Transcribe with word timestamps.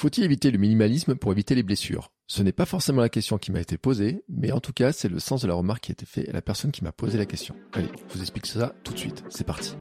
Faut-il 0.00 0.22
éviter 0.22 0.52
le 0.52 0.58
minimalisme 0.58 1.16
pour 1.16 1.32
éviter 1.32 1.56
les 1.56 1.64
blessures? 1.64 2.12
Ce 2.28 2.44
n'est 2.44 2.52
pas 2.52 2.66
forcément 2.66 3.00
la 3.00 3.08
question 3.08 3.36
qui 3.36 3.50
m'a 3.50 3.60
été 3.60 3.78
posée, 3.78 4.22
mais 4.28 4.52
en 4.52 4.60
tout 4.60 4.72
cas, 4.72 4.92
c'est 4.92 5.08
le 5.08 5.18
sens 5.18 5.42
de 5.42 5.48
la 5.48 5.54
remarque 5.54 5.82
qui 5.82 5.90
a 5.90 5.94
été 5.94 6.06
faite 6.06 6.28
à 6.28 6.32
la 6.32 6.40
personne 6.40 6.70
qui 6.70 6.84
m'a 6.84 6.92
posé 6.92 7.18
la 7.18 7.26
question. 7.26 7.56
Allez, 7.72 7.88
je 8.06 8.14
vous 8.14 8.20
explique 8.20 8.46
ça 8.46 8.76
tout 8.84 8.92
de 8.92 8.98
suite. 9.00 9.24
C'est 9.28 9.42
parti. 9.42 9.74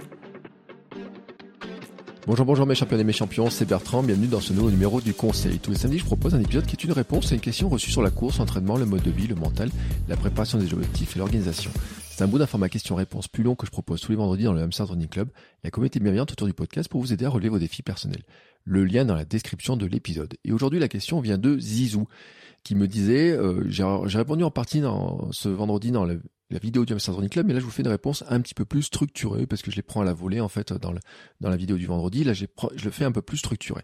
Bonjour, 2.26 2.48
bonjour 2.48 2.66
mes 2.66 2.74
champions 2.74 2.98
et 2.98 3.04
mes 3.04 3.14
champions, 3.14 3.52
c'est 3.52 3.66
Bertrand, 3.66 4.02
bienvenue 4.02 4.26
dans 4.26 4.42
ce 4.42 4.54
nouveau 4.54 4.72
numéro 4.72 5.02
du 5.02 5.14
Conseil. 5.14 5.60
Tous 5.60 5.70
les 5.70 5.78
samedis, 5.78 6.00
je 6.00 6.06
propose 6.06 6.34
un 6.34 6.42
épisode 6.42 6.66
qui 6.66 6.76
est 6.76 6.84
une 6.84 6.94
réponse 6.94 7.32
à 7.32 7.36
une 7.36 7.42
question 7.42 7.70
reçue 7.70 7.92
sur 7.92 8.02
la 8.02 8.10
course, 8.10 8.40
l'entraînement, 8.40 8.78
le 8.78 8.88
mode 8.88 9.04
de 9.04 9.12
vie, 9.12 9.28
le 9.28 9.36
mental, 9.36 9.70
la 10.10 10.18
préparation 10.18 10.58
des 10.58 10.74
objectifs 10.74 11.16
et 11.16 11.20
l'organisation. 11.20 11.70
C'est 12.10 12.24
un 12.24 12.28
bout 12.28 12.40
d'un 12.40 12.48
format 12.48 12.68
question-réponse 12.68 13.28
plus 13.28 13.44
long 13.44 13.54
que 13.54 13.68
je 13.68 13.72
propose 13.72 14.02
tous 14.02 14.12
les 14.12 14.18
vendredis 14.18 14.46
dans 14.46 14.54
le 14.54 14.64
Hamster 14.64 14.88
Running 14.88 15.08
Club, 15.08 15.30
la 15.64 15.70
communauté 15.70 16.00
bienveillante 16.00 16.32
autour 16.32 16.48
du 16.48 16.54
podcast 16.56 16.90
pour 16.90 17.00
vous 17.00 17.14
aider 17.14 17.26
à 17.26 17.30
relever 17.30 17.50
vos 17.50 17.60
défis 17.60 17.84
personnels. 17.84 18.24
Le 18.70 18.84
lien 18.84 19.06
dans 19.06 19.16
la 19.16 19.24
description 19.24 19.78
de 19.78 19.86
l'épisode. 19.86 20.36
Et 20.44 20.52
aujourd'hui, 20.52 20.78
la 20.78 20.90
question 20.90 21.22
vient 21.22 21.38
de 21.38 21.58
Zizou, 21.58 22.06
qui 22.64 22.76
me 22.76 22.86
disait, 22.86 23.32
euh, 23.32 23.64
j'ai 23.70 24.18
répondu 24.18 24.44
en 24.44 24.52
partie 24.52 24.82
ce 25.32 25.48
vendredi 25.48 25.92
dans 25.92 26.04
la 26.04 26.18
vidéo 26.60 26.84
du 26.84 26.94
Running 26.94 27.30
Club, 27.30 27.48
mais 27.48 27.54
là 27.54 27.62
je 27.62 27.66
vous 27.66 27.72
fais 27.72 27.82
une 27.82 27.88
réponse 27.88 28.26
un 28.28 28.42
petit 28.42 28.54
peu 28.54 28.66
plus 28.66 28.84
structurée 28.84 29.48
parce 29.48 29.62
que 29.62 29.72
je 29.72 29.78
les 29.78 29.82
prends 29.82 30.02
à 30.02 30.04
la 30.04 30.14
volée 30.14 30.42
en 30.42 30.50
fait 30.50 30.74
dans, 30.74 30.94
dans 31.40 31.50
la 31.50 31.56
vidéo 31.56 31.78
du 31.78 31.86
vendredi. 31.86 32.26
Là 32.26 32.34
je 32.34 32.46
le 32.84 32.92
fais 32.92 33.06
un 33.06 33.12
peu 33.14 33.22
plus 33.22 33.38
structuré. 33.38 33.84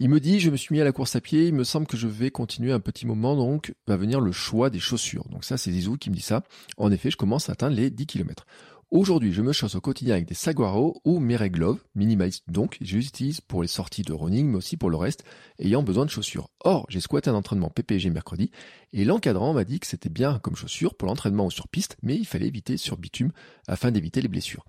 Il 0.00 0.10
me 0.10 0.18
dit 0.18 0.40
je 0.40 0.50
me 0.50 0.56
suis 0.56 0.74
mis 0.74 0.80
à 0.80 0.84
la 0.84 0.90
course 0.90 1.14
à 1.14 1.20
pied, 1.20 1.46
il 1.46 1.54
me 1.54 1.62
semble 1.62 1.86
que 1.86 1.96
je 1.96 2.08
vais 2.08 2.32
continuer 2.32 2.72
un 2.72 2.80
petit 2.80 3.06
moment 3.06 3.36
donc 3.36 3.72
va 3.86 3.96
venir 3.96 4.20
le 4.20 4.32
choix 4.32 4.68
des 4.68 4.80
chaussures. 4.80 5.28
Donc 5.28 5.44
ça 5.44 5.56
c'est 5.56 5.70
Zizou 5.70 5.96
qui 5.96 6.10
me 6.10 6.16
dit 6.16 6.22
ça. 6.22 6.42
En 6.76 6.90
effet 6.90 7.10
je 7.10 7.16
commence 7.16 7.48
à 7.48 7.52
atteindre 7.52 7.76
les 7.76 7.90
10 7.90 8.06
km. 8.06 8.46
Aujourd'hui, 8.90 9.32
je 9.32 9.42
me 9.42 9.52
chausse 9.52 9.74
au 9.74 9.80
quotidien 9.80 10.14
avec 10.14 10.26
des 10.26 10.34
Saguaro 10.34 11.00
ou 11.04 11.18
Mere 11.18 11.48
Glove, 11.48 11.80
minimalistes 11.94 12.44
donc, 12.48 12.76
je 12.80 12.96
les 12.96 13.06
utilise 13.06 13.40
pour 13.40 13.62
les 13.62 13.68
sorties 13.68 14.02
de 14.02 14.12
running, 14.12 14.46
mais 14.46 14.56
aussi 14.56 14.76
pour 14.76 14.90
le 14.90 14.96
reste, 14.96 15.24
ayant 15.58 15.82
besoin 15.82 16.04
de 16.04 16.10
chaussures. 16.10 16.50
Or, 16.60 16.86
j'ai 16.88 17.00
squatté 17.00 17.30
un 17.30 17.34
entraînement 17.34 17.70
PPG 17.70 18.10
mercredi, 18.10 18.50
et 18.92 19.04
l'encadrant 19.04 19.54
m'a 19.54 19.64
dit 19.64 19.80
que 19.80 19.86
c'était 19.86 20.10
bien 20.10 20.38
comme 20.38 20.54
chaussures 20.54 20.94
pour 20.94 21.08
l'entraînement 21.08 21.50
sur 21.50 21.66
piste, 21.68 21.96
mais 22.02 22.14
il 22.14 22.26
fallait 22.26 22.46
éviter 22.46 22.76
sur 22.76 22.96
bitume 22.96 23.32
afin 23.66 23.90
d'éviter 23.90 24.20
les 24.20 24.28
blessures. 24.28 24.64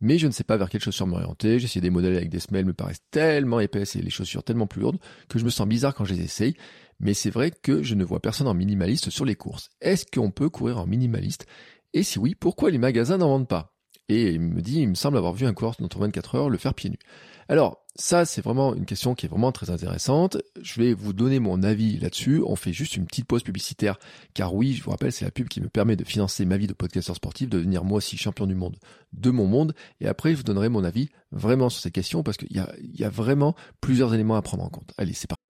Mais 0.00 0.18
je 0.18 0.26
ne 0.26 0.32
sais 0.32 0.44
pas 0.44 0.56
vers 0.56 0.68
quelles 0.68 0.82
chaussures 0.82 1.06
m'orienter, 1.06 1.58
j'ai 1.58 1.66
essayé 1.66 1.80
des 1.80 1.90
modèles 1.90 2.16
avec 2.16 2.30
des 2.30 2.40
semelles 2.40 2.64
me 2.64 2.72
paraissent 2.72 3.04
tellement 3.10 3.60
épaisses 3.60 3.96
et 3.96 4.02
les 4.02 4.10
chaussures 4.10 4.42
tellement 4.42 4.66
plus 4.66 4.80
lourdes 4.80 4.98
que 5.28 5.38
je 5.38 5.44
me 5.44 5.50
sens 5.50 5.68
bizarre 5.68 5.94
quand 5.94 6.04
je 6.04 6.14
les 6.14 6.22
essaye, 6.22 6.54
mais 7.00 7.14
c'est 7.14 7.30
vrai 7.30 7.50
que 7.50 7.82
je 7.82 7.94
ne 7.94 8.04
vois 8.04 8.20
personne 8.20 8.46
en 8.46 8.54
minimaliste 8.54 9.10
sur 9.10 9.24
les 9.24 9.34
courses. 9.34 9.70
Est-ce 9.80 10.06
qu'on 10.06 10.30
peut 10.30 10.50
courir 10.50 10.78
en 10.78 10.86
minimaliste? 10.86 11.46
Et 11.92 12.02
si 12.02 12.18
oui, 12.18 12.34
pourquoi 12.34 12.70
les 12.70 12.78
magasins 12.78 13.18
n'en 13.18 13.28
vendent 13.28 13.48
pas? 13.48 13.74
Et 14.08 14.32
il 14.32 14.40
me 14.40 14.60
dit, 14.60 14.80
il 14.80 14.88
me 14.88 14.94
semble 14.94 15.16
avoir 15.16 15.32
vu 15.32 15.46
un 15.46 15.54
coureur 15.54 15.76
dans 15.78 15.88
24 15.88 16.34
heures 16.34 16.50
le 16.50 16.58
faire 16.58 16.74
pieds 16.74 16.90
nus. 16.90 16.98
Alors, 17.48 17.84
ça, 17.96 18.24
c'est 18.24 18.42
vraiment 18.42 18.74
une 18.74 18.86
question 18.86 19.14
qui 19.14 19.26
est 19.26 19.28
vraiment 19.28 19.52
très 19.52 19.70
intéressante. 19.70 20.38
Je 20.60 20.80
vais 20.80 20.94
vous 20.94 21.12
donner 21.12 21.38
mon 21.38 21.62
avis 21.62 21.98
là-dessus. 21.98 22.42
On 22.46 22.56
fait 22.56 22.72
juste 22.72 22.96
une 22.96 23.06
petite 23.06 23.26
pause 23.26 23.42
publicitaire, 23.42 23.98
car 24.34 24.54
oui, 24.54 24.72
je 24.72 24.82
vous 24.82 24.90
rappelle, 24.90 25.12
c'est 25.12 25.24
la 25.24 25.30
pub 25.30 25.48
qui 25.48 25.60
me 25.60 25.68
permet 25.68 25.96
de 25.96 26.04
financer 26.04 26.44
ma 26.44 26.56
vie 26.56 26.66
de 26.66 26.72
podcasteur 26.72 27.16
sportif, 27.16 27.48
de 27.48 27.58
devenir 27.58 27.84
moi 27.84 27.98
aussi 27.98 28.16
champion 28.16 28.46
du 28.46 28.54
monde 28.54 28.76
de 29.12 29.30
mon 29.30 29.46
monde. 29.46 29.74
Et 30.00 30.06
après, 30.08 30.32
je 30.32 30.36
vous 30.36 30.42
donnerai 30.44 30.68
mon 30.68 30.84
avis 30.84 31.08
vraiment 31.32 31.68
sur 31.68 31.82
ces 31.82 31.90
questions, 31.90 32.22
parce 32.22 32.36
qu'il 32.36 32.50
y 32.52 33.04
a 33.04 33.10
vraiment 33.10 33.54
plusieurs 33.80 34.14
éléments 34.14 34.36
à 34.36 34.42
prendre 34.42 34.64
en 34.64 34.70
compte. 34.70 34.92
Allez, 34.96 35.12
c'est 35.12 35.28
parti. 35.28 35.49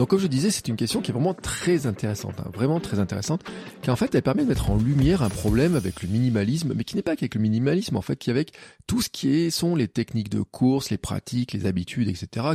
Donc 0.00 0.08
comme 0.08 0.18
je 0.18 0.28
disais, 0.28 0.50
c'est 0.50 0.66
une 0.66 0.76
question 0.76 1.02
qui 1.02 1.10
est 1.10 1.12
vraiment 1.12 1.34
très 1.34 1.86
intéressante, 1.86 2.36
hein, 2.38 2.50
vraiment 2.54 2.80
très 2.80 3.00
intéressante, 3.00 3.42
qui 3.82 3.90
en 3.90 3.96
fait 3.96 4.14
elle 4.14 4.22
permet 4.22 4.44
de 4.44 4.48
mettre 4.48 4.70
en 4.70 4.78
lumière 4.78 5.20
un 5.22 5.28
problème 5.28 5.76
avec 5.76 6.02
le 6.02 6.08
minimalisme, 6.08 6.72
mais 6.74 6.84
qui 6.84 6.96
n'est 6.96 7.02
pas 7.02 7.16
qu'avec 7.16 7.34
le 7.34 7.40
minimalisme, 7.42 7.98
en 7.98 8.00
fait, 8.00 8.16
qui 8.16 8.30
avec 8.30 8.54
tout 8.86 9.02
ce 9.02 9.10
qui 9.10 9.28
est, 9.28 9.50
sont 9.50 9.76
les 9.76 9.88
techniques 9.88 10.30
de 10.30 10.40
course, 10.40 10.88
les 10.88 10.96
pratiques, 10.96 11.52
les 11.52 11.66
habitudes, 11.66 12.08
etc., 12.08 12.46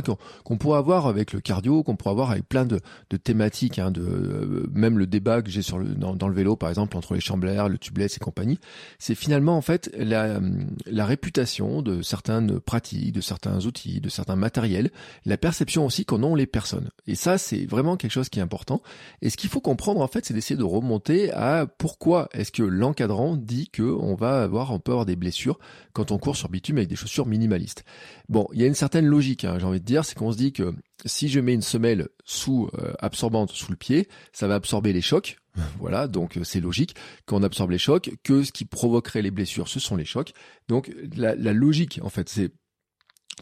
qu'on 0.42 0.58
pourrait 0.58 0.78
avoir 0.78 1.06
avec 1.06 1.32
le 1.32 1.40
cardio, 1.40 1.84
qu'on 1.84 1.94
pourrait 1.94 2.10
avoir 2.10 2.32
avec 2.32 2.48
plein 2.48 2.66
de, 2.66 2.80
thématiques, 3.16 3.78
hein, 3.78 3.92
de 3.92 4.02
euh, 4.02 4.66
même 4.72 4.98
le 4.98 5.06
débat 5.06 5.40
que 5.40 5.48
j'ai 5.48 5.62
sur 5.62 5.78
le 5.78 5.86
dans, 5.94 6.26
le 6.26 6.34
vélo, 6.34 6.56
par 6.56 6.68
exemple, 6.68 6.96
entre 6.96 7.14
les 7.14 7.20
chamblères, 7.20 7.68
le 7.68 7.78
tubeless 7.78 8.16
et 8.16 8.18
compagnie, 8.18 8.58
c'est 8.98 9.14
finalement 9.14 9.56
en 9.56 9.62
fait 9.62 9.88
la, 9.96 10.40
la 10.86 11.06
réputation 11.06 11.80
de 11.80 12.02
certaines 12.02 12.58
pratiques, 12.58 13.12
de 13.12 13.20
certains 13.20 13.66
outils, 13.66 14.00
de 14.00 14.08
certains 14.08 14.34
matériels, 14.34 14.90
la 15.24 15.36
perception 15.36 15.86
aussi 15.86 16.04
qu'en 16.04 16.24
ont 16.24 16.34
les 16.34 16.46
personnes. 16.46 16.90
Et 17.06 17.14
ça, 17.14 17.35
c'est 17.38 17.66
vraiment 17.66 17.96
quelque 17.96 18.10
chose 18.10 18.28
qui 18.28 18.38
est 18.38 18.42
important. 18.42 18.82
Et 19.22 19.30
ce 19.30 19.36
qu'il 19.36 19.50
faut 19.50 19.60
comprendre, 19.60 20.00
en 20.00 20.08
fait, 20.08 20.24
c'est 20.24 20.34
d'essayer 20.34 20.56
de 20.56 20.64
remonter 20.64 21.32
à 21.32 21.66
pourquoi 21.66 22.28
est-ce 22.32 22.52
que 22.52 22.62
l'encadrant 22.62 23.36
dit 23.36 23.68
que 23.70 23.82
on 23.82 24.14
va 24.14 24.42
avoir, 24.42 24.72
on 24.72 24.78
peut 24.78 24.92
avoir 24.92 25.06
des 25.06 25.16
blessures 25.16 25.58
quand 25.92 26.10
on 26.10 26.18
court 26.18 26.36
sur 26.36 26.48
bitume 26.48 26.78
avec 26.78 26.88
des 26.88 26.96
chaussures 26.96 27.26
minimalistes. 27.26 27.84
Bon, 28.28 28.46
il 28.52 28.60
y 28.60 28.64
a 28.64 28.66
une 28.66 28.74
certaine 28.74 29.06
logique, 29.06 29.44
hein, 29.44 29.58
j'ai 29.58 29.66
envie 29.66 29.80
de 29.80 29.84
dire, 29.84 30.04
c'est 30.04 30.16
qu'on 30.16 30.32
se 30.32 30.36
dit 30.36 30.52
que 30.52 30.74
si 31.04 31.28
je 31.28 31.40
mets 31.40 31.54
une 31.54 31.62
semelle 31.62 32.08
sous 32.24 32.68
euh, 32.74 32.92
absorbante 32.98 33.50
sous 33.52 33.70
le 33.70 33.76
pied, 33.76 34.08
ça 34.32 34.48
va 34.48 34.54
absorber 34.54 34.92
les 34.92 35.02
chocs. 35.02 35.38
Voilà, 35.78 36.06
donc 36.06 36.36
euh, 36.36 36.44
c'est 36.44 36.60
logique 36.60 36.94
qu'on 37.24 37.42
absorbe 37.42 37.70
les 37.70 37.78
chocs, 37.78 38.10
que 38.22 38.42
ce 38.42 38.52
qui 38.52 38.64
provoquerait 38.64 39.22
les 39.22 39.30
blessures, 39.30 39.68
ce 39.68 39.80
sont 39.80 39.96
les 39.96 40.04
chocs. 40.04 40.32
Donc 40.68 40.92
la, 41.16 41.34
logique, 41.34 41.98
en 42.02 42.10
fait, 42.10 42.28
c'est 42.28 42.52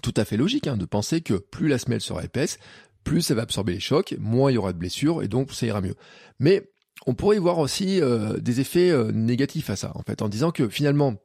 tout 0.03 0.15
à 0.17 0.25
fait 0.25 0.37
logique 0.37 0.67
hein, 0.67 0.77
de 0.77 0.85
penser 0.85 1.21
que 1.21 1.35
plus 1.35 1.69
la 1.69 1.79
semelle 1.79 2.01
sera 2.01 2.25
épaisse, 2.25 2.59
plus 3.05 3.23
ça 3.23 3.35
va 3.35 3.43
absorber 3.43 3.75
les 3.75 3.81
chocs, 3.81 4.15
moins 4.19 4.51
il 4.51 4.55
y 4.55 4.59
aura 4.59 4.73
de 4.73 4.79
blessures 4.79 5.23
et 5.23 5.29
donc 5.29 5.53
ça 5.53 5.67
ira 5.67 5.81
mieux. 5.81 5.95
Mais 6.41 6.71
on 7.07 7.15
pourrait 7.15 7.37
y 7.37 7.41
voir 7.41 7.59
aussi 7.59 8.01
euh, 8.01 8.39
des 8.39 8.61
effets 8.61 8.91
euh, 8.91 9.13
négatifs 9.13 9.71
à 9.71 9.77
ça, 9.77 9.93
en 9.95 10.03
fait, 10.03 10.23
en 10.23 10.29
disant 10.29 10.51
que 10.51 10.69
finalement, 10.69 11.17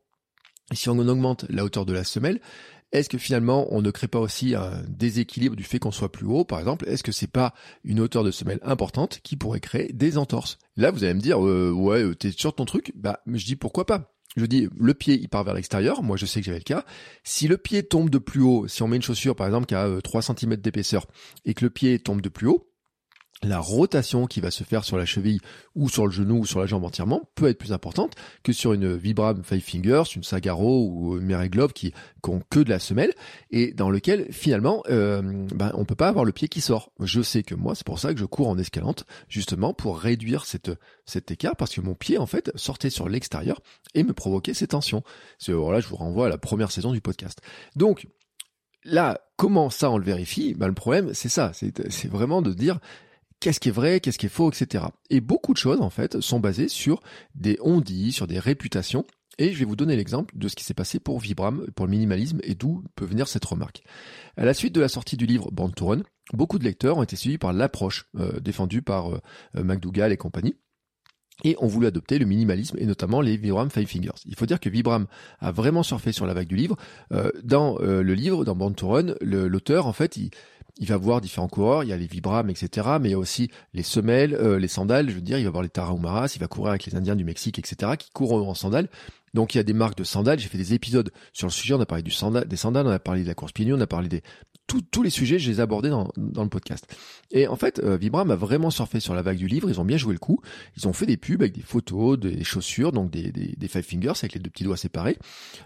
si 0.73 0.89
on 0.89 0.97
augmente 1.00 1.45
la 1.50 1.63
hauteur 1.63 1.85
de 1.85 1.94
la 1.94 2.03
semelle, 2.03 2.41
est-ce 2.91 3.09
que 3.09 3.19
finalement 3.19 3.68
on 3.69 3.81
ne 3.81 3.91
crée 3.91 4.07
pas 4.07 4.19
aussi 4.19 4.56
un 4.56 4.84
déséquilibre 4.88 5.56
du 5.56 5.63
fait 5.63 5.79
qu'on 5.79 5.91
soit 5.91 6.12
plus 6.12 6.25
haut, 6.25 6.44
par 6.44 6.59
exemple? 6.59 6.88
Est-ce 6.88 7.03
que 7.03 7.12
c'est 7.12 7.31
pas 7.31 7.53
une 7.84 8.00
hauteur 8.00 8.23
de 8.23 8.31
semelle 8.31 8.59
importante 8.63 9.19
qui 9.23 9.35
pourrait 9.35 9.59
créer 9.59 9.94
des 9.94 10.18
entorses? 10.18 10.57
Là, 10.75 10.91
vous 10.91 11.03
allez 11.03 11.13
me 11.13 11.22
dire, 11.22 11.45
euh, 11.45 11.72
ouais, 11.72 12.16
t'es 12.16 12.31
sûr 12.31 12.51
de 12.51 12.56
ton 12.56 12.66
truc? 12.66 12.91
Bah, 12.95 13.19
je 13.28 13.45
dis 13.45 13.56
pourquoi 13.56 13.85
pas 13.85 14.12
je 14.39 14.45
dis, 14.45 14.67
le 14.77 14.94
pied, 14.94 15.19
il 15.19 15.30
part 15.30 15.44
vers 15.44 15.53
l'extérieur. 15.53 16.01
Moi, 16.03 16.18
je 16.18 16.25
sais 16.25 16.39
que 16.39 16.45
j'avais 16.45 16.59
le 16.59 16.63
cas. 16.63 16.86
Si 17.24 17.47
le 17.47 17.57
pied 17.57 17.83
tombe 17.83 18.09
de 18.09 18.18
plus 18.18 18.41
haut, 18.41 18.68
si 18.68 18.81
on 18.83 18.88
met 18.88 18.95
une 18.95 19.01
chaussure, 19.01 19.36
par 19.36 19.47
exemple, 19.47 19.68
qui 19.68 19.75
a 19.75 20.01
3 20.01 20.31
euh, 20.31 20.33
cm 20.36 20.56
d'épaisseur, 20.56 21.06
et 21.45 21.53
que 21.53 21.65
le 21.65 21.69
pied 21.69 22.00
tombe 22.00 22.21
de 22.21 22.30
plus 22.30 22.47
haut, 22.47 22.69
la 23.41 23.59
rotation 23.59 24.27
qui 24.27 24.41
va 24.41 24.51
se 24.51 24.63
faire 24.63 24.83
sur 24.83 24.97
la 24.97 25.06
cheville 25.06 25.39
ou 25.75 25.88
sur 25.88 26.06
le 26.06 26.12
genou 26.12 26.39
ou 26.39 26.45
sur 26.45 26.59
la 26.59 26.65
jambe 26.65 26.83
entièrement 26.83 27.21
peut 27.36 27.47
être 27.47 27.57
plus 27.57 27.71
importante 27.71 28.15
que 28.44 28.51
sur 28.51 28.74
une 28.74 28.95
Vibram 28.95 29.44
Five 29.44 29.62
Fingers, 29.62 30.03
une 30.15 30.24
Sagaro 30.24 30.88
ou 30.89 31.18
une 31.18 31.25
Mary 31.25 31.50
Glove 31.50 31.71
qui 31.71 31.94
n'ont 32.27 32.41
que 32.50 32.59
de 32.59 32.69
la 32.69 32.80
semelle 32.80 33.13
et 33.50 33.71
dans 33.71 33.89
lequel 33.89 34.27
finalement 34.31 34.83
euh, 34.89 35.21
ben, 35.56 35.71
on 35.75 35.86
peut 35.86 35.95
pas 35.95 36.09
avoir 36.09 36.25
le 36.25 36.33
pied 36.33 36.50
qui 36.50 36.59
sort. 36.59 36.91
Je 37.00 37.21
sais 37.21 37.44
que 37.44 37.56
moi 37.56 37.75
c'est 37.75 37.86
pour 37.86 38.00
ça 38.00 38.13
que 38.13 38.19
je 38.19 38.25
cours 38.25 38.50
en 38.50 38.57
escalante 38.57 39.06
justement 39.30 39.74
pour 39.74 40.00
réduire 40.00 40.45
cette, 40.45 40.71
cet 41.06 41.31
écart 41.31 41.56
parce 41.56 41.74
que 41.74 41.81
mon 41.81 41.95
pied 41.95 42.18
en 42.18 42.25
fait 42.25 42.51
sortait 42.56 42.89
sur 42.89 43.07
l'extérieur 43.07 43.62
et 43.95 44.03
me 44.03 44.13
provoquait 44.13 44.53
ces 44.53 44.68
tensions. 44.68 45.03
Voilà, 45.47 45.80
je 45.80 45.88
vous 45.88 45.95
renvoie 45.95 46.25
à 46.25 46.30
la 46.30 46.38
première 46.38 46.71
saison 46.71 46.91
du 46.91 47.00
podcast. 47.00 47.41
Donc 47.77 48.07
là, 48.83 49.21
comment 49.38 49.69
ça 49.69 49.89
on 49.91 49.97
le 49.97 50.03
vérifie? 50.03 50.56
Ben, 50.56 50.68
Le 50.68 50.74
problème 50.74 51.13
c'est 51.13 51.30
ça, 51.30 51.53
c'est 51.53 52.07
vraiment 52.09 52.41
de 52.41 52.53
dire 52.53 52.80
qu'est-ce 53.39 53.59
qui 53.59 53.69
est 53.69 53.74
vrai, 53.74 54.00
qu'est-ce 54.00 54.18
qui 54.18 54.27
est 54.27 54.30
faux, 54.30 54.51
etc. 54.51 54.86
Et 55.09 55.21
beaucoup 55.21 55.53
de 55.53 55.57
choses, 55.57 55.81
en 55.81 55.89
fait, 55.89 56.19
sont 56.21 56.39
basées 56.39 56.68
sur 56.68 57.01
des 57.36 57.57
on-dit, 57.62 58.12
sur 58.12 58.27
des 58.27 58.39
réputations, 58.39 59.06
Et 59.38 59.53
je 59.53 59.59
vais 59.59 59.65
vous 59.65 59.77
donner 59.77 59.95
l'exemple 59.95 60.38
de 60.38 60.47
ce 60.50 60.56
qui 60.56 60.65
s'est 60.65 60.74
passé 60.74 61.00
pour 61.00 61.19
Vibram, 61.19 61.68
pour 61.75 61.86
le 61.86 61.91
minimalisme 61.91 62.39
et 62.44 62.56
d'où 62.56 62.83
peut 62.95 63.06
venir 63.06 63.27
cette 63.27 63.45
remarque. 63.45 63.83
À 64.36 64.44
la 64.44 64.53
suite 64.53 64.75
de 64.75 64.81
la 64.81 64.89
sortie 64.89 65.15
du 65.15 65.25
livre 65.25 65.50
Run, 65.80 66.03
beaucoup 66.33 66.59
de 66.59 66.65
lecteurs 66.65 66.97
ont 66.97 67.03
été 67.03 67.15
suivis 67.15 67.38
par 67.38 67.53
l'approche 67.53 68.06
euh, 68.18 68.39
défendue 68.41 68.81
par 68.81 69.13
euh, 69.13 69.21
McDougall 69.56 70.12
et 70.12 70.18
compagnie 70.18 70.56
et 71.44 71.56
ont 71.59 71.68
voulu 71.68 71.88
adopter 71.88 72.19
le 72.19 72.25
minimalisme 72.25 72.77
et 72.80 72.86
notamment 72.86 73.21
les 73.21 73.38
Vibram 73.38 73.69
Five 73.69 73.88
Fingers. 73.88 74.21
Il 74.25 74.36
faut 74.36 74.45
dire 74.45 74.59
que 74.59 74.69
Vibram 74.69 75.07
a 75.39 75.51
vraiment 75.51 75.83
surfé 75.83 76.12
sur 76.12 76.25
la 76.25 76.33
vague 76.33 76.47
du 76.47 76.56
livre. 76.56 76.75
Euh, 77.13 77.31
dans 77.44 77.80
euh, 77.80 78.01
le 78.01 78.13
livre, 78.13 78.45
dans 78.45 78.56
Band 78.56 78.71
to 78.71 78.88
Run, 78.88 79.15
l'auteur, 79.21 79.88
en 79.88 79.94
fait, 79.94 80.18
il, 80.18 80.31
il 80.79 80.87
va 80.87 80.97
voir 80.97 81.21
différents 81.21 81.47
coureurs, 81.47 81.83
il 81.83 81.89
y 81.89 81.93
a 81.93 81.97
les 81.97 82.07
Vibram, 82.07 82.49
etc. 82.49 82.87
Mais 83.01 83.09
il 83.09 83.11
y 83.11 83.15
a 83.15 83.19
aussi 83.19 83.51
les 83.73 83.83
semelles, 83.83 84.33
euh, 84.33 84.57
les 84.57 84.67
sandales, 84.67 85.09
je 85.09 85.15
veux 85.15 85.21
dire, 85.21 85.37
il 85.37 85.45
va 85.45 85.51
voir 85.51 85.63
les 85.63 85.69
Tarahumaras, 85.69 86.31
il 86.35 86.39
va 86.39 86.47
courir 86.47 86.71
avec 86.71 86.85
les 86.85 86.95
Indiens 86.95 87.15
du 87.15 87.23
Mexique, 87.23 87.59
etc. 87.59 87.93
qui 87.97 88.09
courent 88.11 88.47
en 88.47 88.53
sandales. 88.53 88.89
Donc 89.33 89.53
il 89.53 89.57
y 89.57 89.61
a 89.61 89.63
des 89.63 89.73
marques 89.73 89.97
de 89.97 90.03
sandales, 90.03 90.39
j'ai 90.39 90.47
fait 90.47 90.57
des 90.57 90.73
épisodes 90.73 91.11
sur 91.33 91.47
le 91.47 91.51
sujet, 91.51 91.75
on 91.75 91.81
a 91.81 91.85
parlé 91.85 92.01
du 92.01 92.11
sandal, 92.11 92.47
des 92.47 92.55
sandales, 92.55 92.87
on 92.87 92.91
a 92.91 92.99
parlé 92.99 93.21
de 93.21 93.27
la 93.27 93.35
course 93.35 93.51
pied 93.51 93.71
on 93.71 93.79
a 93.79 93.87
parlé 93.87 94.07
des 94.07 94.23
tous 94.91 95.01
les 95.01 95.09
sujets, 95.09 95.39
je 95.39 95.49
les 95.49 95.57
ai 95.57 95.61
abordés 95.61 95.89
dans, 95.89 96.11
dans 96.15 96.43
le 96.43 96.49
podcast. 96.49 96.95
Et 97.31 97.47
en 97.47 97.55
fait, 97.55 97.79
euh, 97.79 97.97
Vibram 97.97 98.29
a 98.29 98.35
vraiment 98.35 98.69
surfé 98.69 98.99
sur 98.99 99.15
la 99.15 99.23
vague 99.23 99.37
du 99.37 99.47
livre, 99.47 99.67
ils 99.67 99.79
ont 99.81 99.85
bien 99.85 99.97
joué 99.97 100.13
le 100.13 100.19
coup, 100.19 100.41
ils 100.77 100.87
ont 100.87 100.93
fait 100.93 101.07
des 101.07 101.17
pubs 101.17 101.41
avec 101.41 101.53
des 101.53 101.63
photos, 101.63 102.19
des 102.19 102.43
chaussures, 102.43 102.91
donc 102.91 103.09
des, 103.09 103.31
des, 103.31 103.55
des 103.57 103.67
five 103.67 103.81
fingers 103.81 104.13
avec 104.19 104.33
les 104.33 104.39
deux 104.39 104.51
petits 104.51 104.63
doigts 104.63 104.77
séparés, 104.77 105.17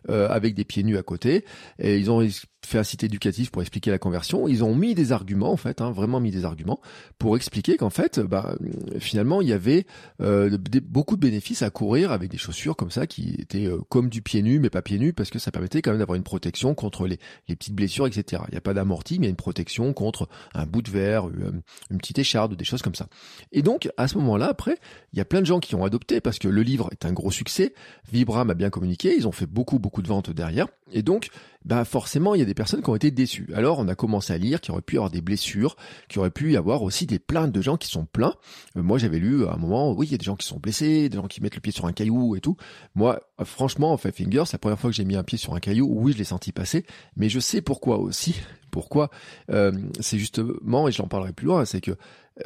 euh, 0.09 0.29
avec 0.29 0.55
des 0.55 0.63
pieds 0.63 0.83
nus 0.83 0.97
à 0.97 1.03
côté, 1.03 1.43
et 1.79 1.97
ils 1.97 2.09
ont 2.09 2.25
fait 2.65 2.77
un 2.77 2.83
site 2.83 3.03
éducatif 3.03 3.51
pour 3.51 3.61
expliquer 3.61 3.91
la 3.91 3.99
conversion. 3.99 4.47
Ils 4.47 4.63
ont 4.63 4.75
mis 4.75 4.95
des 4.95 5.11
arguments, 5.11 5.51
en 5.51 5.57
fait, 5.57 5.81
hein, 5.81 5.91
vraiment 5.91 6.19
mis 6.19 6.31
des 6.31 6.45
arguments 6.45 6.79
pour 7.17 7.35
expliquer 7.35 7.77
qu'en 7.77 7.89
fait, 7.89 8.19
bah, 8.19 8.55
finalement, 8.99 9.41
il 9.41 9.49
y 9.49 9.53
avait 9.53 9.85
euh, 10.21 10.57
beaucoup 10.83 11.15
de 11.15 11.21
bénéfices 11.21 11.61
à 11.61 11.69
courir 11.69 12.11
avec 12.11 12.29
des 12.29 12.37
chaussures 12.37 12.75
comme 12.75 12.91
ça 12.91 13.07
qui 13.07 13.35
étaient 13.39 13.65
euh, 13.65 13.79
comme 13.89 14.09
du 14.09 14.21
pied 14.21 14.41
nu, 14.41 14.59
mais 14.59 14.69
pas 14.69 14.81
pied 14.81 14.99
nu, 14.99 15.13
parce 15.13 15.29
que 15.29 15.39
ça 15.39 15.51
permettait 15.51 15.81
quand 15.81 15.91
même 15.91 15.99
d'avoir 15.99 16.15
une 16.15 16.23
protection 16.23 16.73
contre 16.75 17.07
les, 17.07 17.19
les 17.47 17.55
petites 17.55 17.75
blessures, 17.75 18.07
etc. 18.07 18.43
Il 18.47 18.51
n'y 18.51 18.57
a 18.57 18.61
pas 18.61 18.73
d'amorti, 18.73 19.19
mais 19.19 19.25
il 19.25 19.27
y 19.27 19.27
a 19.27 19.31
une 19.31 19.35
protection 19.35 19.93
contre 19.93 20.27
un 20.53 20.65
bout 20.65 20.81
de 20.81 20.89
verre, 20.89 21.27
euh, 21.27 21.51
une 21.89 21.97
petite 21.97 22.19
écharde, 22.19 22.55
des 22.55 22.65
choses 22.65 22.81
comme 22.81 22.95
ça. 22.95 23.07
Et 23.51 23.61
donc, 23.61 23.89
à 23.97 24.07
ce 24.07 24.17
moment-là, 24.17 24.47
après, 24.47 24.77
il 25.13 25.17
y 25.17 25.21
a 25.21 25.25
plein 25.25 25.41
de 25.41 25.45
gens 25.45 25.59
qui 25.59 25.75
ont 25.75 25.85
adopté 25.85 26.21
parce 26.21 26.39
que 26.39 26.47
le 26.47 26.61
livre 26.61 26.89
est 26.91 27.05
un 27.05 27.13
gros 27.13 27.31
succès. 27.31 27.73
Vibram 28.11 28.49
a 28.49 28.53
bien 28.53 28.69
communiqué, 28.69 29.15
ils 29.15 29.27
ont 29.27 29.31
fait 29.31 29.45
beaucoup, 29.45 29.79
beaucoup 29.79 30.01
de 30.01 30.07
ventes 30.07 30.31
derrière. 30.31 30.67
Et 30.91 31.01
donc, 31.01 31.29
bah 31.65 31.85
forcément, 31.85 32.35
il 32.35 32.39
y 32.39 32.41
a 32.41 32.45
des 32.45 32.53
personnes 32.53 32.81
qui 32.81 32.89
ont 32.89 32.95
été 32.95 33.11
déçues. 33.11 33.49
Alors, 33.53 33.79
on 33.79 33.87
a 33.87 33.95
commencé 33.95 34.33
à 34.33 34.37
lire 34.37 34.61
qu'il 34.61 34.71
aurait 34.71 34.81
pu 34.81 34.95
y 34.95 34.97
avoir 34.97 35.11
des 35.11 35.21
blessures, 35.21 35.75
qu'il 36.09 36.19
aurait 36.19 36.31
pu 36.31 36.53
y 36.53 36.57
avoir 36.57 36.83
aussi 36.83 37.05
des 37.05 37.19
plaintes 37.19 37.51
de 37.51 37.61
gens 37.61 37.77
qui 37.77 37.87
sont 37.87 38.05
pleins. 38.05 38.35
Euh, 38.77 38.83
moi, 38.83 38.97
j'avais 38.97 39.19
lu 39.19 39.45
à 39.45 39.53
un 39.53 39.57
moment, 39.57 39.91
oui, 39.91 40.07
il 40.07 40.11
y 40.11 40.15
a 40.15 40.17
des 40.17 40.25
gens 40.25 40.35
qui 40.35 40.45
sont 40.45 40.59
blessés, 40.59 41.09
des 41.09 41.17
gens 41.17 41.27
qui 41.27 41.41
mettent 41.41 41.55
le 41.55 41.61
pied 41.61 41.71
sur 41.71 41.85
un 41.85 41.93
caillou 41.93 42.35
et 42.35 42.41
tout. 42.41 42.57
Moi, 42.95 43.21
euh, 43.39 43.45
franchement, 43.45 43.93
en 43.93 43.97
Five 43.97 44.13
Fingers, 44.13 44.43
la 44.51 44.59
première 44.59 44.79
fois 44.79 44.89
que 44.89 44.95
j'ai 44.95 45.05
mis 45.05 45.15
un 45.15 45.23
pied 45.23 45.37
sur 45.37 45.53
un 45.55 45.59
caillou. 45.59 45.87
Oui, 45.89 46.13
je 46.13 46.17
l'ai 46.17 46.23
senti 46.23 46.51
passer, 46.51 46.85
mais 47.15 47.29
je 47.29 47.39
sais 47.39 47.61
pourquoi 47.61 47.97
aussi. 47.97 48.35
Pourquoi 48.73 49.11
euh, 49.51 49.71
C'est 49.99 50.17
justement, 50.17 50.87
et 50.87 50.91
je 50.91 50.99
parlerai 51.03 51.31
plus 51.31 51.45
loin, 51.45 51.63
c'est 51.63 51.79
que 51.79 51.91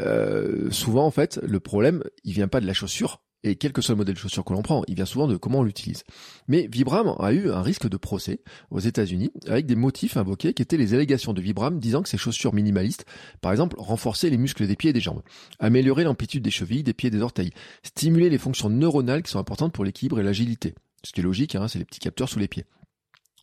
euh, 0.01 0.69
souvent, 0.71 1.05
en 1.05 1.11
fait, 1.11 1.39
le 1.41 1.61
problème, 1.61 2.03
il 2.25 2.33
vient 2.33 2.49
pas 2.49 2.59
de 2.59 2.67
la 2.67 2.73
chaussure, 2.73 3.21
et 3.47 3.55
quel 3.55 3.73
que 3.73 3.81
soit 3.81 3.93
le 3.93 3.97
modèle 3.97 4.15
de 4.15 4.19
chaussure 4.19 4.43
que 4.43 4.53
l'on 4.53 4.61
prend, 4.61 4.83
il 4.87 4.95
vient 4.95 5.05
souvent 5.05 5.27
de 5.27 5.37
comment 5.37 5.59
on 5.59 5.63
l'utilise. 5.63 6.03
Mais 6.47 6.67
Vibram 6.71 7.15
a 7.19 7.31
eu 7.31 7.51
un 7.51 7.61
risque 7.61 7.87
de 7.87 7.97
procès 7.97 8.41
aux 8.71 8.79
États-Unis 8.79 9.31
avec 9.47 9.65
des 9.65 9.75
motifs 9.75 10.17
invoqués 10.17 10.53
qui 10.53 10.61
étaient 10.61 10.77
les 10.77 10.93
allégations 10.93 11.33
de 11.33 11.41
Vibram 11.41 11.79
disant 11.79 12.01
que 12.01 12.09
ses 12.09 12.17
chaussures 12.17 12.53
minimalistes, 12.53 13.05
par 13.41 13.51
exemple, 13.51 13.75
renforçaient 13.79 14.29
les 14.29 14.37
muscles 14.37 14.67
des 14.67 14.75
pieds 14.75 14.91
et 14.91 14.93
des 14.93 15.01
jambes, 15.01 15.21
amélioraient 15.59 16.03
l'amplitude 16.03 16.43
des 16.43 16.51
chevilles, 16.51 16.83
des 16.83 16.93
pieds 16.93 17.07
et 17.07 17.11
des 17.11 17.21
orteils, 17.21 17.51
stimulaient 17.83 18.29
les 18.29 18.37
fonctions 18.37 18.69
neuronales 18.69 19.23
qui 19.23 19.31
sont 19.31 19.39
importantes 19.39 19.73
pour 19.73 19.85
l'équilibre 19.85 20.19
et 20.19 20.23
l'agilité. 20.23 20.75
Ce 21.03 21.11
qui 21.11 21.21
est 21.21 21.23
logique, 21.23 21.55
hein, 21.55 21.67
c'est 21.67 21.79
les 21.79 21.85
petits 21.85 21.99
capteurs 21.99 22.29
sous 22.29 22.39
les 22.39 22.47
pieds 22.47 22.65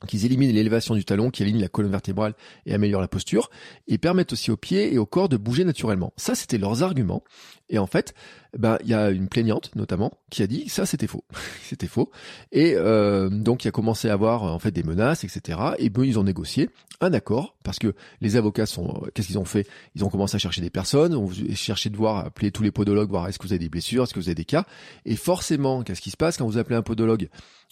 qu'ils 0.07 0.25
éliminent 0.25 0.53
l'élévation 0.53 0.95
du 0.95 1.05
talon, 1.05 1.31
qui 1.31 1.43
aligne 1.43 1.61
la 1.61 1.69
colonne 1.69 1.91
vertébrale 1.91 2.35
et 2.67 2.75
améliore 2.75 3.01
la 3.01 3.09
posture, 3.09 3.51
et 3.89 3.99
permettent 3.99 4.33
aussi 4.33 4.51
aux 4.51 4.57
pieds 4.57 4.93
et 4.93 4.99
au 4.99 5.07
corps 5.07 5.29
de 5.29 5.37
bouger 5.37 5.65
naturellement. 5.65 6.13
Ça, 6.17 6.35
c'était 6.35 6.59
leurs 6.59 6.83
arguments. 6.83 7.23
Et 7.71 7.79
en 7.79 7.87
fait, 7.87 8.15
ben 8.59 8.77
il 8.83 8.89
y 8.89 8.95
a 8.95 9.11
une 9.11 9.29
plaignante 9.29 9.75
notamment 9.75 10.13
qui 10.31 10.43
a 10.43 10.47
dit 10.47 10.69
ça 10.69 10.85
c'était 10.85 11.07
faux, 11.07 11.25
c'était 11.63 11.87
faux. 11.87 12.11
Et 12.53 12.75
euh, 12.77 13.31
donc 13.31 13.65
il 13.65 13.69
a 13.69 13.71
commencé 13.71 14.09
à 14.11 14.13
avoir 14.13 14.43
en 14.43 14.59
fait 14.59 14.71
des 14.71 14.83
menaces, 14.83 15.25
etc. 15.25 15.59
Et 15.79 15.89
ben 15.89 16.05
ils 16.05 16.19
ont 16.19 16.25
négocié 16.25 16.69
un 17.01 17.13
accord 17.13 17.57
parce 17.65 17.79
que 17.79 17.95
les 18.21 18.37
avocats 18.37 18.67
sont, 18.67 19.03
qu'est-ce 19.15 19.29
qu'ils 19.29 19.39
ont 19.39 19.45
fait? 19.45 19.67
Ils 19.95 20.05
ont 20.05 20.09
commencé 20.09 20.37
à 20.37 20.39
chercher 20.39 20.61
des 20.61 20.71
personnes, 20.71 21.15
ont 21.15 21.31
cherché 21.55 21.91
de 21.91 21.97
voir, 21.97 22.19
appeler 22.27 22.51
tous 22.51 22.63
les 22.63 22.71
podologues, 22.71 23.09
voir 23.09 23.29
est-ce 23.29 23.39
que 23.39 23.47
vous 23.47 23.53
avez 23.53 23.59
des 23.59 23.69
blessures, 23.69 24.05
est-ce 24.05 24.15
que 24.15 24.21
vous 24.21 24.29
avez 24.29 24.35
des 24.35 24.45
cas? 24.45 24.67
Et 25.05 25.17
forcément, 25.17 25.83
qu'est-ce 25.83 26.01
qui 26.03 26.11
se 26.11 26.17
passe? 26.17 26.37
Quand 26.37 26.47
vous 26.47 26.59
appelez 26.59 26.77
un 26.77 26.83
podologue 26.83 27.29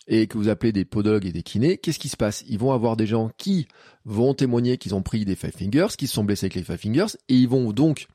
et 0.08 0.26
que 0.26 0.36
vous 0.36 0.48
appelez 0.48 0.72
des 0.72 0.84
podologues 0.84 1.26
et 1.26 1.32
des 1.32 1.42
kinés, 1.42 1.78
qu'est-ce 1.78 1.98
qui 1.98 2.08
se 2.08 2.16
passe? 2.16 2.44
Ils 2.48 2.58
vont 2.58 2.72
avoir 2.72 2.96
des 2.96 3.06
gens 3.06 3.30
qui 3.36 3.68
vont 4.04 4.34
témoigner 4.34 4.78
qu'ils 4.78 4.94
ont 4.94 5.02
pris 5.02 5.24
des 5.24 5.36
five 5.36 5.52
fingers, 5.56 5.88
qui 5.96 6.06
se 6.06 6.14
sont 6.14 6.24
blessés 6.24 6.46
avec 6.46 6.54
les 6.56 6.62
five 6.62 6.76
fingers, 6.76 7.16
et 7.28 7.34
ils 7.34 7.48
vont 7.48 7.72
donc 7.72 8.08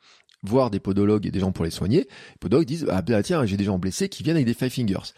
voir 0.43 0.69
des 0.69 0.79
podologues 0.79 1.25
et 1.25 1.31
des 1.31 1.39
gens 1.39 1.51
pour 1.51 1.65
les 1.65 1.71
soigner. 1.71 1.99
Les 1.99 2.37
podologues 2.39 2.67
disent 2.67 2.85
ah 2.89 3.01
bah 3.01 3.23
tiens 3.23 3.45
j'ai 3.45 3.57
des 3.57 3.63
gens 3.63 3.79
blessés 3.79 4.09
qui 4.09 4.23
viennent 4.23 4.35
avec 4.35 4.45
des 4.45 4.53
five 4.53 4.69
fingers. 4.69 5.13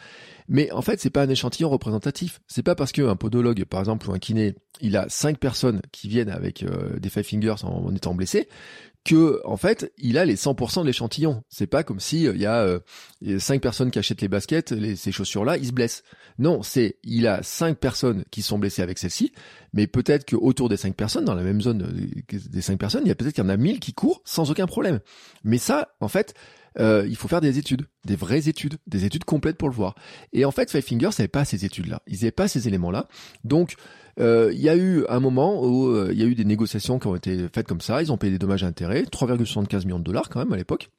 Mais 0.47 0.71
en 0.71 0.81
fait 0.81 0.99
c'est 0.99 1.09
pas 1.09 1.23
un 1.23 1.29
échantillon 1.29 1.69
représentatif. 1.69 2.39
C'est 2.47 2.63
pas 2.63 2.75
parce 2.75 2.91
qu'un 2.91 3.15
podologue 3.15 3.65
par 3.65 3.81
exemple 3.81 4.09
ou 4.09 4.13
un 4.13 4.19
kiné 4.19 4.55
il 4.81 4.95
a 4.95 5.07
cinq 5.09 5.37
personnes 5.37 5.81
qui 5.91 6.07
viennent 6.07 6.29
avec 6.29 6.63
euh, 6.63 6.97
des 6.99 7.09
five 7.09 7.23
fingers 7.23 7.63
en 7.63 7.93
étant 7.93 8.13
blessés 8.13 8.47
que 9.05 9.41
en 9.45 9.57
fait 9.57 9.91
il 9.97 10.17
a 10.17 10.25
les 10.25 10.35
100% 10.35 10.81
de 10.81 10.87
l'échantillon. 10.87 11.43
C'est 11.49 11.67
pas 11.67 11.83
comme 11.83 11.99
si 11.99 12.27
euh, 12.27 12.33
il 12.35 12.41
y 12.41 12.45
a 12.45 12.61
euh, 12.63 12.79
cinq 13.39 13.61
personnes 13.61 13.91
qui 13.91 13.99
achètent 13.99 14.21
les 14.21 14.27
baskets, 14.27 14.71
les, 14.71 14.95
ces 14.95 15.11
chaussures 15.11 15.45
là, 15.45 15.57
ils 15.57 15.67
se 15.67 15.71
blessent. 15.71 16.03
Non, 16.37 16.63
c'est 16.63 16.97
il 17.03 17.27
a 17.27 17.43
cinq 17.43 17.77
personnes 17.77 18.23
qui 18.31 18.41
sont 18.41 18.59
blessées 18.59 18.81
avec 18.81 18.97
celle-ci, 18.97 19.33
mais 19.73 19.87
peut-être 19.87 20.25
que 20.25 20.35
autour 20.35 20.69
des 20.69 20.77
cinq 20.77 20.95
personnes, 20.95 21.25
dans 21.25 21.35
la 21.35 21.43
même 21.43 21.61
zone 21.61 21.83
euh, 21.83 22.35
des 22.49 22.61
cinq 22.61 22.79
personnes, 22.79 23.01
il 23.05 23.09
y 23.09 23.11
a 23.11 23.15
peut-être 23.15 23.33
qu'il 23.33 23.43
y 23.43 23.47
en 23.47 23.49
a 23.49 23.57
mille 23.57 23.79
qui 23.79 23.93
courent 23.93 24.21
sans 24.25 24.49
aucun 24.51 24.67
problème. 24.67 24.99
Mais 25.43 25.57
ça, 25.57 25.89
en 25.99 26.07
fait, 26.07 26.33
euh, 26.79 27.05
il 27.07 27.15
faut 27.15 27.27
faire 27.27 27.41
des 27.41 27.57
études, 27.57 27.87
des 28.05 28.15
vraies 28.15 28.47
études, 28.47 28.77
des 28.87 29.05
études 29.05 29.25
complètes 29.25 29.57
pour 29.57 29.69
le 29.69 29.75
voir. 29.75 29.95
Et 30.33 30.45
en 30.45 30.51
fait, 30.51 30.71
Five 30.71 30.83
Fingers 30.83 31.09
n'avait 31.17 31.27
pas 31.27 31.45
ces 31.45 31.65
études-là, 31.65 32.01
ils 32.07 32.15
n'avaient 32.15 32.31
pas 32.31 32.47
ces 32.47 32.67
éléments-là. 32.67 33.07
Donc, 33.43 33.75
euh, 34.19 34.51
il 34.53 34.59
y 34.59 34.69
a 34.69 34.75
eu 34.75 35.05
un 35.07 35.19
moment 35.19 35.63
où 35.63 36.09
il 36.11 36.19
y 36.19 36.23
a 36.23 36.25
eu 36.25 36.35
des 36.35 36.45
négociations 36.45 36.99
qui 36.99 37.07
ont 37.07 37.15
été 37.15 37.47
faites 37.53 37.67
comme 37.67 37.81
ça, 37.81 38.01
ils 38.01 38.11
ont 38.11 38.17
payé 38.17 38.31
des 38.31 38.39
dommages 38.39 38.63
à 38.63 38.67
intérêts, 38.67 39.03
3,75 39.03 39.85
millions 39.85 39.99
de 39.99 40.03
dollars 40.03 40.29
quand 40.29 40.39
même 40.39 40.53
à 40.53 40.57
l'époque. 40.57 40.89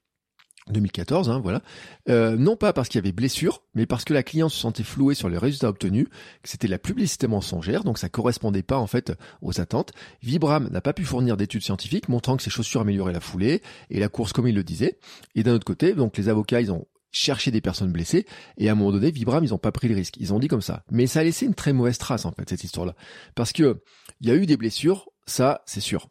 2014, 0.68 1.30
hein, 1.30 1.40
voilà. 1.40 1.62
Euh, 2.08 2.36
non 2.36 2.56
pas 2.56 2.72
parce 2.72 2.88
qu'il 2.88 2.98
y 2.98 3.02
avait 3.02 3.12
blessure, 3.12 3.62
mais 3.74 3.86
parce 3.86 4.04
que 4.04 4.12
la 4.12 4.22
cliente 4.22 4.50
se 4.50 4.58
sentait 4.58 4.82
flouée 4.82 5.14
sur 5.14 5.28
les 5.28 5.38
résultats 5.38 5.68
obtenus, 5.68 6.06
que 6.42 6.48
c'était 6.48 6.68
la 6.68 6.78
publicité 6.78 7.26
mensongère, 7.26 7.82
donc 7.82 7.98
ça 7.98 8.08
correspondait 8.08 8.62
pas 8.62 8.78
en 8.78 8.86
fait 8.86 9.12
aux 9.42 9.60
attentes. 9.60 9.92
Vibram 10.22 10.68
n'a 10.68 10.80
pas 10.80 10.92
pu 10.92 11.04
fournir 11.04 11.36
d'études 11.36 11.62
scientifiques 11.62 12.08
montrant 12.08 12.36
que 12.36 12.42
ses 12.42 12.50
chaussures 12.50 12.82
amélioraient 12.82 13.12
la 13.12 13.20
foulée 13.20 13.62
et 13.90 14.00
la 14.00 14.08
course 14.08 14.32
comme 14.32 14.46
il 14.46 14.54
le 14.54 14.64
disait. 14.64 14.98
Et 15.34 15.42
d'un 15.42 15.54
autre 15.54 15.64
côté, 15.64 15.94
donc 15.94 16.16
les 16.16 16.28
avocats, 16.28 16.60
ils 16.60 16.72
ont 16.72 16.86
cherché 17.12 17.50
des 17.50 17.60
personnes 17.60 17.90
blessées 17.90 18.26
et 18.56 18.68
à 18.68 18.72
un 18.72 18.74
moment 18.74 18.92
donné, 18.92 19.10
Vibram, 19.10 19.42
ils 19.42 19.54
ont 19.54 19.58
pas 19.58 19.72
pris 19.72 19.88
le 19.88 19.96
risque. 19.96 20.16
Ils 20.18 20.32
ont 20.32 20.38
dit 20.38 20.48
comme 20.48 20.62
ça. 20.62 20.84
Mais 20.90 21.06
ça 21.06 21.20
a 21.20 21.24
laissé 21.24 21.46
une 21.46 21.54
très 21.54 21.72
mauvaise 21.72 21.98
trace 21.98 22.24
en 22.24 22.32
fait 22.32 22.48
cette 22.48 22.64
histoire-là, 22.64 22.94
parce 23.34 23.52
que 23.52 23.82
il 24.20 24.28
y 24.28 24.30
a 24.30 24.34
eu 24.34 24.46
des 24.46 24.56
blessures, 24.56 25.08
ça 25.26 25.62
c'est 25.66 25.80
sûr. 25.80 26.08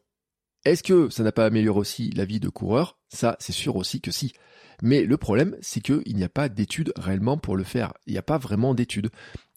Est-ce 0.64 0.82
que 0.82 1.08
ça 1.08 1.22
n'a 1.22 1.32
pas 1.32 1.46
amélioré 1.46 1.78
aussi 1.78 2.10
la 2.10 2.24
vie 2.24 2.40
de 2.40 2.50
coureur? 2.50 2.98
Ça, 3.08 3.36
c'est 3.40 3.52
sûr 3.52 3.76
aussi 3.76 4.00
que 4.00 4.10
si. 4.10 4.34
Mais 4.82 5.04
le 5.04 5.16
problème, 5.16 5.56
c'est 5.60 5.80
qu'il 5.80 6.16
n'y 6.16 6.24
a 6.24 6.28
pas 6.28 6.48
d'études 6.48 6.92
réellement 6.96 7.38
pour 7.38 7.56
le 7.56 7.64
faire. 7.64 7.92
Il 8.06 8.12
n'y 8.12 8.18
a 8.18 8.22
pas 8.22 8.38
vraiment 8.38 8.74
d'études. 8.74 9.10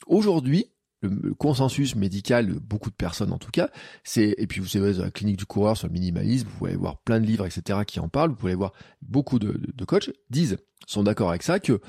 Aujourd'hui, 0.08 0.68
le 1.02 1.34
consensus 1.34 1.96
médical 1.96 2.54
beaucoup 2.62 2.90
de 2.90 2.96
personnes 2.96 3.34
en 3.34 3.38
tout 3.38 3.52
cas, 3.52 3.70
c'est, 4.04 4.36
et 4.38 4.48
puis 4.48 4.62
vous 4.62 4.68
savez, 4.68 4.94
la 4.94 5.12
clinique 5.12 5.38
du 5.38 5.46
coureur 5.46 5.78
sur 5.78 5.88
le 5.88 5.94
minimalisme, 5.94 6.48
vous 6.48 6.58
pouvez 6.58 6.76
voir 6.76 6.98
plein 7.00 7.20
de 7.20 7.26
livres, 7.26 7.46
etc., 7.46 7.80
qui 7.86 8.00
en 8.00 8.08
parlent, 8.08 8.30
vous 8.30 8.38
pouvez 8.38 8.56
voir 8.56 8.72
beaucoup 9.02 9.38
de, 9.38 9.60
de 9.74 9.86
coachs 9.86 10.12
disent, 10.30 10.58
sont 10.88 11.04
d'accord 11.04 11.30
avec 11.30 11.44
ça, 11.44 11.60
que 11.60 11.82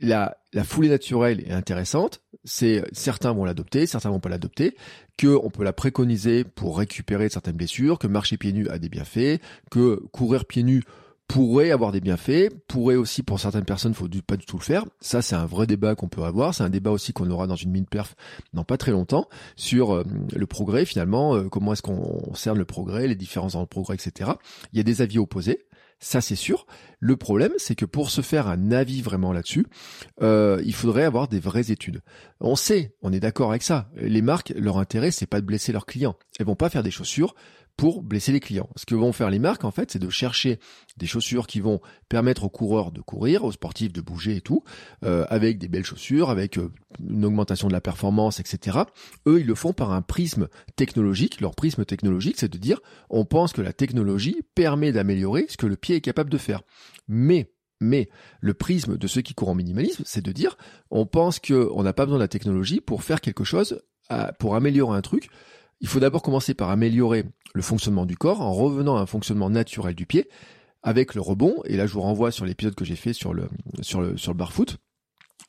la, 0.00 0.36
la 0.52 0.64
foulée 0.64 0.88
naturelle 0.88 1.40
est 1.46 1.52
intéressante. 1.52 2.22
C'est 2.44 2.84
certains 2.92 3.32
vont 3.32 3.44
l'adopter, 3.44 3.86
certains 3.86 4.10
vont 4.10 4.20
pas 4.20 4.28
l'adopter. 4.28 4.76
Que 5.16 5.28
on 5.28 5.48
peut 5.48 5.62
la 5.62 5.72
préconiser 5.72 6.42
pour 6.42 6.78
récupérer 6.78 7.28
certaines 7.28 7.56
blessures. 7.56 8.00
Que 8.00 8.08
marcher 8.08 8.36
pieds 8.36 8.52
nus 8.52 8.68
a 8.68 8.78
des 8.78 8.88
bienfaits. 8.88 9.40
Que 9.70 10.02
courir 10.10 10.44
pieds 10.44 10.64
nus 10.64 10.82
pourrait 11.32 11.70
avoir 11.70 11.92
des 11.92 12.02
bienfaits, 12.02 12.50
pourrait 12.68 12.96
aussi 12.96 13.22
pour 13.22 13.40
certaines 13.40 13.64
personnes, 13.64 13.94
faut 13.94 14.06
pas 14.26 14.36
du 14.36 14.44
tout 14.44 14.58
le 14.58 14.62
faire. 14.62 14.84
Ça, 15.00 15.22
c'est 15.22 15.34
un 15.34 15.46
vrai 15.46 15.66
débat 15.66 15.94
qu'on 15.94 16.08
peut 16.08 16.24
avoir. 16.24 16.54
C'est 16.54 16.62
un 16.62 16.68
débat 16.68 16.90
aussi 16.90 17.14
qu'on 17.14 17.30
aura 17.30 17.46
dans 17.46 17.56
une 17.56 17.70
mine 17.70 17.86
perf 17.86 18.14
dans 18.52 18.64
pas 18.64 18.76
très 18.76 18.92
longtemps 18.92 19.26
sur 19.56 19.94
euh, 19.94 20.04
le 20.36 20.46
progrès 20.46 20.84
finalement, 20.84 21.34
euh, 21.34 21.48
comment 21.48 21.72
est-ce 21.72 21.80
qu'on 21.80 22.34
cerne 22.34 22.58
le 22.58 22.66
progrès, 22.66 23.08
les 23.08 23.14
différences 23.14 23.54
dans 23.54 23.62
le 23.62 23.66
progrès, 23.66 23.94
etc. 23.94 24.32
Il 24.74 24.76
y 24.76 24.80
a 24.80 24.82
des 24.82 25.00
avis 25.00 25.18
opposés. 25.18 25.64
Ça, 26.00 26.20
c'est 26.20 26.36
sûr. 26.36 26.66
Le 26.98 27.16
problème, 27.16 27.52
c'est 27.56 27.76
que 27.76 27.84
pour 27.86 28.10
se 28.10 28.20
faire 28.20 28.48
un 28.48 28.70
avis 28.70 29.00
vraiment 29.00 29.32
là-dessus, 29.32 29.66
euh, 30.20 30.60
il 30.66 30.74
faudrait 30.74 31.04
avoir 31.04 31.28
des 31.28 31.40
vraies 31.40 31.70
études. 31.70 32.02
On 32.40 32.56
sait, 32.56 32.92
on 33.02 33.12
est 33.12 33.20
d'accord 33.20 33.50
avec 33.50 33.62
ça. 33.62 33.88
Les 33.96 34.20
marques, 34.20 34.52
leur 34.56 34.78
intérêt, 34.78 35.12
c'est 35.12 35.26
pas 35.26 35.40
de 35.40 35.46
blesser 35.46 35.72
leurs 35.72 35.86
clients. 35.86 36.16
Elles 36.38 36.46
vont 36.46 36.56
pas 36.56 36.68
faire 36.68 36.82
des 36.82 36.90
chaussures 36.90 37.36
pour 37.76 38.02
blesser 38.02 38.32
les 38.32 38.40
clients. 38.40 38.68
Ce 38.76 38.86
que 38.86 38.94
vont 38.94 39.12
faire 39.12 39.30
les 39.30 39.38
marques, 39.38 39.64
en 39.64 39.70
fait, 39.70 39.90
c'est 39.90 39.98
de 39.98 40.10
chercher 40.10 40.58
des 40.96 41.06
chaussures 41.06 41.46
qui 41.46 41.60
vont 41.60 41.80
permettre 42.08 42.44
aux 42.44 42.50
coureurs 42.50 42.92
de 42.92 43.00
courir, 43.00 43.44
aux 43.44 43.52
sportifs 43.52 43.92
de 43.92 44.00
bouger 44.00 44.36
et 44.36 44.40
tout, 44.40 44.62
euh, 45.04 45.24
avec 45.28 45.58
des 45.58 45.68
belles 45.68 45.84
chaussures, 45.84 46.30
avec 46.30 46.58
euh, 46.58 46.70
une 47.00 47.24
augmentation 47.24 47.68
de 47.68 47.72
la 47.72 47.80
performance, 47.80 48.40
etc. 48.40 48.80
Eux, 49.26 49.40
ils 49.40 49.46
le 49.46 49.54
font 49.54 49.72
par 49.72 49.92
un 49.92 50.02
prisme 50.02 50.48
technologique. 50.76 51.40
Leur 51.40 51.54
prisme 51.54 51.84
technologique, 51.84 52.36
c'est 52.38 52.52
de 52.52 52.58
dire, 52.58 52.80
on 53.10 53.24
pense 53.24 53.52
que 53.52 53.62
la 53.62 53.72
technologie 53.72 54.42
permet 54.54 54.92
d'améliorer 54.92 55.46
ce 55.48 55.56
que 55.56 55.66
le 55.66 55.76
pied 55.76 55.96
est 55.96 56.00
capable 56.00 56.30
de 56.30 56.38
faire. 56.38 56.62
Mais 57.08 57.50
mais 57.80 58.08
le 58.40 58.54
prisme 58.54 58.96
de 58.96 59.06
ceux 59.08 59.22
qui 59.22 59.34
courent 59.34 59.48
en 59.48 59.56
minimalisme, 59.56 60.04
c'est 60.06 60.24
de 60.24 60.30
dire, 60.30 60.56
on 60.92 61.04
pense 61.04 61.40
qu'on 61.40 61.82
n'a 61.82 61.92
pas 61.92 62.04
besoin 62.04 62.18
de 62.18 62.22
la 62.22 62.28
technologie 62.28 62.80
pour 62.80 63.02
faire 63.02 63.20
quelque 63.20 63.42
chose, 63.42 63.82
pour 64.38 64.54
améliorer 64.54 64.96
un 64.96 65.00
truc. 65.00 65.30
Il 65.82 65.88
faut 65.88 66.00
d'abord 66.00 66.22
commencer 66.22 66.54
par 66.54 66.70
améliorer 66.70 67.24
le 67.54 67.62
fonctionnement 67.62 68.06
du 68.06 68.16
corps 68.16 68.40
en 68.40 68.52
revenant 68.52 68.96
à 68.96 69.00
un 69.00 69.06
fonctionnement 69.06 69.50
naturel 69.50 69.94
du 69.94 70.06
pied 70.06 70.28
avec 70.82 71.14
le 71.14 71.20
rebond. 71.20 71.56
Et 71.64 71.76
là, 71.76 71.86
je 71.86 71.92
vous 71.92 72.00
renvoie 72.00 72.30
sur 72.30 72.46
l'épisode 72.46 72.74
que 72.74 72.84
j'ai 72.84 72.96
fait 72.96 73.12
sur 73.12 73.34
le, 73.34 73.48
sur 73.82 74.00
le, 74.00 74.16
sur 74.16 74.32
le 74.32 74.38
barfoot. 74.38 74.78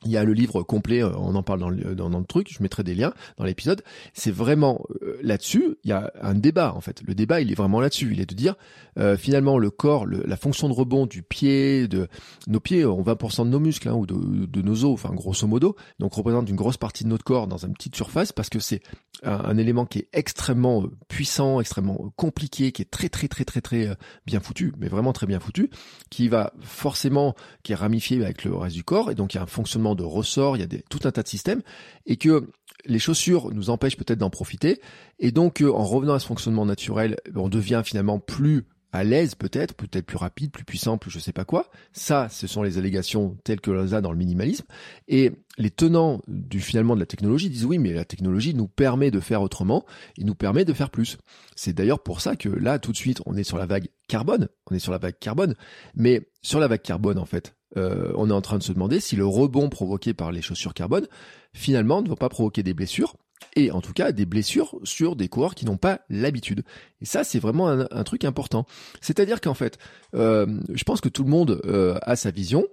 Il 0.04 0.10
y 0.10 0.16
a 0.16 0.24
le 0.24 0.32
livre 0.32 0.62
complet, 0.62 1.02
euh, 1.02 1.10
on 1.16 1.34
en 1.34 1.42
parle 1.42 1.60
dans 1.60 1.68
le, 1.70 2.24
truc, 2.26 2.48
je 2.50 2.62
mettrai 2.62 2.82
des 2.82 2.94
liens 2.94 3.12
dans 3.36 3.44
l'épisode. 3.44 3.82
C'est 4.12 4.30
vraiment 4.30 4.84
euh, 5.02 5.18
là-dessus, 5.22 5.76
il 5.84 5.90
y 5.90 5.92
a 5.92 6.12
un 6.20 6.34
débat 6.34 6.74
en 6.74 6.80
fait. 6.80 7.02
Le 7.06 7.14
débat, 7.14 7.40
il 7.40 7.50
est 7.50 7.54
vraiment 7.54 7.80
là-dessus. 7.80 8.10
Il 8.12 8.20
est 8.20 8.28
de 8.28 8.34
dire, 8.34 8.54
euh, 8.98 9.16
finalement, 9.16 9.58
le 9.58 9.70
corps, 9.70 10.06
la 10.06 10.36
fonction 10.36 10.68
de 10.68 10.74
rebond 10.74 11.06
du 11.06 11.22
pied, 11.22 11.88
de 11.88 12.08
nos 12.46 12.60
pieds 12.60 12.84
ont 12.84 13.02
20% 13.02 13.44
de 13.44 13.50
nos 13.50 13.60
muscles 13.60 13.88
hein, 13.88 13.94
ou 13.94 14.06
de, 14.06 14.46
de, 14.46 14.62
nos 14.62 14.84
os, 14.84 14.92
enfin 14.92 15.14
grosso 15.14 15.46
modo, 15.46 15.76
donc 15.98 16.14
représente 16.14 16.48
une 16.48 16.56
grosse 16.56 16.76
partie 16.76 17.04
de 17.04 17.08
notre 17.08 17.24
corps 17.24 17.46
dans 17.46 17.58
une 17.58 17.74
petite 17.74 17.96
surface 17.96 18.32
parce 18.32 18.48
que 18.48 18.58
c'est 18.58 18.82
un, 19.22 19.56
élément 19.56 19.86
qui 19.86 20.00
est 20.00 20.08
extrêmement 20.12 20.84
puissant, 21.08 21.60
extrêmement 21.60 22.12
compliqué, 22.16 22.72
qui 22.72 22.82
est 22.82 22.90
très 22.90 23.08
très 23.08 23.28
très 23.28 23.44
très 23.44 23.60
très 23.60 23.96
bien 24.26 24.40
foutu, 24.40 24.72
mais 24.78 24.88
vraiment 24.88 25.12
très 25.12 25.26
bien 25.26 25.40
foutu, 25.40 25.70
qui 26.10 26.28
va 26.28 26.52
forcément, 26.60 27.34
qui 27.62 27.72
est 27.72 27.76
ramifié 27.76 28.22
avec 28.22 28.44
le 28.44 28.54
reste 28.54 28.76
du 28.76 28.84
corps, 28.84 29.10
et 29.10 29.14
donc 29.14 29.34
il 29.34 29.38
y 29.38 29.40
a 29.40 29.42
un 29.42 29.46
fonctionnement 29.46 29.93
de 29.94 30.02
ressorts, 30.02 30.56
il 30.56 30.60
y 30.60 30.62
a 30.62 30.80
tout 30.88 31.00
un 31.04 31.10
tas 31.10 31.22
de 31.22 31.28
systèmes, 31.28 31.62
et 32.06 32.16
que 32.16 32.50
les 32.86 32.98
chaussures 32.98 33.52
nous 33.52 33.70
empêchent 33.70 33.96
peut-être 33.96 34.18
d'en 34.18 34.30
profiter, 34.30 34.80
et 35.18 35.32
donc 35.32 35.62
euh, 35.62 35.72
en 35.72 35.84
revenant 35.84 36.14
à 36.14 36.18
ce 36.18 36.26
fonctionnement 36.26 36.66
naturel, 36.66 37.16
on 37.34 37.48
devient 37.48 37.82
finalement 37.84 38.18
plus 38.18 38.66
à 38.94 39.02
l'aise 39.02 39.34
peut-être, 39.34 39.74
peut-être 39.74 40.06
plus 40.06 40.16
rapide, 40.16 40.52
plus 40.52 40.64
puissant, 40.64 40.98
plus 40.98 41.10
je 41.10 41.18
sais 41.18 41.32
pas 41.32 41.44
quoi. 41.44 41.68
Ça, 41.92 42.28
ce 42.30 42.46
sont 42.46 42.62
les 42.62 42.78
allégations 42.78 43.36
telles 43.42 43.60
que 43.60 43.72
l'on 43.72 43.92
a 43.92 44.00
dans 44.00 44.12
le 44.12 44.16
minimalisme. 44.16 44.64
Et 45.08 45.32
les 45.58 45.72
tenants 45.72 46.20
du 46.28 46.60
finalement 46.60 46.94
de 46.94 47.00
la 47.00 47.06
technologie 47.06 47.50
disent 47.50 47.64
oui, 47.64 47.78
mais 47.78 47.92
la 47.92 48.04
technologie 48.04 48.54
nous 48.54 48.68
permet 48.68 49.10
de 49.10 49.18
faire 49.18 49.42
autrement 49.42 49.84
et 50.16 50.22
nous 50.22 50.36
permet 50.36 50.64
de 50.64 50.72
faire 50.72 50.90
plus. 50.90 51.18
C'est 51.56 51.72
d'ailleurs 51.72 52.04
pour 52.04 52.20
ça 52.20 52.36
que 52.36 52.48
là, 52.48 52.78
tout 52.78 52.92
de 52.92 52.96
suite, 52.96 53.20
on 53.26 53.36
est 53.36 53.42
sur 53.42 53.58
la 53.58 53.66
vague 53.66 53.88
carbone. 54.06 54.48
On 54.70 54.76
est 54.76 54.78
sur 54.78 54.92
la 54.92 54.98
vague 54.98 55.18
carbone. 55.18 55.56
Mais 55.96 56.28
sur 56.42 56.60
la 56.60 56.68
vague 56.68 56.82
carbone, 56.82 57.18
en 57.18 57.26
fait, 57.26 57.56
euh, 57.76 58.12
on 58.16 58.30
est 58.30 58.34
en 58.34 58.40
train 58.40 58.58
de 58.58 58.62
se 58.62 58.72
demander 58.72 59.00
si 59.00 59.16
le 59.16 59.26
rebond 59.26 59.68
provoqué 59.68 60.14
par 60.14 60.32
les 60.32 60.42
chaussures 60.42 60.74
carbone, 60.74 61.06
finalement, 61.52 62.02
ne 62.02 62.08
va 62.08 62.16
pas 62.16 62.28
provoquer 62.28 62.62
des 62.62 62.74
blessures, 62.74 63.16
et 63.56 63.70
en 63.70 63.80
tout 63.80 63.92
cas 63.92 64.12
des 64.12 64.26
blessures 64.26 64.78
sur 64.84 65.16
des 65.16 65.28
coureurs 65.28 65.54
qui 65.54 65.64
n'ont 65.64 65.76
pas 65.76 66.00
l'habitude. 66.08 66.64
Et 67.00 67.04
ça, 67.04 67.24
c'est 67.24 67.38
vraiment 67.38 67.68
un, 67.68 68.04
truc 68.04 68.24
important. 68.24 68.66
C'est-à-dire 69.00 69.40
qu'en 69.40 69.54
fait, 69.54 69.78
euh, 70.14 70.46
je 70.72 70.84
pense 70.84 71.00
que 71.00 71.08
tout 71.08 71.24
le 71.24 71.30
monde 71.30 71.60
euh, 71.64 71.98
a 72.02 72.16
sa 72.16 72.30
vision, 72.30 72.64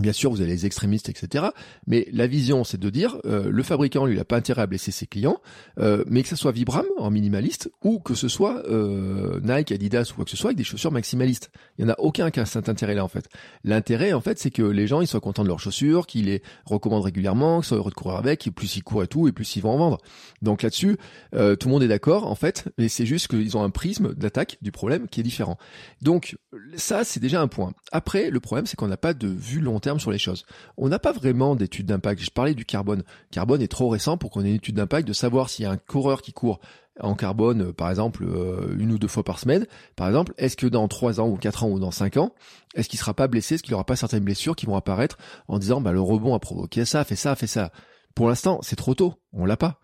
Bien 0.00 0.12
sûr, 0.12 0.30
vous 0.30 0.40
avez 0.40 0.50
les 0.50 0.66
extrémistes, 0.66 1.08
etc. 1.08 1.46
Mais 1.86 2.08
la 2.12 2.26
vision, 2.26 2.64
c'est 2.64 2.78
de 2.78 2.90
dire, 2.90 3.16
euh, 3.24 3.50
le 3.50 3.62
fabricant, 3.62 4.04
lui, 4.04 4.14
il 4.14 4.18
n'a 4.18 4.24
pas 4.24 4.36
intérêt 4.36 4.62
à 4.62 4.66
blesser 4.66 4.90
ses 4.90 5.06
clients, 5.06 5.40
euh, 5.78 6.04
mais 6.06 6.22
que 6.22 6.28
ce 6.28 6.36
soit 6.36 6.52
Vibram 6.52 6.84
en 6.98 7.10
minimaliste 7.10 7.70
ou 7.82 7.98
que 7.98 8.14
ce 8.14 8.28
soit 8.28 8.62
euh, 8.68 9.40
Nike, 9.42 9.72
Adidas 9.72 10.10
ou 10.12 10.16
quoi 10.16 10.24
que 10.24 10.30
ce 10.30 10.36
soit 10.36 10.48
avec 10.48 10.58
des 10.58 10.64
chaussures 10.64 10.92
maximalistes. 10.92 11.50
Il 11.78 11.84
n'y 11.84 11.90
en 11.90 11.94
a 11.94 11.98
aucun 11.98 12.30
qui 12.30 12.40
a 12.40 12.46
cet 12.46 12.68
intérêt-là, 12.68 13.04
en 13.04 13.08
fait. 13.08 13.28
L'intérêt, 13.64 14.12
en 14.12 14.20
fait, 14.20 14.38
c'est 14.38 14.50
que 14.50 14.62
les 14.62 14.86
gens, 14.86 15.00
ils 15.00 15.06
soient 15.06 15.20
contents 15.20 15.44
de 15.44 15.48
leurs 15.48 15.60
chaussures, 15.60 16.06
qu'ils 16.06 16.26
les 16.26 16.42
recommandent 16.64 17.04
régulièrement, 17.04 17.60
qu'ils 17.60 17.68
soient 17.68 17.78
heureux 17.78 17.90
de 17.90 17.94
courir 17.94 18.18
avec, 18.18 18.46
et 18.46 18.50
plus 18.50 18.76
ils 18.76 18.82
courent 18.82 19.04
et 19.04 19.08
tout, 19.08 19.28
et 19.28 19.32
plus 19.32 19.56
ils 19.56 19.62
vont 19.62 19.70
en 19.70 19.78
vendre. 19.78 19.98
Donc 20.42 20.62
là-dessus, 20.62 20.96
tout 21.32 21.38
le 21.68 21.68
monde 21.68 21.82
est 21.82 21.88
d'accord, 21.88 22.26
en 22.30 22.34
fait, 22.34 22.68
mais 22.78 22.88
c'est 22.88 23.06
juste 23.06 23.28
qu'ils 23.28 23.56
ont 23.56 23.62
un 23.62 23.70
prisme 23.70 24.14
d'attaque 24.14 24.58
du 24.62 24.72
problème 24.72 25.08
qui 25.08 25.20
est 25.20 25.22
différent. 25.22 25.58
Donc 26.02 26.36
ça, 26.76 27.04
c'est 27.04 27.20
déjà 27.20 27.40
un 27.40 27.48
point. 27.48 27.72
Après, 27.92 28.30
le 28.30 28.40
problème, 28.40 28.66
c'est 28.66 28.76
qu'on 28.76 28.88
n'a 28.88 28.96
pas 28.96 29.14
de 29.14 29.28
vue 29.28 29.60
long 29.60 29.80
sur 29.98 30.10
les 30.10 30.18
choses. 30.18 30.44
On 30.76 30.88
n'a 30.88 30.98
pas 30.98 31.12
vraiment 31.12 31.56
d'études 31.56 31.86
d'impact. 31.86 32.22
Je 32.22 32.30
parlais 32.30 32.54
du 32.54 32.64
carbone. 32.64 33.02
Carbone 33.30 33.62
est 33.62 33.68
trop 33.68 33.88
récent 33.88 34.16
pour 34.18 34.30
qu'on 34.30 34.44
ait 34.44 34.48
une 34.48 34.56
étude 34.56 34.76
d'impact 34.76 35.06
de 35.06 35.12
savoir 35.12 35.48
s'il 35.48 35.64
y 35.64 35.66
a 35.66 35.70
un 35.70 35.76
coureur 35.76 36.22
qui 36.22 36.32
court 36.32 36.60
en 37.00 37.14
carbone, 37.14 37.62
euh, 37.62 37.72
par 37.72 37.90
exemple, 37.90 38.24
euh, 38.24 38.74
une 38.78 38.92
ou 38.92 38.98
deux 38.98 39.08
fois 39.08 39.22
par 39.22 39.38
semaine, 39.38 39.66
par 39.96 40.08
exemple, 40.08 40.32
est-ce 40.38 40.56
que 40.56 40.66
dans 40.66 40.88
trois 40.88 41.20
ans 41.20 41.28
ou 41.28 41.36
quatre 41.36 41.64
ans 41.64 41.68
ou 41.68 41.78
dans 41.78 41.90
cinq 41.90 42.16
ans, 42.16 42.32
est-ce 42.74 42.88
qu'il 42.88 42.98
sera 42.98 43.14
pas 43.14 43.28
blessé, 43.28 43.56
est-ce 43.56 43.62
qu'il 43.62 43.74
aura 43.74 43.84
pas 43.84 43.96
certaines 43.96 44.24
blessures 44.24 44.56
qui 44.56 44.66
vont 44.66 44.76
apparaître 44.76 45.18
en 45.48 45.58
disant, 45.58 45.80
bah, 45.80 45.92
le 45.92 46.00
rebond 46.00 46.34
a 46.34 46.38
provoqué 46.38 46.84
ça, 46.84 47.04
fait 47.04 47.16
ça, 47.16 47.34
fait 47.34 47.46
ça? 47.46 47.70
Pour 48.14 48.28
l'instant, 48.28 48.60
c'est 48.62 48.76
trop 48.76 48.94
tôt. 48.94 49.14
On 49.34 49.44
l'a 49.44 49.58
pas. 49.58 49.78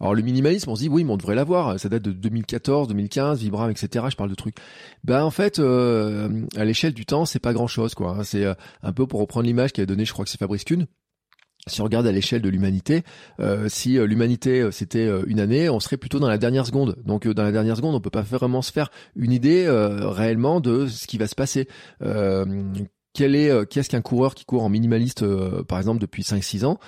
Alors 0.00 0.14
le 0.14 0.22
minimalisme, 0.22 0.70
on 0.70 0.76
se 0.76 0.82
dit 0.82 0.88
oui, 0.88 1.04
mais 1.04 1.12
on 1.12 1.16
devrait 1.16 1.34
l'avoir. 1.34 1.78
Ça 1.78 1.88
date 1.88 2.02
de 2.02 2.12
2014, 2.12 2.88
2015, 2.88 3.40
Vibram, 3.40 3.70
etc. 3.70 4.06
Je 4.10 4.16
parle 4.16 4.30
de 4.30 4.34
trucs. 4.34 4.56
Ben 5.04 5.24
en 5.24 5.30
fait, 5.30 5.58
euh, 5.58 6.44
à 6.56 6.64
l'échelle 6.64 6.94
du 6.94 7.04
temps, 7.06 7.24
c'est 7.24 7.40
pas 7.40 7.52
grand 7.52 7.66
chose, 7.66 7.94
quoi. 7.94 8.22
C'est 8.24 8.44
euh, 8.44 8.54
un 8.82 8.92
peu 8.92 9.06
pour 9.06 9.20
reprendre 9.20 9.46
l'image 9.46 9.72
qu'avait 9.72 9.86
donnée, 9.86 10.04
je 10.04 10.12
crois 10.12 10.24
que 10.24 10.30
c'est 10.30 10.38
Fabrice 10.38 10.64
Kuhn. 10.64 10.86
Si 11.66 11.80
on 11.82 11.84
regarde 11.84 12.06
à 12.06 12.12
l'échelle 12.12 12.40
de 12.40 12.48
l'humanité, 12.48 13.02
euh, 13.40 13.68
si 13.68 13.94
l'humanité 13.98 14.70
c'était 14.72 15.10
une 15.26 15.40
année, 15.40 15.68
on 15.68 15.80
serait 15.80 15.98
plutôt 15.98 16.18
dans 16.18 16.28
la 16.28 16.38
dernière 16.38 16.64
seconde. 16.64 16.96
Donc 17.04 17.28
dans 17.28 17.42
la 17.42 17.52
dernière 17.52 17.76
seconde, 17.76 17.94
on 17.94 18.00
peut 18.00 18.08
pas 18.10 18.22
vraiment 18.22 18.62
se 18.62 18.72
faire 18.72 18.90
une 19.16 19.32
idée 19.32 19.66
réellement 19.68 20.60
de 20.60 20.86
ce 20.86 21.06
qui 21.06 21.18
va 21.18 21.26
se 21.26 21.34
passer. 21.34 21.68
quel 23.12 23.34
est 23.34 23.68
qu'est-ce 23.68 23.90
qu'un 23.90 24.00
coureur 24.00 24.34
qui 24.34 24.46
court 24.46 24.62
en 24.62 24.70
minimaliste 24.70 25.26
par 25.64 25.78
exemple 25.78 26.00
depuis 26.00 26.22
5 26.22 26.42
6 26.42 26.64
ans 26.64 26.78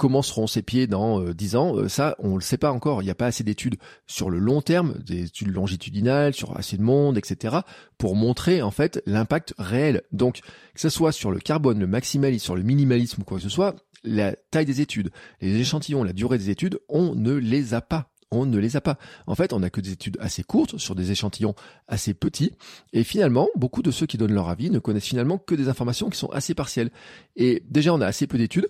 Comment 0.00 0.22
seront 0.22 0.46
ses 0.46 0.62
pieds 0.62 0.86
dans 0.86 1.20
euh, 1.20 1.34
10 1.34 1.56
ans 1.56 1.76
euh, 1.76 1.86
Ça, 1.86 2.16
on 2.20 2.36
le 2.36 2.40
sait 2.40 2.56
pas 2.56 2.72
encore. 2.72 3.02
Il 3.02 3.04
n'y 3.04 3.10
a 3.10 3.14
pas 3.14 3.26
assez 3.26 3.44
d'études 3.44 3.76
sur 4.06 4.30
le 4.30 4.38
long 4.38 4.62
terme, 4.62 4.94
des 5.04 5.24
études 5.24 5.48
longitudinales, 5.48 6.32
sur 6.32 6.56
assez 6.56 6.78
de 6.78 6.82
monde, 6.82 7.18
etc., 7.18 7.58
pour 7.98 8.16
montrer 8.16 8.62
en 8.62 8.70
fait 8.70 9.02
l'impact 9.04 9.52
réel. 9.58 10.00
Donc, 10.10 10.40
que 10.72 10.80
ce 10.80 10.88
soit 10.88 11.12
sur 11.12 11.30
le 11.30 11.38
carbone, 11.38 11.78
le 11.78 11.86
maximalisme, 11.86 12.42
sur 12.42 12.56
le 12.56 12.62
minimalisme 12.62 13.20
ou 13.20 13.24
quoi 13.26 13.36
que 13.36 13.42
ce 13.42 13.50
soit, 13.50 13.76
la 14.02 14.34
taille 14.50 14.64
des 14.64 14.80
études, 14.80 15.10
les 15.42 15.60
échantillons, 15.60 16.02
la 16.02 16.14
durée 16.14 16.38
des 16.38 16.48
études, 16.48 16.78
on 16.88 17.14
ne 17.14 17.34
les 17.34 17.74
a 17.74 17.82
pas 17.82 18.06
on 18.32 18.46
ne 18.46 18.58
les 18.58 18.76
a 18.76 18.80
pas. 18.80 18.96
En 19.26 19.34
fait, 19.34 19.52
on 19.52 19.58
n'a 19.58 19.70
que 19.70 19.80
des 19.80 19.90
études 19.90 20.16
assez 20.20 20.44
courtes 20.44 20.78
sur 20.78 20.94
des 20.94 21.10
échantillons 21.10 21.56
assez 21.88 22.14
petits. 22.14 22.52
Et 22.92 23.02
finalement, 23.02 23.48
beaucoup 23.56 23.82
de 23.82 23.90
ceux 23.90 24.06
qui 24.06 24.18
donnent 24.18 24.32
leur 24.32 24.48
avis 24.48 24.70
ne 24.70 24.78
connaissent 24.78 25.08
finalement 25.08 25.36
que 25.36 25.56
des 25.56 25.68
informations 25.68 26.08
qui 26.08 26.16
sont 26.16 26.30
assez 26.30 26.54
partielles. 26.54 26.90
Et 27.34 27.64
déjà, 27.68 27.92
on 27.92 28.00
a 28.00 28.06
assez 28.06 28.28
peu 28.28 28.38
d'études 28.38 28.68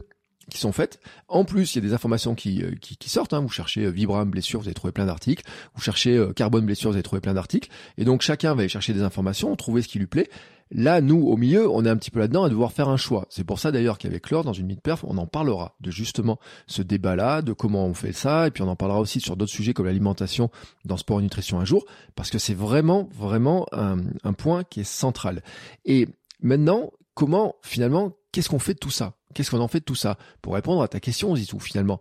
qui 0.51 0.59
sont 0.59 0.73
faites. 0.73 1.01
En 1.29 1.45
plus, 1.45 1.75
il 1.75 1.83
y 1.83 1.87
a 1.87 1.89
des 1.89 1.95
informations 1.95 2.35
qui, 2.35 2.63
euh, 2.63 2.73
qui, 2.81 3.09
sortent. 3.09 3.33
Hein. 3.33 3.41
Vous 3.41 3.49
cherchez 3.49 3.85
euh, 3.85 3.91
Vibram 3.91 4.31
blessure, 4.31 4.61
vous 4.61 4.67
allez 4.67 4.75
trouver 4.75 4.93
plein 4.93 5.07
d'articles. 5.07 5.45
Vous 5.75 5.81
cherchez 5.81 6.17
euh, 6.17 6.33
carbone 6.33 6.67
blessure, 6.67 6.91
vous 6.91 6.97
allez 6.97 7.03
trouver 7.03 7.21
plein 7.21 7.35
d'articles. 7.35 7.71
Et 7.97 8.05
donc 8.05 8.23
chacun 8.23 8.55
va 8.55 8.61
aller 8.61 8.69
chercher 8.69 8.93
des 8.93 9.03
informations, 9.03 9.55
trouver 9.57 9.83
ce 9.83 9.89
qui 9.89 9.99
lui 9.99 10.07
plaît. 10.07 10.29
Là, 10.73 11.01
nous, 11.01 11.27
au 11.27 11.37
milieu, 11.37 11.69
on 11.69 11.85
est 11.85 11.89
un 11.89 11.97
petit 11.97 12.13
peu 12.13 12.21
là-dedans 12.21 12.45
à 12.45 12.49
devoir 12.49 12.73
faire 12.73 12.89
un 12.89 12.97
choix. 12.97 13.27
C'est 13.29 13.43
pour 13.43 13.59
ça 13.59 13.73
d'ailleurs 13.73 13.99
qu'avec 13.99 14.31
Laure, 14.31 14.45
dans 14.45 14.53
une 14.53 14.67
mid-perf, 14.67 15.05
on 15.05 15.19
en 15.19 15.27
parlera 15.27 15.75
de 15.81 15.91
justement 15.91 16.39
ce 16.69 16.83
débat-là, 16.83 17.43
de 17.43 17.53
comment 17.53 17.87
on 17.87 17.95
fait 17.95 18.13
ça, 18.13 18.47
et 18.47 18.51
puis 18.53 18.63
on 18.63 18.69
en 18.69 18.77
parlera 18.77 19.01
aussi 19.01 19.21
sur 19.21 19.37
d'autres 19.37 19.53
sujets 19.53 19.75
comme 19.75 19.87
l'alimentation 19.87 20.49
dans 20.85 20.97
sport 20.97 21.19
et 21.19 21.23
nutrition 21.23 21.59
un 21.59 21.65
jour, 21.65 21.85
parce 22.15 22.31
que 22.31 22.39
c'est 22.39 22.55
vraiment, 22.55 23.09
vraiment 23.13 23.67
un, 23.73 23.97
un 24.23 24.33
point 24.33 24.63
qui 24.63 24.81
est 24.81 24.85
central. 24.85 25.43
Et 25.85 26.07
maintenant, 26.41 26.93
comment 27.15 27.57
finalement, 27.63 28.13
qu'est-ce 28.31 28.49
qu'on 28.49 28.61
fait 28.61 28.75
de 28.75 28.79
tout 28.79 28.91
ça? 28.91 29.15
Qu'est-ce 29.35 29.51
qu'on 29.51 29.61
en 29.61 29.69
fait 29.69 29.81
de 29.81 29.85
tout 29.85 29.95
ça? 29.95 30.19
Pour 30.43 30.55
répondre 30.55 30.83
à 30.83 30.89
ta 30.89 31.01
question, 31.01 31.35
Zizou, 31.37 31.61
finalement, 31.61 32.01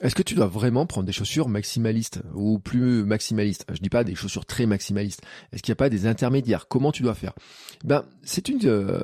est-ce 0.00 0.14
que 0.14 0.22
tu 0.22 0.34
dois 0.34 0.46
vraiment 0.46 0.86
prendre 0.86 1.06
des 1.06 1.12
chaussures 1.12 1.48
maximalistes 1.48 2.20
ou 2.34 2.60
plus 2.60 3.04
maximalistes? 3.04 3.64
Je 3.72 3.80
dis 3.80 3.88
pas 3.88 4.04
des 4.04 4.14
chaussures 4.14 4.46
très 4.46 4.64
maximalistes. 4.66 5.22
Est-ce 5.52 5.62
qu'il 5.62 5.72
n'y 5.72 5.76
a 5.76 5.76
pas 5.76 5.88
des 5.88 6.06
intermédiaires? 6.06 6.68
Comment 6.68 6.92
tu 6.92 7.02
dois 7.02 7.14
faire? 7.14 7.32
Ben, 7.84 8.04
c'est 8.22 8.48
euh, 8.64 9.02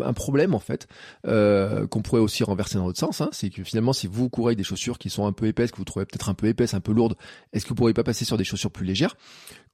un 0.00 0.12
problème 0.12 0.54
en 0.54 0.58
fait 0.58 0.88
euh, 1.26 1.86
qu'on 1.86 2.02
pourrait 2.02 2.20
aussi 2.20 2.42
renverser 2.42 2.76
dans 2.76 2.86
l'autre 2.86 2.98
sens. 2.98 3.20
Hein. 3.20 3.28
c'est 3.32 3.50
que 3.50 3.62
finalement, 3.62 3.92
si 3.92 4.08
vous 4.08 4.28
courez 4.28 4.56
des 4.56 4.64
chaussures 4.64 4.98
qui 4.98 5.10
sont 5.10 5.26
un 5.26 5.32
peu 5.32 5.46
épaisses, 5.46 5.70
que 5.70 5.76
vous 5.76 5.84
trouvez 5.84 6.06
peut-être 6.06 6.28
un 6.28 6.34
peu 6.34 6.48
épaisses, 6.48 6.74
un 6.74 6.80
peu 6.80 6.92
lourdes, 6.92 7.16
est-ce 7.52 7.64
que 7.64 7.68
vous 7.68 7.74
pourriez 7.76 7.94
pas 7.94 8.04
passer 8.04 8.24
sur 8.24 8.36
des 8.36 8.44
chaussures 8.44 8.72
plus 8.72 8.84
légères? 8.84 9.16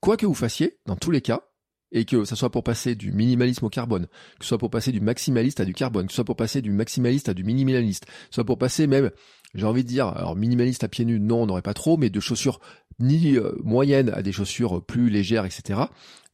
Quoi 0.01 0.17
que 0.17 0.27
vous 0.27 0.35
fassiez, 0.35 0.79
dans 0.87 0.97
tous 0.97 1.11
les 1.11 1.23
cas, 1.23 1.43
et 1.93 2.05
que 2.05 2.25
ça 2.25 2.37
soit 2.37 2.51
pour 2.51 2.63
passer 2.63 2.95
du 2.95 3.13
minimalisme 3.13 3.65
au 3.65 3.71
carbone, 3.71 4.07
que 4.39 4.45
ce 4.45 4.49
soit 4.49 4.59
pour 4.59 4.71
passer 4.71 4.93
du 4.93 5.01
maximaliste 5.01 5.61
à 5.61 5.65
du 5.65 5.75
carbone, 5.75 6.07
que 6.07 6.13
ce 6.13 6.17
soit 6.17 6.25
pour 6.25 6.37
passer 6.37 6.61
du 6.61 6.71
maximaliste 6.71 7.29
à 7.29 7.35
du 7.35 7.45
minimaliste, 7.45 8.07
soit 8.31 8.45
pour 8.45 8.59
passer 8.59 8.87
même, 8.87 9.11
j'ai 9.55 9.67
envie 9.67 9.85
de 9.85 9.89
dire, 9.89 10.09
alors 10.09 10.37
minimaliste 10.37 10.85
à 10.85 10.89
pieds 10.89 11.05
nus, 11.05 11.21
non, 11.21 11.43
on 11.43 11.47
n'aurait 11.47 11.63
pas 11.63 11.75
trop, 11.75 11.97
mais 11.97 12.11
de 12.11 12.21
chaussures 12.21 12.61
ni 12.99 13.37
euh, 13.37 13.53
moyennes 13.63 14.11
à 14.11 14.23
des 14.23 14.33
chaussures 14.33 14.85
plus 14.85 15.09
légères, 15.09 15.45
etc. 15.45 15.81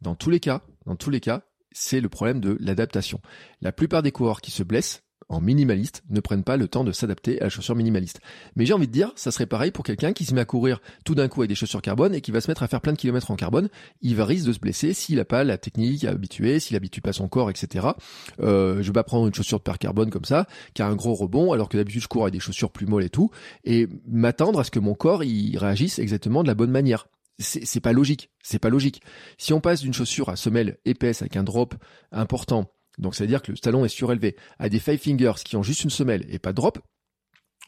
Dans 0.01 0.15
tous 0.15 0.31
les 0.31 0.41
cas, 0.41 0.63
dans 0.87 0.97
tous 0.97 1.11
les 1.11 1.21
cas, 1.21 1.43
c'est 1.71 2.01
le 2.01 2.09
problème 2.09 2.41
de 2.41 2.57
l'adaptation. 2.61 3.21
La 3.61 3.73
plupart 3.73 4.03
des 4.03 4.13
coureurs 4.13 4.41
qui 4.41 4.51
se 4.51 4.63
blessent, 4.63 5.04
en 5.29 5.41
minimaliste 5.41 6.03
ne 6.11 6.21
prennent 6.21 6.45
pas 6.45 6.57
le 6.57 6.69
temps 6.69 6.85
de 6.85 6.93
s'adapter 6.93 7.41
à 7.41 7.45
la 7.45 7.51
chaussure 7.51 7.75
minimaliste. 7.75 8.21
Mais 8.57 8.67
j'ai 8.67 8.73
envie 8.73 8.87
de 8.87 8.93
dire, 8.93 9.13
ça 9.17 9.31
serait 9.31 9.47
pareil 9.47 9.71
pour 9.71 9.85
quelqu'un 9.85 10.13
qui 10.13 10.25
se 10.25 10.35
met 10.35 10.41
à 10.41 10.45
courir 10.45 10.81
tout 11.05 11.15
d'un 11.15 11.29
coup 11.29 11.41
avec 11.43 11.49
des 11.49 11.55
chaussures 11.55 11.83
carbone 11.83 12.15
et 12.15 12.21
qui 12.21 12.31
va 12.31 12.41
se 12.41 12.51
mettre 12.51 12.63
à 12.63 12.69
faire 12.69 12.81
plein 12.81 12.93
de 12.93 12.99
kilomètres 12.99 13.31
en 13.31 13.37
carbone. 13.37 13.69
Il 14.03 14.17
va 14.17 14.25
risque 14.25 14.47
de 14.47 14.53
se 14.53 14.59
blesser 14.59 14.95
s'il 14.95 15.17
n'a 15.17 15.25
pas 15.25 15.45
la 15.45 15.59
technique 15.59 16.05
habituée, 16.05 16.61
s'il 16.61 16.77
habitue 16.77 17.01
pas 17.01 17.13
son 17.13 17.29
corps, 17.29 17.51
etc. 17.51 17.89
Euh, 18.41 18.83
je 18.83 18.87
vais 18.87 18.93
pas 18.93 19.05
prendre 19.05 19.27
une 19.27 19.35
chaussure 19.35 19.59
de 19.59 19.65
paire 19.65 19.79
carbone 19.79 20.11
comme 20.11 20.25
ça, 20.25 20.47
qui 20.75 20.83
a 20.83 20.87
un 20.87 20.97
gros 20.97 21.15
rebond, 21.15 21.53
alors 21.53 21.69
que 21.69 21.77
d'habitude 21.77 22.03
je 22.03 22.09
cours 22.09 22.23
avec 22.23 22.33
des 22.33 22.41
chaussures 22.41 22.71
plus 22.71 22.87
molles 22.87 23.05
et 23.05 23.11
tout, 23.11 23.31
et 23.65 23.89
m'attendre 24.07 24.61
à 24.61 24.65
ce 24.65 24.71
que 24.71 24.79
mon 24.79 24.95
corps 24.95 25.25
il 25.25 25.57
réagisse 25.59 25.99
exactement 25.99 26.43
de 26.43 26.49
la 26.49 26.55
bonne 26.55 26.71
manière 26.71 27.07
c'est 27.39 27.81
pas 27.81 27.93
logique. 27.93 28.31
C'est 28.43 28.59
pas 28.59 28.69
logique. 28.69 29.03
Si 29.39 29.53
on 29.53 29.61
passe 29.61 29.81
d'une 29.81 29.93
chaussure 29.93 30.29
à 30.29 30.37
semelle 30.37 30.79
épaisse 30.85 31.23
avec 31.23 31.37
un 31.37 31.43
drop 31.43 31.75
important 32.13 32.71
donc 32.99 33.15
ça 33.15 33.25
veut 33.25 33.29
dire 33.29 33.43
que 33.43 33.53
le 33.53 33.59
talon 33.59 33.85
est 33.85 33.89
surélevé, 33.89 34.37
à 34.59 34.69
des 34.69 34.79
five 34.79 34.99
fingers 34.99 35.43
qui 35.45 35.57
ont 35.57 35.63
juste 35.63 35.85
une 35.85 35.91
semelle 35.91 36.25
et 36.29 36.39
pas 36.39 36.53
de 36.53 36.57
drop, 36.57 36.79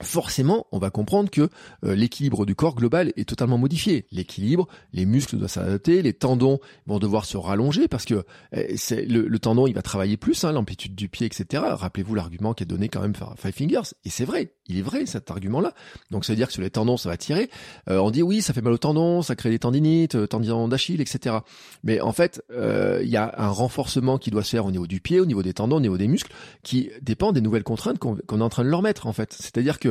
forcément, 0.02 0.66
on 0.72 0.78
va 0.78 0.90
comprendre 0.90 1.30
que 1.30 1.48
euh, 1.84 1.94
l'équilibre 1.94 2.44
du 2.44 2.54
corps 2.54 2.74
global 2.74 3.12
est 3.16 3.26
totalement 3.26 3.56
modifié. 3.56 4.06
L'équilibre, 4.10 4.68
les 4.92 5.06
muscles 5.06 5.38
doivent 5.38 5.50
s'adapter, 5.50 6.02
les 6.02 6.12
tendons 6.12 6.58
vont 6.86 6.98
devoir 6.98 7.24
se 7.24 7.38
rallonger 7.38 7.88
parce 7.88 8.04
que 8.04 8.24
eh, 8.52 8.76
c'est 8.76 9.06
le, 9.06 9.38
tendon, 9.38 9.66
il 9.66 9.74
va 9.74 9.82
travailler 9.82 10.18
plus, 10.18 10.44
hein, 10.44 10.52
l'amplitude 10.52 10.94
du 10.94 11.08
pied, 11.08 11.26
etc. 11.26 11.62
Rappelez-vous 11.66 12.14
l'argument 12.14 12.52
qui 12.52 12.64
est 12.64 12.66
donné 12.66 12.88
quand 12.88 13.00
même 13.00 13.14
par 13.14 13.36
Five 13.38 13.52
Fingers, 13.52 13.94
et 14.04 14.10
c'est 14.10 14.26
vrai, 14.26 14.52
il 14.66 14.78
est 14.78 14.82
vrai 14.82 15.06
cet 15.06 15.30
argument-là. 15.30 15.72
Donc 16.10 16.24
ça 16.24 16.32
veut 16.32 16.36
dire 16.36 16.48
que 16.48 16.52
sur 16.52 16.62
les 16.62 16.70
tendons, 16.70 16.98
ça 16.98 17.08
va 17.08 17.16
tirer. 17.16 17.48
Euh, 17.88 17.98
on 17.98 18.10
dit 18.10 18.22
oui, 18.22 18.42
ça 18.42 18.52
fait 18.52 18.62
mal 18.62 18.74
aux 18.74 18.78
tendons, 18.78 19.22
ça 19.22 19.34
crée 19.34 19.50
des 19.50 19.58
tendinites, 19.58 20.14
euh, 20.14 20.26
tendons 20.26 20.68
d'Achille, 20.68 21.00
etc. 21.00 21.36
Mais 21.84 22.00
en 22.00 22.12
fait, 22.12 22.42
il 22.50 23.08
y 23.08 23.16
a 23.16 23.34
un 23.38 23.48
renforcement 23.48 24.18
qui 24.18 24.30
doit 24.30 24.42
se 24.42 24.50
faire 24.50 24.66
au 24.66 24.70
niveau 24.70 24.86
du 24.86 25.00
pied, 25.00 25.20
au 25.20 25.26
niveau 25.26 25.42
des 25.42 25.54
tendons, 25.54 25.76
au 25.76 25.80
niveau 25.80 25.96
des 25.96 26.08
muscles, 26.08 26.32
qui 26.62 26.90
dépend 27.00 27.32
des 27.32 27.40
nouvelles 27.40 27.64
contraintes 27.64 27.98
qu'on 27.98 28.16
est 28.16 28.42
en 28.42 28.48
train 28.48 28.64
de 28.64 28.68
leur 28.68 28.82
mettre 28.82 29.06
en 29.06 29.12
fait. 29.12 29.32
C'est-à-dire 29.32 29.78
que 29.78 29.85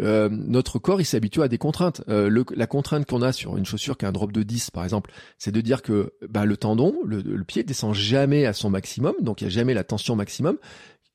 euh, 0.00 0.28
notre 0.30 0.78
corps 0.78 1.00
il 1.00 1.04
s'habitue 1.04 1.42
à 1.42 1.48
des 1.48 1.58
contraintes. 1.58 2.02
Euh, 2.08 2.44
la 2.54 2.66
contrainte 2.66 3.06
qu'on 3.06 3.22
a 3.22 3.32
sur 3.32 3.56
une 3.56 3.64
chaussure 3.64 3.96
qui 3.96 4.04
a 4.04 4.08
un 4.08 4.12
drop 4.12 4.32
de 4.32 4.42
10 4.42 4.70
par 4.70 4.84
exemple, 4.84 5.10
c'est 5.38 5.52
de 5.52 5.60
dire 5.60 5.82
que 5.82 6.12
bah, 6.28 6.44
le 6.44 6.56
tendon, 6.56 6.94
le, 7.04 7.22
pied 7.44 7.62
descend 7.62 7.94
jamais 7.94 8.46
à 8.46 8.52
son 8.52 8.70
maximum, 8.70 9.14
donc 9.20 9.40
il 9.40 9.44
n'y 9.44 9.48
a 9.48 9.54
jamais 9.54 9.74
la 9.74 9.84
tension 9.84 10.16
maximum 10.16 10.58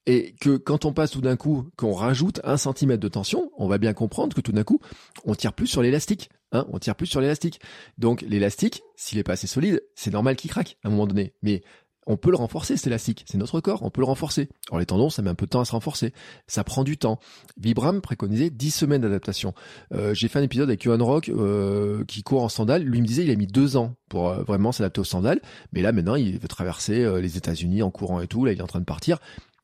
et 0.05 0.35
que 0.41 0.57
quand 0.57 0.85
on 0.85 0.93
passe 0.93 1.11
tout 1.11 1.21
d'un 1.21 1.37
coup, 1.37 1.69
qu'on 1.77 1.93
rajoute 1.93 2.41
un 2.43 2.57
centimètre 2.57 3.01
de 3.01 3.07
tension, 3.07 3.51
on 3.57 3.67
va 3.67 3.77
bien 3.77 3.93
comprendre 3.93 4.35
que 4.35 4.41
tout 4.41 4.51
d'un 4.51 4.63
coup, 4.63 4.79
on 5.25 5.35
tire 5.35 5.53
plus 5.53 5.67
sur 5.67 5.81
l'élastique. 5.81 6.29
Hein, 6.51 6.67
on 6.71 6.77
tire 6.77 6.95
plus 6.95 7.07
sur 7.07 7.19
l'élastique. 7.19 7.59
Donc 7.97 8.21
l'élastique, 8.21 8.83
s'il 8.95 9.17
est 9.17 9.23
pas 9.23 9.33
assez 9.33 9.47
solide, 9.47 9.81
c'est 9.95 10.11
normal 10.11 10.35
qu'il 10.35 10.51
craque 10.51 10.77
à 10.83 10.87
un 10.87 10.91
moment 10.91 11.07
donné. 11.07 11.33
Mais 11.41 11.63
on 12.07 12.17
peut 12.17 12.29
le 12.29 12.37
renforcer 12.37 12.77
cet 12.77 12.87
élastique, 12.87 13.25
c'est 13.27 13.37
notre 13.37 13.59
corps, 13.61 13.83
on 13.83 13.89
peut 13.89 14.01
le 14.01 14.05
renforcer. 14.05 14.49
Alors 14.69 14.79
les 14.79 14.85
tendons, 14.85 15.09
ça 15.09 15.21
met 15.21 15.29
un 15.29 15.35
peu 15.35 15.45
de 15.45 15.49
temps 15.49 15.61
à 15.61 15.65
se 15.65 15.71
renforcer, 15.71 16.13
ça 16.47 16.63
prend 16.63 16.83
du 16.83 16.97
temps. 16.97 17.19
Vibram 17.57 18.01
préconisait 18.01 18.49
10 18.49 18.71
semaines 18.71 19.01
d'adaptation. 19.01 19.53
Euh, 19.93 20.13
j'ai 20.13 20.27
fait 20.27 20.39
un 20.39 20.43
épisode 20.43 20.69
avec 20.69 20.83
Johan 20.83 21.03
Rock 21.03 21.29
euh, 21.29 22.03
qui 22.05 22.23
court 22.23 22.43
en 22.43 22.49
sandales, 22.49 22.83
lui 22.83 23.01
me 23.01 23.07
disait 23.07 23.23
il 23.23 23.31
a 23.31 23.35
mis 23.35 23.47
deux 23.47 23.77
ans 23.77 23.95
pour 24.09 24.29
euh, 24.29 24.43
vraiment 24.43 24.71
s'adapter 24.71 25.01
aux 25.01 25.05
sandales, 25.05 25.41
mais 25.71 25.81
là 25.81 25.91
maintenant 25.91 26.15
il 26.15 26.37
veut 26.37 26.47
traverser 26.47 27.21
les 27.21 27.37
États-Unis 27.37 27.81
en 27.83 27.91
courant 27.91 28.21
et 28.21 28.27
tout, 28.27 28.45
là 28.45 28.51
il 28.51 28.59
est 28.59 28.63
en 28.63 28.67
train 28.67 28.79
de 28.79 28.85
partir. 28.85 29.19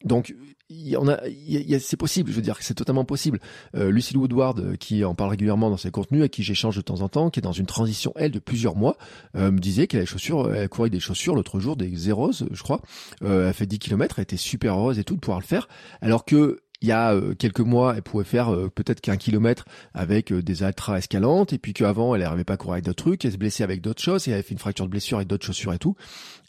Donc 0.05 0.33
il 0.69 1.79
c'est 1.79 1.97
possible, 1.97 2.29
je 2.29 2.35
veux 2.35 2.41
dire 2.43 2.57
que 2.57 2.63
c'est 2.63 2.75
totalement 2.75 3.03
possible. 3.03 3.39
Euh, 3.75 3.89
Lucille 3.89 4.17
Woodward, 4.17 4.59
euh, 4.59 4.75
qui 4.75 5.03
en 5.03 5.15
parle 5.15 5.31
régulièrement 5.31 5.69
dans 5.71 5.77
ses 5.77 5.89
contenus, 5.89 6.21
avec 6.21 6.31
qui 6.31 6.43
j'échange 6.43 6.75
de 6.75 6.81
temps 6.81 7.01
en 7.01 7.09
temps, 7.09 7.29
qui 7.31 7.39
est 7.39 7.41
dans 7.41 7.51
une 7.51 7.65
transition 7.65 8.13
elle 8.15 8.31
de 8.31 8.39
plusieurs 8.39 8.75
mois, 8.75 8.97
euh, 9.35 9.49
me 9.49 9.59
disait 9.59 9.87
qu'elle 9.87 10.01
a 10.01 10.03
des 10.03 10.67
courait 10.67 10.89
des 10.91 10.99
chaussures 10.99 11.33
l'autre 11.33 11.59
jour, 11.59 11.75
des 11.75 11.93
Zeros, 11.95 12.31
je 12.51 12.63
crois. 12.63 12.81
Euh, 13.23 13.47
elle 13.47 13.53
fait 13.53 13.65
10 13.65 13.79
km, 13.79 14.19
elle 14.19 14.23
était 14.23 14.37
super 14.37 14.75
heureuse 14.75 14.99
et 14.99 15.03
tout 15.03 15.15
de 15.15 15.19
pouvoir 15.19 15.39
le 15.39 15.45
faire, 15.45 15.67
alors 16.01 16.23
que 16.23 16.59
il 16.81 16.87
y 16.87 16.93
a 16.93 17.13
quelques 17.37 17.59
mois, 17.59 17.95
elle 17.97 18.03
pouvait 18.03 18.23
faire 18.23 18.55
peut-être 18.73 19.01
qu'un 19.01 19.17
kilomètre 19.17 19.65
avec 19.93 20.31
des 20.31 20.63
ultra 20.63 20.97
escalantes, 20.97 21.51
et 21.51 21.57
puis 21.57 21.73
qu'avant, 21.73 22.15
elle 22.15 22.21
n'arrivait 22.21 22.45
pas 22.45 22.53
à 22.53 22.57
courir 22.57 22.73
avec 22.75 22.85
d'autres 22.85 23.03
trucs, 23.03 23.25
elle 23.25 23.33
se 23.33 23.37
blessait 23.37 23.65
avec 23.65 23.81
d'autres 23.81 24.01
choses, 24.01 24.25
et 24.29 24.31
elle 24.31 24.35
avait 24.35 24.43
fait 24.43 24.53
une 24.53 24.59
fracture 24.59 24.85
de 24.85 24.89
blessure 24.89 25.17
avec 25.17 25.27
d'autres 25.27 25.45
chaussures 25.45 25.73
et 25.73 25.77
tout. 25.77 25.97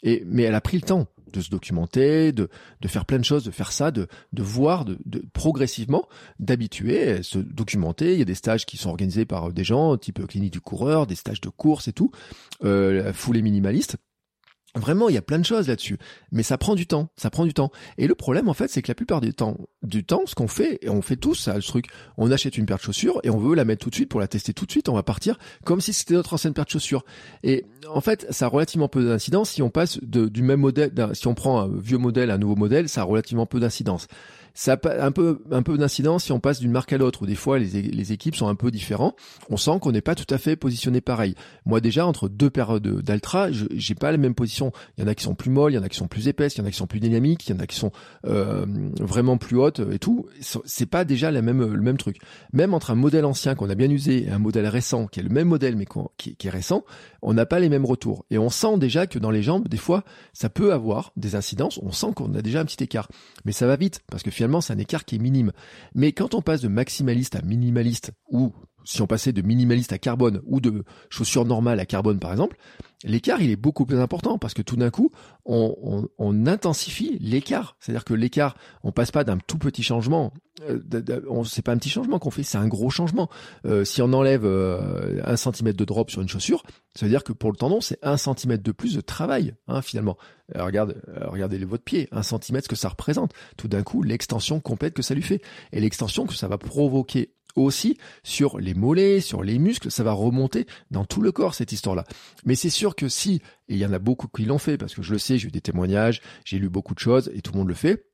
Mais 0.05 0.43
elle 0.43 0.55
a 0.55 0.61
pris 0.61 0.77
le 0.77 0.83
temps 0.83 1.07
de 1.31 1.41
se 1.41 1.49
documenter, 1.49 2.31
de, 2.31 2.49
faire 2.85 3.05
plein 3.05 3.19
de 3.19 3.25
choses, 3.25 3.43
de 3.43 3.51
faire 3.51 3.71
ça, 3.71 3.91
de, 3.91 4.07
voir, 4.37 4.85
de, 4.85 4.97
progressivement, 5.33 6.07
d'habituer, 6.39 7.23
se 7.23 7.39
documenter. 7.39 8.13
Il 8.13 8.19
y 8.19 8.23
a 8.23 8.25
des 8.25 8.35
stages 8.35 8.65
qui 8.65 8.77
sont 8.77 8.89
organisés 8.89 9.25
par 9.25 9.51
des 9.51 9.63
gens, 9.63 9.97
type 9.97 10.25
clinique 10.27 10.53
du 10.53 10.61
coureur, 10.61 11.07
des 11.07 11.15
stages 11.15 11.41
de 11.41 11.49
course 11.49 11.87
et 11.87 11.93
tout, 11.93 12.11
euh, 12.63 13.13
foulée 13.13 13.41
minimaliste. 13.41 13.97
Vraiment, 14.75 15.09
il 15.09 15.15
y 15.15 15.17
a 15.17 15.21
plein 15.21 15.39
de 15.39 15.45
choses 15.45 15.67
là-dessus, 15.67 15.97
mais 16.31 16.43
ça 16.43 16.57
prend 16.57 16.75
du 16.75 16.87
temps, 16.87 17.09
ça 17.17 17.29
prend 17.29 17.45
du 17.45 17.53
temps. 17.53 17.71
Et 17.97 18.07
le 18.07 18.15
problème, 18.15 18.47
en 18.47 18.53
fait, 18.53 18.69
c'est 18.69 18.81
que 18.81 18.87
la 18.87 18.95
plupart 18.95 19.19
du 19.19 19.33
temps, 19.33 19.57
du 19.83 20.05
temps, 20.05 20.21
ce 20.25 20.33
qu'on 20.33 20.47
fait, 20.47 20.79
et 20.81 20.89
on 20.89 21.01
fait 21.01 21.17
tous 21.17 21.35
ça, 21.35 21.59
ce 21.59 21.67
truc, 21.67 21.87
on 22.17 22.31
achète 22.31 22.57
une 22.57 22.65
paire 22.65 22.77
de 22.77 22.81
chaussures 22.81 23.19
et 23.23 23.29
on 23.29 23.37
veut 23.37 23.53
la 23.53 23.65
mettre 23.65 23.83
tout 23.83 23.89
de 23.89 23.95
suite 23.95 24.09
pour 24.09 24.21
la 24.21 24.29
tester 24.29 24.53
tout 24.53 24.65
de 24.65 24.71
suite. 24.71 24.87
On 24.87 24.93
va 24.93 25.03
partir 25.03 25.37
comme 25.65 25.81
si 25.81 25.91
c'était 25.91 26.13
notre 26.13 26.33
ancienne 26.33 26.53
paire 26.53 26.65
de 26.65 26.69
chaussures. 26.69 27.03
Et 27.43 27.65
en 27.89 27.99
fait, 27.99 28.25
ça 28.29 28.45
a 28.45 28.47
relativement 28.47 28.87
peu 28.87 29.03
d'incidence 29.03 29.49
si 29.49 29.61
on 29.61 29.69
passe 29.69 29.99
du 30.01 30.41
même 30.41 30.61
modèle, 30.61 30.91
si 31.13 31.27
on 31.27 31.35
prend 31.35 31.59
un 31.59 31.67
vieux 31.77 31.97
modèle 31.97 32.31
à 32.31 32.35
un 32.35 32.37
nouveau 32.37 32.55
modèle, 32.55 32.87
ça 32.87 33.01
a 33.01 33.03
relativement 33.03 33.45
peu 33.45 33.59
d'incidence 33.59 34.07
ça 34.53 34.73
a 34.73 35.05
un 35.05 35.11
peu 35.11 35.41
un 35.51 35.63
peu 35.63 35.77
d'incidence 35.77 36.25
si 36.25 36.31
on 36.31 36.39
passe 36.39 36.59
d'une 36.59 36.71
marque 36.71 36.93
à 36.93 36.97
l'autre 36.97 37.23
ou 37.23 37.25
des 37.25 37.35
fois 37.35 37.59
les, 37.59 37.81
les, 37.81 38.11
équipes 38.11 38.35
sont 38.35 38.47
un 38.47 38.55
peu 38.55 38.71
différents. 38.71 39.15
On 39.49 39.57
sent 39.57 39.79
qu'on 39.81 39.91
n'est 39.91 40.01
pas 40.01 40.15
tout 40.15 40.31
à 40.33 40.37
fait 40.37 40.55
positionné 40.55 41.01
pareil. 41.01 41.35
Moi 41.65 41.79
déjà 41.79 42.05
entre 42.05 42.27
deux 42.27 42.49
paires 42.49 42.79
d'altra 42.81 43.49
j'ai 43.51 43.95
pas 43.95 44.11
la 44.11 44.17
même 44.17 44.35
position. 44.35 44.71
Il 44.97 45.03
y 45.03 45.03
en 45.05 45.07
a 45.07 45.15
qui 45.15 45.23
sont 45.23 45.35
plus 45.35 45.49
molles 45.49 45.71
il 45.71 45.75
y 45.75 45.77
en 45.77 45.83
a 45.83 45.89
qui 45.89 45.97
sont 45.97 46.07
plus 46.07 46.27
épaisses 46.27 46.55
il 46.55 46.59
y 46.59 46.61
en 46.61 46.65
a 46.65 46.71
qui 46.71 46.77
sont 46.77 46.87
plus 46.87 46.99
dynamiques 46.99 47.47
il 47.47 47.55
y 47.55 47.57
en 47.57 47.59
a 47.59 47.67
qui 47.67 47.77
sont 47.77 47.91
euh, 48.25 48.65
vraiment 48.99 49.37
plus 49.37 49.57
hautes 49.57 49.81
et 49.91 49.99
tout. 49.99 50.25
C'est 50.65 50.85
pas 50.85 51.05
déjà 51.05 51.31
la 51.31 51.41
même 51.41 51.73
le 51.73 51.81
même 51.81 51.97
truc. 51.97 52.17
Même 52.53 52.73
entre 52.73 52.91
un 52.91 52.95
modèle 52.95 53.25
ancien 53.25 53.55
qu'on 53.55 53.69
a 53.69 53.75
bien 53.75 53.89
usé 53.89 54.27
et 54.27 54.31
un 54.31 54.39
modèle 54.39 54.67
récent 54.67 55.07
qui 55.07 55.19
est 55.19 55.23
le 55.23 55.29
même 55.29 55.47
modèle 55.47 55.75
mais 55.75 55.85
qui, 56.17 56.35
est 56.43 56.49
récent 56.49 56.83
on 57.21 57.33
n'a 57.33 57.45
pas 57.45 57.59
les 57.59 57.69
mêmes 57.69 57.85
retours. 57.85 58.25
Et 58.31 58.37
on 58.37 58.49
sent 58.49 58.77
déjà 58.77 59.07
que 59.07 59.19
dans 59.19 59.31
les 59.31 59.43
jambes 59.43 59.67
des 59.67 59.77
fois 59.77 60.03
ça 60.33 60.49
peut 60.49 60.73
avoir 60.73 61.13
des 61.15 61.35
incidences. 61.35 61.79
On 61.81 61.91
sent 61.91 62.13
qu'on 62.15 62.33
a 62.33 62.41
déjà 62.41 62.59
un 62.59 62.65
petit 62.65 62.83
écart. 62.83 63.07
Mais 63.45 63.51
ça 63.51 63.67
va 63.67 63.75
vite 63.75 64.01
parce 64.09 64.23
que 64.23 64.31
c'est 64.61 64.73
un 64.73 64.77
écart 64.77 65.05
qui 65.05 65.15
est 65.15 65.19
minime. 65.19 65.51
Mais 65.95 66.11
quand 66.11 66.33
on 66.33 66.41
passe 66.41 66.61
de 66.61 66.67
maximaliste 66.67 67.35
à 67.35 67.41
minimaliste, 67.41 68.11
ou 68.29 68.53
si 68.83 69.01
on 69.01 69.07
passait 69.07 69.33
de 69.33 69.41
minimaliste 69.41 69.93
à 69.93 69.97
carbone, 69.97 70.41
ou 70.45 70.61
de 70.61 70.83
chaussures 71.09 71.45
normales 71.45 71.79
à 71.79 71.85
carbone 71.85 72.19
par 72.19 72.31
exemple, 72.31 72.57
l'écart 73.03 73.41
il 73.41 73.49
est 73.49 73.55
beaucoup 73.55 73.85
plus 73.85 73.99
important 73.99 74.37
parce 74.37 74.53
que 74.53 74.61
tout 74.61 74.75
d'un 74.75 74.89
coup, 74.89 75.11
on, 75.45 76.07
intensifie 76.47 77.17
l'écart. 77.19 77.75
C'est-à-dire 77.79 78.03
que 78.03 78.13
l'écart, 78.13 78.55
on 78.83 78.91
passe 78.91 79.11
pas 79.11 79.23
d'un 79.23 79.37
tout 79.37 79.57
petit 79.57 79.83
changement, 79.83 80.33
euh, 80.67 80.79
c'est 81.45 81.61
pas 81.61 81.71
un 81.71 81.77
petit 81.77 81.89
changement 81.89 82.19
qu'on 82.19 82.31
fait, 82.31 82.43
c'est 82.43 82.57
un 82.57 82.67
gros 82.67 82.89
changement. 82.89 83.29
Euh, 83.65 83.85
si 83.85 84.01
on 84.01 84.11
enlève 84.13 84.45
euh, 84.45 85.21
un 85.23 85.37
centimètre 85.37 85.77
de 85.77 85.85
drop 85.85 86.09
sur 86.09 86.21
une 86.21 86.27
chaussure, 86.27 86.63
ça 86.95 87.05
veut 87.05 87.11
dire 87.11 87.23
que 87.23 87.33
pour 87.33 87.51
le 87.51 87.57
tendon, 87.57 87.81
c'est 87.81 87.99
un 88.01 88.17
centimètre 88.17 88.63
de 88.63 88.71
plus 88.71 88.95
de 88.95 89.01
travail, 89.01 89.55
hein, 89.67 89.81
finalement. 89.81 90.17
regarde, 90.55 91.01
regardez 91.25 91.63
votre 91.63 91.83
pied, 91.83 92.07
un 92.11 92.23
centimètre, 92.23 92.65
ce 92.65 92.69
que 92.69 92.75
ça 92.75 92.89
représente. 92.89 93.33
Tout 93.57 93.67
d'un 93.67 93.83
coup, 93.83 94.03
l'extension 94.03 94.59
complète 94.59 94.93
que 94.93 95.03
ça 95.03 95.13
lui 95.13 95.23
fait. 95.23 95.41
Et 95.71 95.79
l'extension 95.79 96.25
que 96.25 96.33
ça 96.33 96.47
va 96.47 96.57
provoquer 96.57 97.33
aussi 97.55 97.97
sur 98.23 98.59
les 98.59 98.73
mollets, 98.73 99.21
sur 99.21 99.43
les 99.43 99.59
muscles, 99.59 99.91
ça 99.91 100.03
va 100.03 100.13
remonter 100.13 100.65
dans 100.89 101.05
tout 101.05 101.21
le 101.21 101.31
corps 101.31 101.53
cette 101.53 101.71
histoire-là. 101.71 102.05
Mais 102.45 102.55
c'est 102.55 102.69
sûr 102.69 102.95
que 102.95 103.09
si, 103.09 103.41
et 103.67 103.75
il 103.75 103.77
y 103.77 103.85
en 103.85 103.93
a 103.93 103.99
beaucoup 103.99 104.27
qui 104.27 104.45
l'ont 104.45 104.57
fait, 104.57 104.77
parce 104.77 104.95
que 104.95 105.01
je 105.01 105.13
le 105.13 105.19
sais, 105.19 105.37
j'ai 105.37 105.47
eu 105.47 105.51
des 105.51 105.61
témoignages, 105.61 106.21
j'ai 106.45 106.59
lu 106.59 106.69
beaucoup 106.69 106.93
de 106.93 106.99
choses, 106.99 107.31
et 107.33 107.41
tout 107.41 107.53
le 107.53 107.59
monde 107.59 107.67
le 107.67 107.73
fait, 107.73 108.11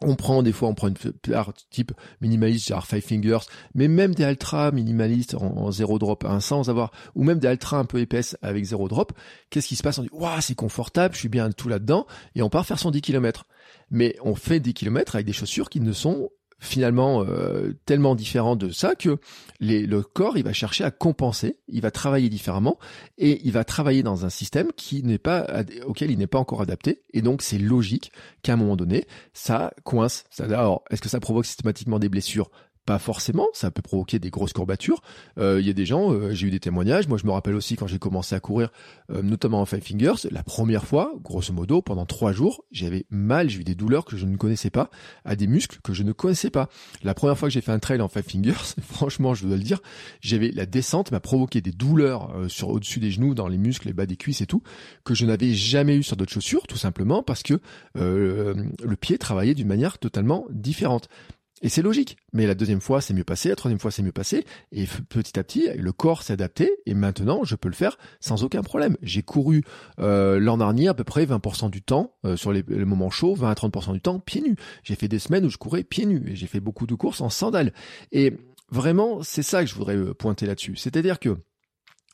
on 0.00 0.16
prend 0.16 0.42
des 0.42 0.52
fois, 0.52 0.68
on 0.68 0.74
prend 0.74 0.88
une 0.88 0.94
paire 0.94 1.52
type 1.70 1.92
minimaliste, 2.20 2.68
genre 2.68 2.86
Five 2.86 3.02
Fingers, 3.02 3.46
mais 3.74 3.88
même 3.88 4.14
des 4.14 4.24
ultra 4.24 4.72
minimalistes 4.72 5.34
en, 5.34 5.70
zéro 5.70 5.98
drop, 5.98 6.24
hein, 6.24 6.40
sans 6.40 6.68
avoir, 6.68 6.90
ou 7.14 7.22
même 7.22 7.38
des 7.38 7.48
ultra 7.48 7.78
un 7.78 7.84
peu 7.84 8.00
épaisses 8.00 8.36
avec 8.42 8.64
zéro 8.64 8.88
drop. 8.88 9.12
Qu'est-ce 9.50 9.68
qui 9.68 9.76
se 9.76 9.82
passe? 9.82 9.98
On 9.98 10.02
dit, 10.02 10.08
waouh, 10.12 10.40
c'est 10.40 10.54
confortable, 10.54 11.14
je 11.14 11.20
suis 11.20 11.28
bien 11.28 11.50
tout 11.50 11.68
là-dedans, 11.68 12.06
et 12.34 12.42
on 12.42 12.50
part 12.50 12.66
faire 12.66 12.78
son 12.78 12.90
10 12.90 13.02
km. 13.02 13.46
Mais 13.90 14.16
on 14.22 14.34
fait 14.34 14.60
10 14.60 14.74
km 14.74 15.14
avec 15.14 15.26
des 15.26 15.32
chaussures 15.32 15.70
qui 15.70 15.80
ne 15.80 15.92
sont 15.92 16.30
finalement 16.64 17.24
euh, 17.24 17.74
tellement 17.86 18.14
différent 18.14 18.56
de 18.56 18.70
ça 18.70 18.94
que 18.94 19.18
le 19.60 20.00
corps 20.02 20.36
il 20.36 20.44
va 20.44 20.52
chercher 20.52 20.84
à 20.84 20.90
compenser, 20.90 21.58
il 21.68 21.80
va 21.80 21.90
travailler 21.90 22.28
différemment 22.28 22.78
et 23.18 23.40
il 23.44 23.52
va 23.52 23.64
travailler 23.64 24.02
dans 24.02 24.24
un 24.24 24.30
système 24.30 24.72
qui 24.76 25.02
n'est 25.02 25.18
pas 25.18 25.46
auquel 25.86 26.10
il 26.10 26.18
n'est 26.18 26.26
pas 26.26 26.38
encore 26.38 26.60
adapté 26.60 27.02
et 27.12 27.22
donc 27.22 27.42
c'est 27.42 27.58
logique 27.58 28.12
qu'à 28.42 28.54
un 28.54 28.56
moment 28.56 28.76
donné 28.76 29.06
ça 29.32 29.72
coince. 29.84 30.24
Alors 30.38 30.84
est-ce 30.90 31.02
que 31.02 31.08
ça 31.08 31.20
provoque 31.20 31.46
systématiquement 31.46 31.98
des 31.98 32.08
blessures? 32.08 32.50
Pas 32.84 32.98
forcément, 32.98 33.46
ça 33.54 33.70
peut 33.70 33.82
provoquer 33.82 34.18
des 34.18 34.30
grosses 34.30 34.52
courbatures. 34.52 35.00
Euh, 35.38 35.58
Il 35.60 35.66
y 35.66 35.70
a 35.70 35.72
des 35.72 35.86
gens, 35.86 36.12
euh, 36.12 36.32
j'ai 36.32 36.48
eu 36.48 36.50
des 36.50 36.60
témoignages. 36.60 37.08
Moi, 37.08 37.16
je 37.18 37.26
me 37.26 37.30
rappelle 37.30 37.54
aussi 37.54 37.76
quand 37.76 37.86
j'ai 37.86 37.98
commencé 37.98 38.34
à 38.34 38.40
courir, 38.40 38.70
euh, 39.10 39.22
notamment 39.22 39.60
en 39.60 39.66
Five 39.66 39.80
Fingers, 39.80 40.28
la 40.30 40.42
première 40.42 40.84
fois, 40.84 41.14
grosso 41.22 41.52
modo, 41.52 41.80
pendant 41.80 42.04
trois 42.04 42.32
jours, 42.32 42.64
j'avais 42.72 43.06
mal, 43.08 43.48
j'ai 43.48 43.60
eu 43.60 43.64
des 43.64 43.74
douleurs 43.74 44.04
que 44.04 44.16
je 44.16 44.26
ne 44.26 44.36
connaissais 44.36 44.70
pas, 44.70 44.90
à 45.24 45.34
des 45.34 45.46
muscles 45.46 45.78
que 45.82 45.94
je 45.94 46.02
ne 46.02 46.12
connaissais 46.12 46.50
pas. 46.50 46.68
La 47.02 47.14
première 47.14 47.38
fois 47.38 47.48
que 47.48 47.54
j'ai 47.54 47.62
fait 47.62 47.72
un 47.72 47.78
trail 47.78 48.00
en 48.02 48.08
Five 48.08 48.24
Fingers, 48.24 48.74
franchement, 48.82 49.34
je 49.34 49.46
dois 49.46 49.56
le 49.56 49.62
dire, 49.62 49.80
j'avais 50.20 50.50
la 50.50 50.66
descente 50.66 51.10
m'a 51.10 51.20
provoqué 51.20 51.60
des 51.60 51.72
douleurs 51.72 52.34
sur 52.48 52.68
au-dessus 52.68 53.00
des 53.00 53.10
genoux, 53.10 53.34
dans 53.34 53.48
les 53.48 53.58
muscles, 53.58 53.86
les 53.86 53.92
bas 53.94 54.06
des 54.06 54.16
cuisses 54.16 54.42
et 54.42 54.46
tout, 54.46 54.62
que 55.04 55.14
je 55.14 55.24
n'avais 55.24 55.54
jamais 55.54 55.96
eu 55.96 56.02
sur 56.02 56.16
d'autres 56.16 56.32
chaussures, 56.32 56.66
tout 56.66 56.76
simplement 56.76 57.22
parce 57.22 57.42
que 57.42 57.60
le 57.94 58.96
pied 59.00 59.18
travaillait 59.18 59.54
d'une 59.54 59.68
manière 59.68 59.98
totalement 59.98 60.46
différente. 60.50 61.08
Et 61.62 61.68
c'est 61.68 61.82
logique. 61.82 62.16
Mais 62.32 62.46
la 62.46 62.54
deuxième 62.54 62.80
fois, 62.80 63.00
c'est 63.00 63.14
mieux 63.14 63.24
passé. 63.24 63.48
La 63.48 63.56
troisième 63.56 63.78
fois, 63.78 63.90
c'est 63.90 64.02
mieux 64.02 64.12
passé. 64.12 64.44
Et 64.72 64.86
petit 65.08 65.38
à 65.38 65.44
petit, 65.44 65.68
le 65.76 65.92
corps 65.92 66.22
s'est 66.22 66.32
adapté. 66.32 66.70
Et 66.84 66.94
maintenant, 66.94 67.44
je 67.44 67.56
peux 67.56 67.68
le 67.68 67.74
faire 67.74 67.96
sans 68.20 68.44
aucun 68.44 68.62
problème. 68.62 68.96
J'ai 69.02 69.22
couru 69.22 69.62
euh, 70.00 70.38
l'an 70.38 70.58
dernier 70.58 70.88
à 70.88 70.94
peu 70.94 71.04
près 71.04 71.24
20% 71.24 71.70
du 71.70 71.80
temps 71.80 72.16
euh, 72.24 72.36
sur 72.36 72.52
les, 72.52 72.62
moments 72.62 73.10
chauds, 73.10 73.34
20 73.34 73.50
à 73.50 73.54
30% 73.54 73.92
du 73.92 74.00
temps 74.00 74.18
pieds 74.18 74.42
nus. 74.42 74.56
J'ai 74.82 74.96
fait 74.96 75.08
des 75.08 75.18
semaines 75.18 75.46
où 75.46 75.50
je 75.50 75.58
courais 75.58 75.84
pieds 75.84 76.06
nus. 76.06 76.24
Et 76.26 76.36
j'ai 76.36 76.46
fait 76.46 76.60
beaucoup 76.60 76.86
de 76.86 76.94
courses 76.94 77.20
en 77.20 77.30
sandales. 77.30 77.72
Et 78.12 78.34
vraiment, 78.70 79.22
c'est 79.22 79.42
ça 79.42 79.62
que 79.62 79.70
je 79.70 79.74
voudrais 79.74 79.96
euh, 79.96 80.12
pointer 80.12 80.46
là-dessus. 80.46 80.76
C'est-à-dire 80.76 81.18
que 81.18 81.38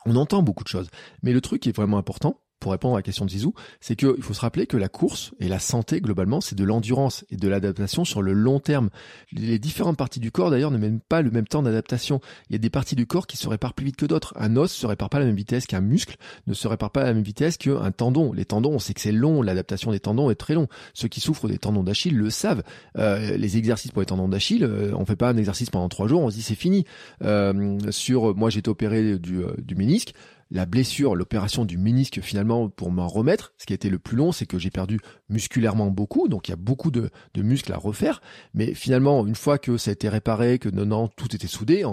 on 0.06 0.16
entend 0.16 0.42
beaucoup 0.42 0.64
de 0.64 0.68
choses. 0.68 0.88
Mais 1.22 1.32
le 1.32 1.40
truc 1.40 1.66
est 1.66 1.76
vraiment 1.76 1.98
important, 1.98 2.40
pour 2.60 2.72
répondre 2.72 2.94
à 2.94 2.98
la 2.98 3.02
question 3.02 3.24
de 3.24 3.30
Zizou, 3.30 3.54
c'est 3.80 3.96
qu'il 3.96 4.22
faut 4.22 4.34
se 4.34 4.40
rappeler 4.40 4.66
que 4.66 4.76
la 4.76 4.88
course 4.88 5.32
et 5.40 5.48
la 5.48 5.58
santé 5.58 6.00
globalement, 6.00 6.40
c'est 6.40 6.54
de 6.54 6.64
l'endurance 6.64 7.24
et 7.30 7.36
de 7.36 7.48
l'adaptation 7.48 8.04
sur 8.04 8.20
le 8.20 8.34
long 8.34 8.60
terme. 8.60 8.90
Les 9.32 9.58
différentes 9.58 9.96
parties 9.96 10.20
du 10.20 10.30
corps 10.30 10.50
d'ailleurs 10.50 10.70
ne 10.70 10.78
mènent 10.78 11.00
pas 11.00 11.22
le 11.22 11.30
même 11.30 11.46
temps 11.46 11.62
d'adaptation. 11.62 12.20
Il 12.48 12.52
y 12.52 12.56
a 12.56 12.58
des 12.58 12.70
parties 12.70 12.96
du 12.96 13.06
corps 13.06 13.26
qui 13.26 13.38
se 13.38 13.48
réparent 13.48 13.72
plus 13.72 13.86
vite 13.86 13.96
que 13.96 14.04
d'autres. 14.04 14.34
Un 14.36 14.56
os 14.56 14.70
se 14.70 14.86
répare 14.86 15.08
pas 15.08 15.16
à 15.16 15.20
la 15.20 15.26
même 15.26 15.36
vitesse 15.36 15.66
qu'un 15.66 15.80
muscle, 15.80 16.16
ne 16.46 16.54
se 16.54 16.68
répare 16.68 16.90
pas 16.90 17.00
à 17.00 17.04
la 17.04 17.14
même 17.14 17.22
vitesse 17.22 17.56
qu'un 17.56 17.90
tendon. 17.92 18.32
Les 18.32 18.44
tendons, 18.44 18.72
on 18.72 18.78
sait 18.78 18.92
que 18.92 19.00
c'est 19.00 19.12
long, 19.12 19.40
l'adaptation 19.40 19.90
des 19.90 20.00
tendons 20.00 20.30
est 20.30 20.34
très 20.34 20.54
long. 20.54 20.68
Ceux 20.92 21.08
qui 21.08 21.20
souffrent 21.20 21.48
des 21.48 21.58
tendons 21.58 21.82
d'Achille 21.82 22.14
le 22.14 22.28
savent. 22.28 22.62
Euh, 22.98 23.36
les 23.38 23.56
exercices 23.56 23.90
pour 23.90 24.02
les 24.02 24.06
tendons 24.06 24.28
d'Achille, 24.28 24.64
euh, 24.64 24.92
on 24.94 25.06
fait 25.06 25.16
pas 25.16 25.30
un 25.30 25.36
exercice 25.38 25.70
pendant 25.70 25.88
trois 25.88 26.08
jours, 26.08 26.20
on 26.20 26.30
se 26.30 26.36
dit 26.36 26.42
c'est 26.42 26.54
fini. 26.54 26.84
Euh, 27.24 27.78
sur, 27.90 28.36
moi 28.36 28.50
j'ai 28.50 28.58
été 28.58 28.68
opéré 28.68 29.18
du, 29.18 29.42
du 29.58 29.74
ménisque 29.74 30.12
la 30.50 30.66
blessure, 30.66 31.14
l'opération 31.14 31.64
du 31.64 31.78
ménisque 31.78 32.20
finalement 32.20 32.68
pour 32.68 32.90
m'en 32.90 33.08
remettre. 33.08 33.54
Ce 33.58 33.66
qui 33.66 33.72
a 33.72 33.74
été 33.74 33.88
le 33.88 33.98
plus 33.98 34.16
long, 34.16 34.32
c'est 34.32 34.46
que 34.46 34.58
j'ai 34.58 34.70
perdu 34.70 35.00
musculairement 35.28 35.90
beaucoup, 35.90 36.28
donc 36.28 36.48
il 36.48 36.50
y 36.50 36.54
a 36.54 36.56
beaucoup 36.56 36.90
de, 36.90 37.10
muscles 37.36 37.72
à 37.72 37.76
refaire. 37.76 38.20
Mais 38.54 38.74
finalement, 38.74 39.26
une 39.26 39.34
fois 39.34 39.58
que 39.58 39.76
ça 39.76 39.90
a 39.90 39.92
été 39.92 40.08
réparé, 40.08 40.58
que 40.58 40.68
non, 40.68 40.86
non, 40.86 41.08
tout 41.08 41.34
était 41.34 41.46
soudé, 41.46 41.84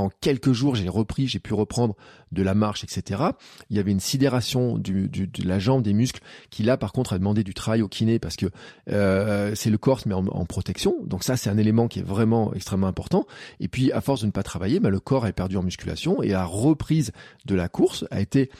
en 0.00 0.10
quelques 0.20 0.52
jours, 0.52 0.74
j'ai 0.74 0.88
repris, 0.88 1.28
j'ai 1.28 1.38
pu 1.38 1.54
reprendre 1.54 1.94
de 2.32 2.42
la 2.42 2.54
marche, 2.54 2.84
etc. 2.84 3.22
Il 3.70 3.76
y 3.76 3.80
avait 3.80 3.90
une 3.90 4.00
sidération 4.00 4.78
de 4.78 5.08
la 5.44 5.58
jambe, 5.58 5.82
des 5.82 5.92
muscles, 5.92 6.20
qui 6.50 6.62
là, 6.62 6.76
par 6.76 6.92
contre, 6.92 7.12
a 7.12 7.18
demandé 7.18 7.44
du 7.44 7.54
travail 7.54 7.82
au 7.82 7.88
kiné 7.88 8.18
parce 8.18 8.36
que 8.36 8.46
euh, 8.90 9.52
c'est 9.54 9.70
le 9.70 9.78
corps 9.78 10.00
met 10.06 10.14
en, 10.14 10.26
en 10.26 10.44
protection. 10.44 10.96
Donc 11.04 11.24
ça, 11.24 11.36
c'est 11.36 11.50
un 11.50 11.58
élément 11.58 11.88
qui 11.88 12.00
est 12.00 12.04
vraiment 12.06 12.52
extrêmement 12.54 12.86
important. 12.86 13.26
Et 13.60 13.68
puis, 13.68 13.92
à 13.92 14.00
force 14.00 14.22
de 14.22 14.26
ne 14.26 14.32
pas 14.32 14.42
travailler, 14.42 14.80
bah, 14.80 14.90
le 14.90 15.00
corps 15.00 15.24
a 15.24 15.32
perdu 15.32 15.56
en 15.56 15.62
musculation 15.62 16.22
et 16.22 16.28
la 16.28 16.44
reprise 16.44 17.12
de 17.46 17.54
la 17.54 17.68
course 17.68 18.04
a 18.10 18.20
été 18.20 18.50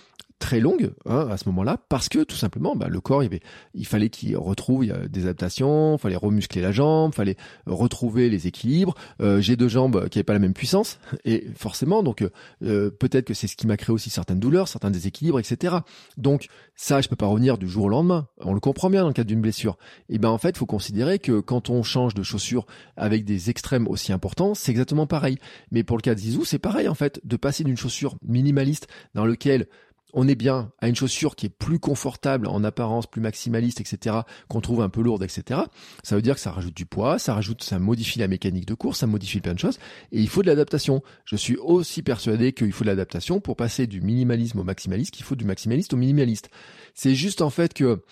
très 0.40 0.58
longue 0.58 0.90
hein, 1.06 1.28
à 1.30 1.36
ce 1.36 1.48
moment-là 1.50 1.76
parce 1.88 2.08
que 2.08 2.24
tout 2.24 2.34
simplement 2.34 2.74
bah, 2.74 2.88
le 2.88 3.00
corps 3.00 3.22
il, 3.22 3.26
avait, 3.26 3.40
il 3.74 3.86
fallait 3.86 4.08
qu'il 4.08 4.36
retrouve 4.36 4.84
des 4.84 5.22
adaptations, 5.22 5.96
il 5.96 6.00
fallait 6.00 6.16
remuscler 6.16 6.62
la 6.62 6.72
jambe, 6.72 7.12
il 7.12 7.16
fallait 7.16 7.36
retrouver 7.66 8.28
les 8.30 8.46
équilibres. 8.48 8.94
Euh, 9.20 9.40
J'ai 9.40 9.56
deux 9.56 9.68
jambes 9.68 10.08
qui 10.08 10.18
n'avaient 10.18 10.24
pas 10.24 10.32
la 10.32 10.38
même 10.40 10.54
puissance 10.54 10.98
et 11.24 11.46
forcément 11.54 12.02
donc 12.02 12.26
euh, 12.62 12.90
peut-être 12.90 13.26
que 13.26 13.34
c'est 13.34 13.46
ce 13.46 13.54
qui 13.54 13.66
m'a 13.66 13.76
créé 13.76 13.92
aussi 13.92 14.10
certaines 14.10 14.40
douleurs, 14.40 14.66
certains 14.66 14.90
déséquilibres, 14.90 15.38
etc. 15.38 15.76
Donc 16.16 16.48
ça 16.74 17.00
je 17.00 17.08
peux 17.08 17.16
pas 17.16 17.26
revenir 17.26 17.58
du 17.58 17.68
jour 17.68 17.84
au 17.84 17.88
lendemain. 17.88 18.26
On 18.40 18.54
le 18.54 18.60
comprend 18.60 18.88
bien 18.88 19.02
dans 19.02 19.08
le 19.08 19.14
cas 19.14 19.24
d'une 19.24 19.42
blessure. 19.42 19.76
Et 20.08 20.18
ben 20.18 20.30
en 20.30 20.38
fait 20.38 20.50
il 20.50 20.58
faut 20.58 20.66
considérer 20.66 21.18
que 21.18 21.40
quand 21.40 21.68
on 21.68 21.82
change 21.82 22.14
de 22.14 22.22
chaussures 22.22 22.66
avec 22.96 23.24
des 23.24 23.50
extrêmes 23.50 23.86
aussi 23.88 24.12
importants, 24.12 24.54
c'est 24.54 24.72
exactement 24.72 25.06
pareil. 25.06 25.36
Mais 25.70 25.84
pour 25.84 25.98
le 25.98 26.02
cas 26.02 26.14
de 26.14 26.20
Zizou 26.20 26.46
c'est 26.46 26.58
pareil 26.58 26.88
en 26.88 26.94
fait 26.94 27.20
de 27.24 27.36
passer 27.36 27.62
d'une 27.62 27.76
chaussure 27.76 28.16
minimaliste 28.26 28.88
dans 29.14 29.26
lequel 29.26 29.66
on 30.12 30.28
est 30.28 30.34
bien 30.34 30.72
à 30.80 30.88
une 30.88 30.94
chaussure 30.94 31.36
qui 31.36 31.46
est 31.46 31.50
plus 31.50 31.78
confortable 31.78 32.46
en 32.46 32.64
apparence, 32.64 33.06
plus 33.06 33.20
maximaliste, 33.20 33.80
etc., 33.80 34.16
qu'on 34.48 34.60
trouve 34.60 34.82
un 34.82 34.88
peu 34.88 35.02
lourde, 35.02 35.22
etc., 35.22 35.60
ça 36.02 36.16
veut 36.16 36.22
dire 36.22 36.34
que 36.34 36.40
ça 36.40 36.50
rajoute 36.50 36.74
du 36.74 36.86
poids, 36.86 37.18
ça 37.18 37.34
rajoute, 37.34 37.62
ça 37.62 37.78
modifie 37.78 38.18
la 38.18 38.28
mécanique 38.28 38.66
de 38.66 38.74
course, 38.74 38.98
ça 38.98 39.06
modifie 39.06 39.40
plein 39.40 39.54
de 39.54 39.58
choses, 39.58 39.78
et 40.12 40.20
il 40.20 40.28
faut 40.28 40.42
de 40.42 40.46
l'adaptation. 40.46 41.02
Je 41.24 41.36
suis 41.36 41.56
aussi 41.56 42.02
persuadé 42.02 42.52
qu'il 42.52 42.72
faut 42.72 42.84
de 42.84 42.90
l'adaptation 42.90 43.40
pour 43.40 43.56
passer 43.56 43.86
du 43.86 44.00
minimalisme 44.00 44.58
au 44.58 44.64
maximaliste, 44.64 45.12
qu'il 45.12 45.24
faut 45.24 45.36
du 45.36 45.44
maximaliste 45.44 45.92
au 45.94 45.96
minimaliste. 45.96 46.50
C'est 46.94 47.14
juste 47.14 47.40
en 47.40 47.50
fait 47.50 47.72
que 47.72 48.02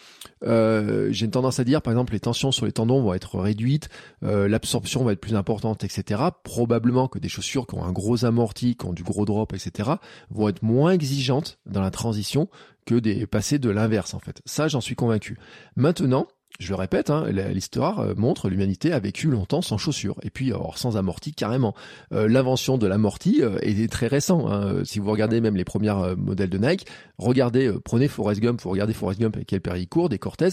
euh, 0.44 1.08
j'ai 1.10 1.24
une 1.26 1.30
tendance 1.32 1.58
à 1.58 1.64
dire, 1.64 1.82
par 1.82 1.92
exemple, 1.92 2.12
les 2.12 2.20
tensions 2.20 2.52
sur 2.52 2.66
les 2.66 2.72
tendons 2.72 3.02
vont 3.02 3.14
être 3.14 3.38
réduites, 3.38 3.88
euh, 4.22 4.48
l'absorption 4.48 5.04
va 5.04 5.12
être 5.12 5.20
plus 5.20 5.34
importante, 5.34 5.84
etc. 5.84 6.22
Probablement 6.44 7.08
que 7.08 7.18
des 7.18 7.28
chaussures 7.28 7.66
qui 7.66 7.74
ont 7.74 7.84
un 7.84 7.92
gros 7.92 8.24
amorti, 8.24 8.76
qui 8.76 8.86
ont 8.86 8.92
du 8.92 9.02
gros 9.02 9.24
drop, 9.24 9.52
etc., 9.52 9.90
vont 10.30 10.48
être 10.48 10.62
moins 10.62 10.92
exigeantes 10.92 11.58
dans 11.66 11.80
la 11.80 11.87
transition 11.90 12.48
que 12.86 12.94
des 12.94 13.26
passés 13.26 13.58
de 13.58 13.70
l'inverse 13.70 14.14
en 14.14 14.18
fait. 14.18 14.40
Ça, 14.46 14.68
j'en 14.68 14.80
suis 14.80 14.94
convaincu. 14.94 15.38
Maintenant, 15.76 16.26
je 16.58 16.70
le 16.70 16.74
répète, 16.74 17.10
hein, 17.10 17.26
l'histoire 17.30 18.00
euh, 18.00 18.14
montre 18.16 18.48
l'humanité 18.48 18.92
a 18.92 18.98
vécu 18.98 19.28
longtemps 19.28 19.62
sans 19.62 19.78
chaussures 19.78 20.16
et 20.22 20.30
puis 20.30 20.48
alors, 20.48 20.76
sans 20.76 20.96
amorti 20.96 21.32
carrément. 21.32 21.74
Euh, 22.12 22.26
L'invention 22.26 22.78
de 22.78 22.86
l'amorti 22.86 23.42
euh, 23.42 23.58
est 23.62 23.90
très 23.90 24.08
récent. 24.08 24.48
Hein. 24.48 24.84
Si 24.84 24.98
vous 24.98 25.10
regardez 25.10 25.40
même 25.40 25.54
les 25.54 25.64
premiers 25.64 25.94
modèles 26.16 26.50
de 26.50 26.58
Nike, 26.58 26.86
regardez, 27.18 27.72
prenez 27.84 28.08
Forrest 28.08 28.40
Gump, 28.40 28.60
vous 28.60 28.70
regardez 28.70 28.92
Forrest 28.92 29.20
Gump 29.20 29.36
avec 29.36 29.46
quel 29.46 29.60
période 29.60 29.82
il 29.82 29.88
court, 29.88 30.08
des 30.08 30.18
Cortez, 30.18 30.48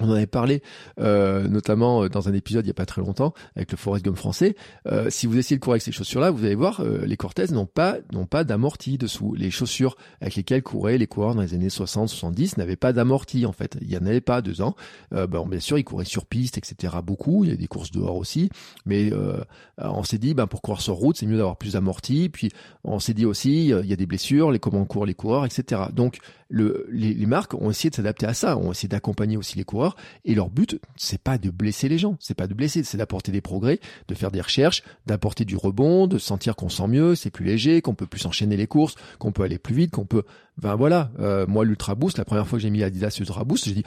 on 0.00 0.10
en 0.10 0.12
avait 0.12 0.26
parlé 0.26 0.62
euh, 1.00 1.48
notamment 1.48 2.04
euh, 2.04 2.08
dans 2.08 2.28
un 2.28 2.34
épisode 2.34 2.64
il 2.64 2.68
y 2.68 2.70
a 2.70 2.74
pas 2.74 2.86
très 2.86 3.00
longtemps 3.00 3.32
avec 3.54 3.70
le 3.70 3.76
Forest 3.76 4.04
Gump 4.04 4.16
français. 4.16 4.56
Euh, 4.86 5.08
si 5.10 5.26
vous 5.26 5.38
essayez 5.38 5.56
de 5.56 5.60
courir 5.60 5.74
avec 5.74 5.82
ces 5.82 5.92
chaussures-là, 5.92 6.30
vous 6.30 6.44
allez 6.44 6.54
voir 6.54 6.80
euh, 6.80 7.04
les 7.06 7.16
Cortez 7.16 7.46
n'ont 7.50 7.66
pas 7.66 7.96
n'ont 8.12 8.26
pas 8.26 8.44
d'amorti 8.44 8.98
dessous. 8.98 9.34
Les 9.34 9.50
chaussures 9.50 9.96
avec 10.20 10.36
lesquelles 10.36 10.62
couraient 10.62 10.98
les 10.98 11.06
coureurs 11.06 11.34
dans 11.34 11.42
les 11.42 11.54
années 11.54 11.68
60-70 11.68 12.58
n'avaient 12.58 12.76
pas 12.76 12.92
d'amorti 12.92 13.46
en 13.46 13.52
fait. 13.52 13.78
Il 13.80 13.90
y 13.90 13.96
en 13.96 14.04
avait 14.06 14.20
pas 14.20 14.42
deux 14.42 14.60
ans. 14.60 14.74
Euh, 15.12 15.26
bon, 15.26 15.46
bien 15.46 15.60
sûr, 15.60 15.78
ils 15.78 15.84
couraient 15.84 16.04
sur 16.04 16.26
piste, 16.26 16.58
etc. 16.58 16.94
Beaucoup. 17.02 17.44
Il 17.44 17.50
y 17.50 17.52
a 17.52 17.56
des 17.56 17.66
courses 17.66 17.90
dehors 17.90 18.16
aussi, 18.16 18.50
mais 18.84 19.12
euh, 19.12 19.42
on 19.78 20.04
s'est 20.04 20.18
dit 20.18 20.34
ben 20.34 20.46
pour 20.46 20.62
courir 20.62 20.80
sur 20.80 20.94
route, 20.94 21.16
c'est 21.16 21.26
mieux 21.26 21.38
d'avoir 21.38 21.56
plus 21.56 21.72
d'amorti. 21.72 22.28
Puis 22.28 22.50
on 22.84 22.98
s'est 22.98 23.14
dit 23.14 23.24
aussi 23.24 23.68
il 23.68 23.86
y 23.86 23.92
a 23.92 23.96
des 23.96 24.06
blessures, 24.06 24.50
les 24.50 24.58
comment 24.58 24.84
courent 24.84 25.06
les 25.06 25.14
coureurs, 25.14 25.46
etc. 25.46 25.82
Donc 25.92 26.18
le, 26.48 26.86
les, 26.90 27.14
les 27.14 27.26
marques 27.26 27.54
ont 27.54 27.70
essayé 27.70 27.90
de 27.90 27.94
s'adapter 27.94 28.26
à 28.26 28.34
ça, 28.34 28.56
ont 28.56 28.72
essayé 28.72 28.88
d'accompagner 28.88 29.36
aussi 29.36 29.56
les 29.56 29.64
coureurs 29.64 29.96
et 30.24 30.34
leur 30.34 30.50
but, 30.50 30.80
c'est 30.96 31.20
pas 31.20 31.38
de 31.38 31.50
blesser 31.50 31.88
les 31.88 31.98
gens, 31.98 32.16
c'est 32.20 32.34
pas 32.34 32.46
de 32.46 32.54
blesser, 32.54 32.84
c'est 32.84 32.98
d'apporter 32.98 33.32
des 33.32 33.40
progrès, 33.40 33.80
de 34.08 34.14
faire 34.14 34.30
des 34.30 34.40
recherches, 34.40 34.82
d'apporter 35.06 35.44
du 35.44 35.56
rebond, 35.56 36.06
de 36.06 36.18
sentir 36.18 36.56
qu'on 36.56 36.68
sent 36.68 36.88
mieux, 36.88 37.14
c'est 37.14 37.30
plus 37.30 37.44
léger, 37.44 37.82
qu'on 37.82 37.94
peut 37.94 38.06
plus 38.06 38.24
enchaîner 38.26 38.56
les 38.56 38.66
courses, 38.66 38.94
qu'on 39.18 39.32
peut 39.32 39.42
aller 39.42 39.58
plus 39.58 39.74
vite, 39.74 39.90
qu'on 39.90 40.06
peut 40.06 40.24
ben 40.58 40.74
voilà, 40.74 41.10
euh, 41.18 41.46
moi 41.46 41.64
l'Ultra 41.66 41.94
Boost, 41.94 42.16
la 42.16 42.24
première 42.24 42.46
fois 42.46 42.58
que 42.58 42.62
j'ai 42.62 42.70
mis 42.70 42.82
Adidas 42.82 43.14
Ultra 43.20 43.44
Boost, 43.44 43.66
j'ai 43.66 43.74
dit 43.74 43.82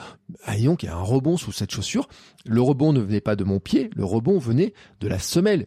ah 0.46 0.56
donc 0.60 0.84
il 0.84 0.86
y 0.86 0.90
a 0.90 0.96
un 0.96 1.02
rebond 1.02 1.36
sous 1.36 1.52
cette 1.52 1.72
chaussure. 1.72 2.08
Le 2.46 2.62
rebond 2.62 2.94
ne 2.94 3.00
venait 3.00 3.22
pas 3.22 3.36
de 3.36 3.44
mon 3.44 3.60
pied, 3.60 3.90
le 3.96 4.06
rebond 4.06 4.38
venait 4.38 4.74
de 5.00 5.08
la 5.08 5.18
semelle, 5.18 5.66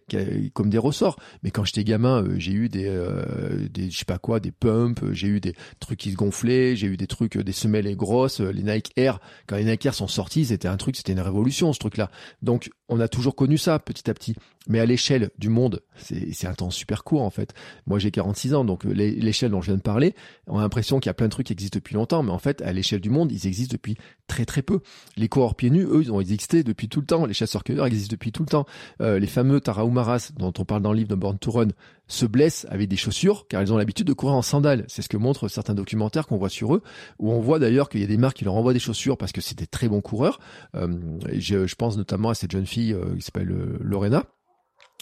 comme 0.55 0.71
des 0.71 0.79
ressorts. 0.79 1.19
Mais 1.43 1.51
quand 1.51 1.65
j'étais 1.65 1.83
gamin, 1.83 2.23
euh, 2.23 2.35
j'ai 2.39 2.53
eu 2.53 2.69
des, 2.69 2.87
euh, 2.87 3.69
des 3.69 3.91
je 3.91 3.99
sais 3.99 4.05
pas 4.05 4.19
quoi, 4.19 4.39
des 4.39 4.53
pumps, 4.53 5.03
j'ai 5.11 5.27
eu 5.27 5.41
des 5.41 5.55
trucs 5.81 5.99
qui 5.99 6.13
se 6.13 6.17
gonflaient, 6.17 6.77
j'ai 6.83 6.89
eu 6.89 6.97
des 6.97 7.07
trucs, 7.07 7.39
des 7.39 7.53
semelles 7.53 7.95
grosses, 7.97 8.41
les 8.41 8.63
Nike 8.63 8.93
Air. 8.97 9.21
Quand 9.47 9.57
les 9.57 9.65
Nike 9.65 9.87
Air 9.87 9.95
sont 9.95 10.09
sortis, 10.09 10.47
c'était 10.47 10.69
un 10.69 10.77
truc, 10.77 10.97
c'était 10.97 11.13
une 11.13 11.21
révolution 11.21 11.73
ce 11.73 11.79
truc-là. 11.79 12.11
Donc 12.43 12.71
on 12.89 12.99
a 13.01 13.09
toujours 13.09 13.37
connu 13.37 13.57
ça 13.57 13.79
petit 13.79 14.11
à 14.11 14.15
petit. 14.15 14.35
Mais 14.69 14.81
à 14.81 14.87
l'échelle 14.87 15.31
du 15.39 15.49
monde, 15.49 15.83
c'est 15.97 16.47
un 16.47 16.55
temps 16.55 16.71
super 16.71 17.05
court 17.05 17.23
en 17.23 17.31
fait. 17.31 17.55
Moi 17.87 17.99
j'ai 17.99 18.11
46 18.11 18.55
ans, 18.55 18.65
donc 18.65 18.85
l'échelle 18.85 19.51
dont 19.51 19.61
je 19.61 19.67
viens 19.67 19.77
de 19.77 19.83
parler, 19.83 20.15
on 20.47 20.59
a 20.59 20.63
l'impression 20.63 21.01
qu'il 21.01 21.09
y 21.09 21.11
a 21.11 21.15
plein 21.15 21.27
de 21.27 21.33
trucs 21.33 21.47
qui 21.47 21.53
existent 21.53 21.79
depuis 21.79 21.95
longtemps, 21.95 22.23
mais 22.23 22.33
en 22.33 22.39
fait, 22.39 22.63
à 22.63 22.73
l'échelle 22.73 23.01
du 23.01 23.11
monde, 23.11 23.33
ils 23.33 23.47
existent 23.47 23.73
depuis 23.73 23.97
très 24.33 24.47
très 24.47 24.63
peu. 24.63 24.81
Les 25.19 25.29
coureurs 25.29 25.55
pieds 25.55 25.69
nus, 25.69 25.85
eux, 25.85 26.01
ils 26.01 26.11
ont 26.11 26.19
existé 26.19 26.65
depuis 26.65 26.89
tout 26.89 27.01
le 27.01 27.07
temps. 27.07 27.27
Les 27.27 27.35
chasseurs-cueilleurs 27.35 27.85
existent 27.85 28.13
depuis 28.13 28.33
tout 28.33 28.43
le 28.43 28.49
temps. 28.49 28.65
Euh, 29.03 29.19
les 29.19 29.27
fameux 29.27 29.61
Taraumaras, 29.61 30.31
dont 30.39 30.55
on 30.59 30.65
parle 30.65 30.81
dans 30.81 30.93
le 30.93 30.97
livre 30.97 31.11
de 31.11 31.15
Born 31.15 31.39
to 31.39 31.51
Run, 31.51 31.69
se 32.09 32.25
blessent 32.25 32.67
avec 32.71 32.89
des 32.89 32.97
chaussures, 32.97 33.47
car 33.47 33.61
ils 33.61 33.75
ont 33.75 33.77
l'habitude 33.77 34.07
de 34.07 34.15
courir 34.15 34.35
en 34.35 34.41
sandales. 34.41 34.87
C'est 34.89 35.03
ce 35.03 35.11
que 35.11 35.19
montrent 35.19 35.49
certains 35.49 35.75
documentaires 35.75 36.27
qu'on 36.27 36.39
voit 36.39 36.49
sur 36.49 36.75
eux, 36.75 36.83
où 37.19 37.31
on 37.31 37.41
voit 37.41 37.59
d'ailleurs 37.59 37.91
qu'il 37.91 38.01
y 38.01 38.05
a 38.05 38.07
des 38.07 38.17
marques 38.17 38.39
qui 38.39 38.45
leur 38.47 38.55
envoient 38.55 38.73
des 38.73 38.79
chaussures 38.79 39.19
parce 39.19 39.33
que 39.33 39.43
c'est 39.43 39.59
des 39.59 39.67
très 39.67 39.89
bons 39.89 40.01
coureurs. 40.01 40.41
Euh, 40.75 40.89
je, 41.31 41.75
pense 41.75 41.99
notamment 41.99 42.31
à 42.31 42.35
cette 42.35 42.53
jeune 42.53 42.67
fille 42.67 42.95
euh, 42.95 43.15
qui 43.17 43.23
s'appelle 43.23 43.55
Lorena, 43.81 44.25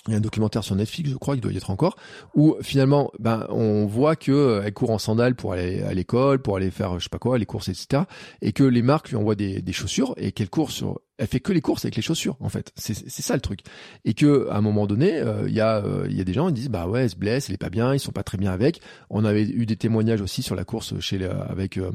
il 0.06 0.12
y 0.12 0.14
a 0.14 0.18
un 0.18 0.20
documentaire 0.20 0.64
sur 0.64 0.74
Netflix, 0.74 1.10
je 1.10 1.16
crois, 1.16 1.34
qu'il 1.34 1.42
doit 1.42 1.52
y 1.52 1.56
être 1.56 1.70
encore, 1.70 1.96
où 2.34 2.56
finalement, 2.62 3.10
ben, 3.18 3.46
on 3.50 3.86
voit 3.86 4.16
que 4.16 4.32
euh, 4.32 4.62
elle 4.64 4.72
court 4.72 4.90
en 4.90 4.98
sandales 4.98 5.34
pour 5.34 5.52
aller 5.52 5.82
à 5.82 5.92
l'école, 5.92 6.40
pour 6.40 6.56
aller 6.56 6.70
faire, 6.70 6.98
je 6.98 7.04
sais 7.04 7.10
pas 7.10 7.18
quoi, 7.18 7.38
les 7.38 7.46
courses, 7.46 7.68
etc. 7.68 8.04
Et 8.40 8.52
que 8.52 8.64
les 8.64 8.82
marques 8.82 9.10
lui 9.10 9.16
envoient 9.16 9.34
des, 9.34 9.60
des 9.60 9.72
chaussures 9.72 10.14
et 10.16 10.32
qu'elle 10.32 10.50
court 10.50 10.70
sur 10.70 11.00
elle 11.20 11.26
fait 11.26 11.40
que 11.40 11.52
les 11.52 11.60
courses 11.60 11.84
avec 11.84 11.96
les 11.96 12.02
chaussures 12.02 12.36
en 12.40 12.48
fait. 12.48 12.72
C'est 12.76 12.94
ça 12.94 13.34
le 13.34 13.42
truc. 13.42 13.60
Et 14.06 14.14
que 14.14 14.48
à 14.48 14.56
un 14.56 14.60
moment 14.62 14.86
donné, 14.86 15.18
euh, 15.18 15.48
il 15.48 15.54
y 15.54 15.60
a 15.60 15.84
euh, 15.84 16.06
il 16.08 16.16
y 16.16 16.20
a 16.20 16.24
des 16.24 16.32
gens 16.32 16.46
qui 16.46 16.54
disent 16.54 16.70
bah 16.70 16.86
ouais, 16.88 17.02
elle 17.02 17.10
se 17.10 17.16
blesse, 17.16 17.48
elle 17.48 17.54
est 17.54 17.58
pas 17.58 17.68
bien, 17.68 17.94
ils 17.94 18.00
sont 18.00 18.10
pas 18.10 18.22
très 18.22 18.38
bien 18.38 18.50
avec. 18.50 18.80
On 19.10 19.26
avait 19.26 19.44
eu 19.44 19.66
des 19.66 19.76
témoignages 19.76 20.22
aussi 20.22 20.42
sur 20.42 20.56
la 20.56 20.64
course 20.64 20.98
chez 21.00 21.18
les, 21.18 21.26
avec 21.26 21.76
euh, 21.76 21.92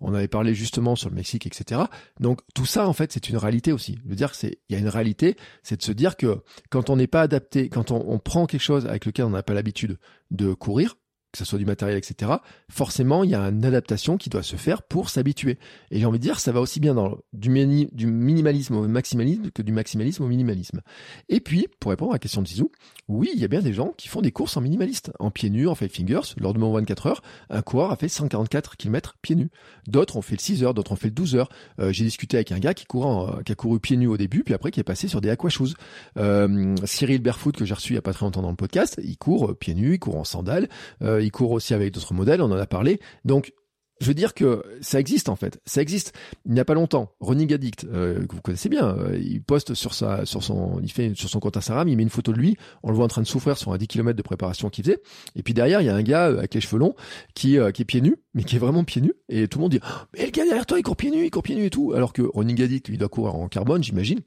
on 0.00 0.14
avait 0.14 0.28
parlé 0.28 0.54
justement 0.54 0.94
sur 0.94 1.10
le 1.10 1.16
Mexique, 1.16 1.46
etc. 1.46 1.80
Donc 2.20 2.42
tout 2.54 2.64
ça 2.64 2.86
en 2.86 2.92
fait 2.92 3.12
c'est 3.12 3.28
une 3.28 3.36
réalité 3.36 3.72
aussi. 3.72 3.98
Je 4.08 4.14
dire 4.14 4.36
c'est 4.36 4.60
il 4.68 4.74
y 4.74 4.76
a 4.76 4.78
une 4.78 4.88
réalité, 4.88 5.36
c'est 5.64 5.76
de 5.76 5.82
se 5.82 5.92
dire 5.92 6.16
que 6.16 6.38
quand 6.70 6.90
on 6.90 6.96
n'est 6.96 7.08
pas 7.08 7.22
adapté, 7.22 7.68
quand 7.68 7.90
on 7.90 8.18
prend 8.20 8.46
quelque 8.46 8.60
chose 8.60 8.86
avec 8.86 9.04
lequel 9.04 9.24
on 9.24 9.30
n'a 9.30 9.42
pas 9.42 9.54
l'habitude 9.54 9.98
de 10.30 10.54
courir, 10.54 10.96
que 11.32 11.38
ce 11.38 11.44
soit 11.44 11.58
du 11.58 11.64
matériel, 11.64 11.96
etc., 11.96 12.32
forcément, 12.68 13.24
il 13.24 13.30
y 13.30 13.34
a 13.34 13.42
une 13.42 13.64
adaptation 13.64 14.16
qui 14.16 14.30
doit 14.30 14.42
se 14.42 14.56
faire 14.56 14.82
pour 14.82 15.10
s'habituer. 15.10 15.58
Et 15.90 16.00
j'ai 16.00 16.06
envie 16.06 16.18
de 16.18 16.22
dire, 16.22 16.40
ça 16.40 16.52
va 16.52 16.60
aussi 16.60 16.80
bien 16.80 16.94
dans 16.94 17.18
du, 17.32 17.50
minimalisme 17.50 18.74
au 18.74 18.88
maximalisme 18.88 19.50
que 19.50 19.62
du 19.62 19.72
maximalisme 19.72 20.24
au 20.24 20.26
minimalisme. 20.26 20.80
Et 21.28 21.40
puis, 21.40 21.68
pour 21.78 21.90
répondre 21.90 22.12
à 22.12 22.14
la 22.14 22.18
question 22.18 22.42
de 22.42 22.48
Zizou, 22.48 22.70
oui, 23.08 23.30
il 23.34 23.40
y 23.40 23.44
a 23.44 23.48
bien 23.48 23.60
des 23.60 23.72
gens 23.72 23.92
qui 23.96 24.08
font 24.08 24.20
des 24.20 24.32
courses 24.32 24.56
en 24.56 24.60
minimaliste, 24.60 25.12
en 25.18 25.30
pieds 25.30 25.50
nus, 25.50 25.68
en 25.68 25.74
five 25.74 25.90
fingers. 25.90 26.34
Lors 26.36 26.54
de 26.54 26.58
mon 26.58 26.72
24 26.72 27.06
heures, 27.06 27.22
un 27.48 27.62
coureur 27.62 27.90
a 27.90 27.96
fait 27.96 28.08
144 28.08 28.76
km 28.76 29.16
pieds 29.22 29.36
nus. 29.36 29.50
D'autres 29.86 30.16
ont 30.16 30.22
fait 30.22 30.36
le 30.36 30.40
6 30.40 30.64
heures, 30.64 30.74
d'autres 30.74 30.92
ont 30.92 30.96
fait 30.96 31.08
le 31.08 31.14
12 31.14 31.36
heures. 31.36 31.48
Euh, 31.78 31.92
j'ai 31.92 32.04
discuté 32.04 32.36
avec 32.36 32.52
un 32.52 32.58
gars 32.58 32.74
qui, 32.74 32.84
courant, 32.86 33.38
qui 33.44 33.52
a 33.52 33.54
couru 33.54 33.80
pieds 33.80 33.96
nus 33.96 34.06
au 34.06 34.16
début, 34.16 34.42
puis 34.44 34.54
après 34.54 34.70
qui 34.70 34.80
est 34.80 34.84
passé 34.84 35.08
sur 35.08 35.20
des 35.20 35.30
aqua 35.30 35.50
shoes. 35.50 35.74
Euh, 36.16 36.74
Cyril 36.84 37.20
Barefoot, 37.20 37.56
que 37.56 37.64
j'ai 37.64 37.74
reçu 37.74 37.92
il 37.92 37.96
y 37.96 37.98
a 37.98 38.02
pas 38.02 38.12
très 38.12 38.24
longtemps 38.24 38.42
dans 38.42 38.50
le 38.50 38.56
podcast, 38.56 39.00
il 39.02 39.16
court 39.16 39.56
pieds 39.56 39.74
nus, 39.74 39.94
il 39.94 39.98
court 39.98 40.16
en 40.16 40.24
sandales. 40.24 40.68
Euh, 41.02 41.19
il 41.22 41.30
court 41.30 41.52
aussi 41.52 41.74
avec 41.74 41.92
d'autres 41.94 42.14
modèles, 42.14 42.42
on 42.42 42.50
en 42.50 42.58
a 42.58 42.66
parlé. 42.66 43.00
Donc, 43.24 43.52
je 44.00 44.06
veux 44.06 44.14
dire 44.14 44.32
que 44.32 44.62
ça 44.80 44.98
existe 44.98 45.28
en 45.28 45.36
fait, 45.36 45.60
ça 45.66 45.82
existe. 45.82 46.14
Il 46.46 46.52
n'y 46.52 46.60
a 46.60 46.64
pas 46.64 46.74
longtemps, 46.74 47.12
Running 47.20 47.52
Addict, 47.52 47.84
euh, 47.84 48.26
que 48.26 48.34
vous 48.34 48.40
connaissez 48.40 48.70
bien, 48.70 48.96
euh, 48.96 49.18
il 49.18 49.42
poste 49.42 49.74
sur 49.74 49.92
son, 49.94 50.80
il 50.82 50.90
fait 50.90 51.12
sur 51.14 51.38
compte 51.38 51.56
Instagram, 51.56 51.86
il 51.86 51.96
met 51.96 52.02
une 52.02 52.08
photo 52.08 52.32
de 52.32 52.38
lui, 52.38 52.56
on 52.82 52.90
le 52.90 52.96
voit 52.96 53.04
en 53.04 53.08
train 53.08 53.20
de 53.20 53.26
souffrir 53.26 53.58
sur 53.58 53.72
un 53.72 53.78
10 53.78 53.88
km 53.88 54.16
de 54.16 54.22
préparation 54.22 54.70
qu'il 54.70 54.84
faisait. 54.84 55.02
Et 55.36 55.42
puis 55.42 55.52
derrière, 55.52 55.82
il 55.82 55.84
y 55.84 55.90
a 55.90 55.94
un 55.94 56.02
gars 56.02 56.24
avec 56.24 56.54
les 56.54 56.60
cheveux 56.60 56.78
longs 56.78 56.94
qui, 57.34 57.56
est 57.56 57.84
pieds 57.84 58.00
nus, 58.00 58.16
mais 58.32 58.44
qui 58.44 58.56
est 58.56 58.58
vraiment 58.58 58.84
pieds 58.84 59.02
nus. 59.02 59.14
Et 59.28 59.48
tout 59.48 59.58
le 59.58 59.62
monde 59.62 59.72
dit, 59.72 59.80
oh, 59.82 60.04
mais 60.14 60.24
le 60.24 60.30
gars 60.30 60.44
derrière 60.44 60.66
toi, 60.66 60.78
il 60.78 60.82
court 60.82 60.96
pieds 60.96 61.10
nus, 61.10 61.26
il 61.26 61.30
court 61.30 61.42
pieds 61.42 61.56
nus 61.56 61.66
et 61.66 61.70
tout. 61.70 61.92
Alors 61.92 62.14
que 62.14 62.22
Running 62.22 62.62
Addict, 62.62 62.88
il 62.88 62.98
doit 62.98 63.08
courir 63.08 63.34
en 63.34 63.48
carbone, 63.48 63.84
j'imagine. 63.84 64.20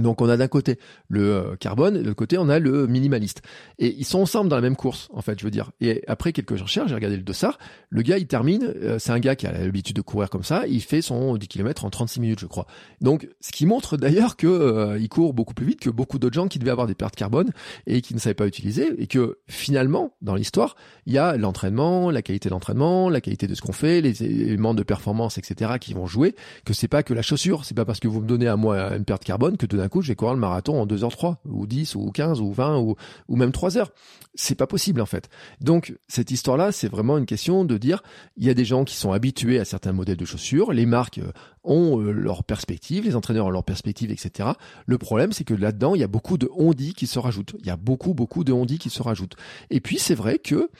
Donc 0.00 0.20
on 0.20 0.28
a 0.28 0.36
d'un 0.36 0.48
côté 0.48 0.78
le 1.08 1.34
euh, 1.34 1.56
carbone, 1.56 1.96
et 1.96 2.00
de 2.00 2.04
l'autre 2.04 2.16
côté 2.16 2.36
on 2.36 2.48
a 2.48 2.58
le 2.58 2.86
minimaliste. 2.86 3.42
Et 3.78 3.94
ils 3.96 4.04
sont 4.04 4.20
ensemble 4.20 4.50
dans 4.50 4.56
la 4.56 4.62
même 4.62 4.76
course, 4.76 5.08
en 5.12 5.22
fait, 5.22 5.38
je 5.38 5.44
veux 5.44 5.52
dire. 5.52 5.70
Et 5.80 6.02
après 6.08 6.32
quelques 6.32 6.58
recherches, 6.58 6.88
j'ai 6.88 6.94
regardé 6.94 7.16
le 7.16 7.22
dossard, 7.22 7.58
le 7.90 8.02
gars 8.02 8.18
il 8.18 8.26
termine, 8.26 8.64
euh, 8.64 8.98
c'est 8.98 9.12
un 9.12 9.20
gars 9.20 9.36
qui 9.36 9.46
a 9.46 9.52
l'habitude 9.52 9.94
de 9.94 10.02
courir 10.02 10.30
comme 10.30 10.42
ça, 10.42 10.64
il 10.66 10.82
fait 10.82 11.00
son 11.00 11.36
10 11.36 11.46
km 11.46 11.84
en 11.84 11.90
36 11.90 12.20
minutes, 12.20 12.40
je 12.40 12.46
crois. 12.46 12.66
Donc 13.00 13.28
ce 13.40 13.52
qui 13.52 13.66
montre 13.66 13.96
d'ailleurs 13.96 14.36
que 14.36 14.48
euh, 14.48 14.98
il 14.98 15.08
court 15.08 15.32
beaucoup 15.32 15.54
plus 15.54 15.66
vite 15.66 15.80
que 15.80 15.90
beaucoup 15.90 16.18
d'autres 16.18 16.34
gens 16.34 16.48
qui 16.48 16.58
devaient 16.58 16.72
avoir 16.72 16.88
des 16.88 16.94
pertes 16.94 17.14
carbone 17.14 17.50
et 17.86 18.00
qui 18.00 18.14
ne 18.14 18.18
savaient 18.18 18.34
pas 18.34 18.46
utiliser, 18.46 18.92
et 18.98 19.06
que 19.06 19.38
finalement, 19.46 20.16
dans 20.22 20.34
l'histoire, 20.34 20.74
il 21.06 21.12
y 21.12 21.18
a 21.18 21.36
l'entraînement, 21.36 22.10
la 22.10 22.22
qualité 22.22 22.48
d'entraînement, 22.48 23.08
la 23.10 23.20
qualité 23.20 23.46
de 23.46 23.54
ce 23.54 23.62
qu'on 23.62 23.72
fait, 23.72 24.00
les 24.00 24.24
éléments 24.24 24.74
de 24.74 24.82
performance, 24.82 25.38
etc. 25.38 25.72
qui 25.80 25.94
vont 25.94 26.06
jouer, 26.06 26.34
que 26.64 26.74
c'est 26.74 26.88
pas 26.88 27.02
que 27.04 27.14
la 27.14 27.22
chaussure, 27.22 27.64
c'est 27.64 27.74
pas 27.74 27.84
parce 27.84 28.00
que 28.00 28.08
vous 28.08 28.20
me 28.20 28.26
donnez 28.26 28.48
à 28.48 28.56
moi 28.56 28.96
une 28.96 29.04
perte 29.04 29.24
carbone 29.24 29.56
que 29.56 29.66
de 29.66 29.83
d'un 29.84 29.90
coup, 29.90 30.00
je 30.00 30.08
vais 30.08 30.14
courir 30.14 30.32
le 30.32 30.40
marathon 30.40 30.80
en 30.80 30.86
2h03, 30.86 31.36
ou 31.44 31.66
10, 31.66 31.94
ou 31.96 32.10
15, 32.10 32.40
ou 32.40 32.52
20, 32.52 32.78
ou, 32.78 32.96
ou 33.28 33.36
même 33.36 33.52
3 33.52 33.76
heures. 33.76 33.92
C'est 34.34 34.54
pas 34.54 34.66
possible, 34.66 35.02
en 35.02 35.06
fait. 35.06 35.28
Donc, 35.60 35.94
cette 36.08 36.30
histoire-là, 36.30 36.72
c'est 36.72 36.88
vraiment 36.88 37.18
une 37.18 37.26
question 37.26 37.66
de 37.66 37.76
dire, 37.76 38.02
il 38.38 38.46
y 38.46 38.50
a 38.50 38.54
des 38.54 38.64
gens 38.64 38.84
qui 38.84 38.96
sont 38.96 39.12
habitués 39.12 39.60
à 39.60 39.66
certains 39.66 39.92
modèles 39.92 40.16
de 40.16 40.24
chaussures, 40.24 40.72
les 40.72 40.86
marques 40.86 41.18
euh, 41.18 41.32
ont 41.64 42.00
euh, 42.00 42.12
leur 42.12 42.44
perspective, 42.44 43.04
les 43.04 43.14
entraîneurs 43.14 43.46
ont 43.46 43.50
leur 43.50 43.62
perspective, 43.62 44.10
etc. 44.10 44.50
Le 44.86 44.98
problème, 44.98 45.32
c'est 45.32 45.44
que 45.44 45.54
là-dedans, 45.54 45.94
il 45.94 46.00
y 46.00 46.04
a 46.04 46.08
beaucoup 46.08 46.38
de 46.38 46.48
ondis 46.56 46.94
qui 46.94 47.06
se 47.06 47.18
rajoutent. 47.18 47.54
Il 47.60 47.66
y 47.66 47.70
a 47.70 47.76
beaucoup, 47.76 48.14
beaucoup 48.14 48.42
de 48.42 48.52
ondis 48.52 48.78
qui 48.78 48.90
se 48.90 49.02
rajoutent. 49.02 49.36
Et 49.68 49.80
puis, 49.80 49.98
c'est 49.98 50.14
vrai 50.14 50.38
que 50.38 50.70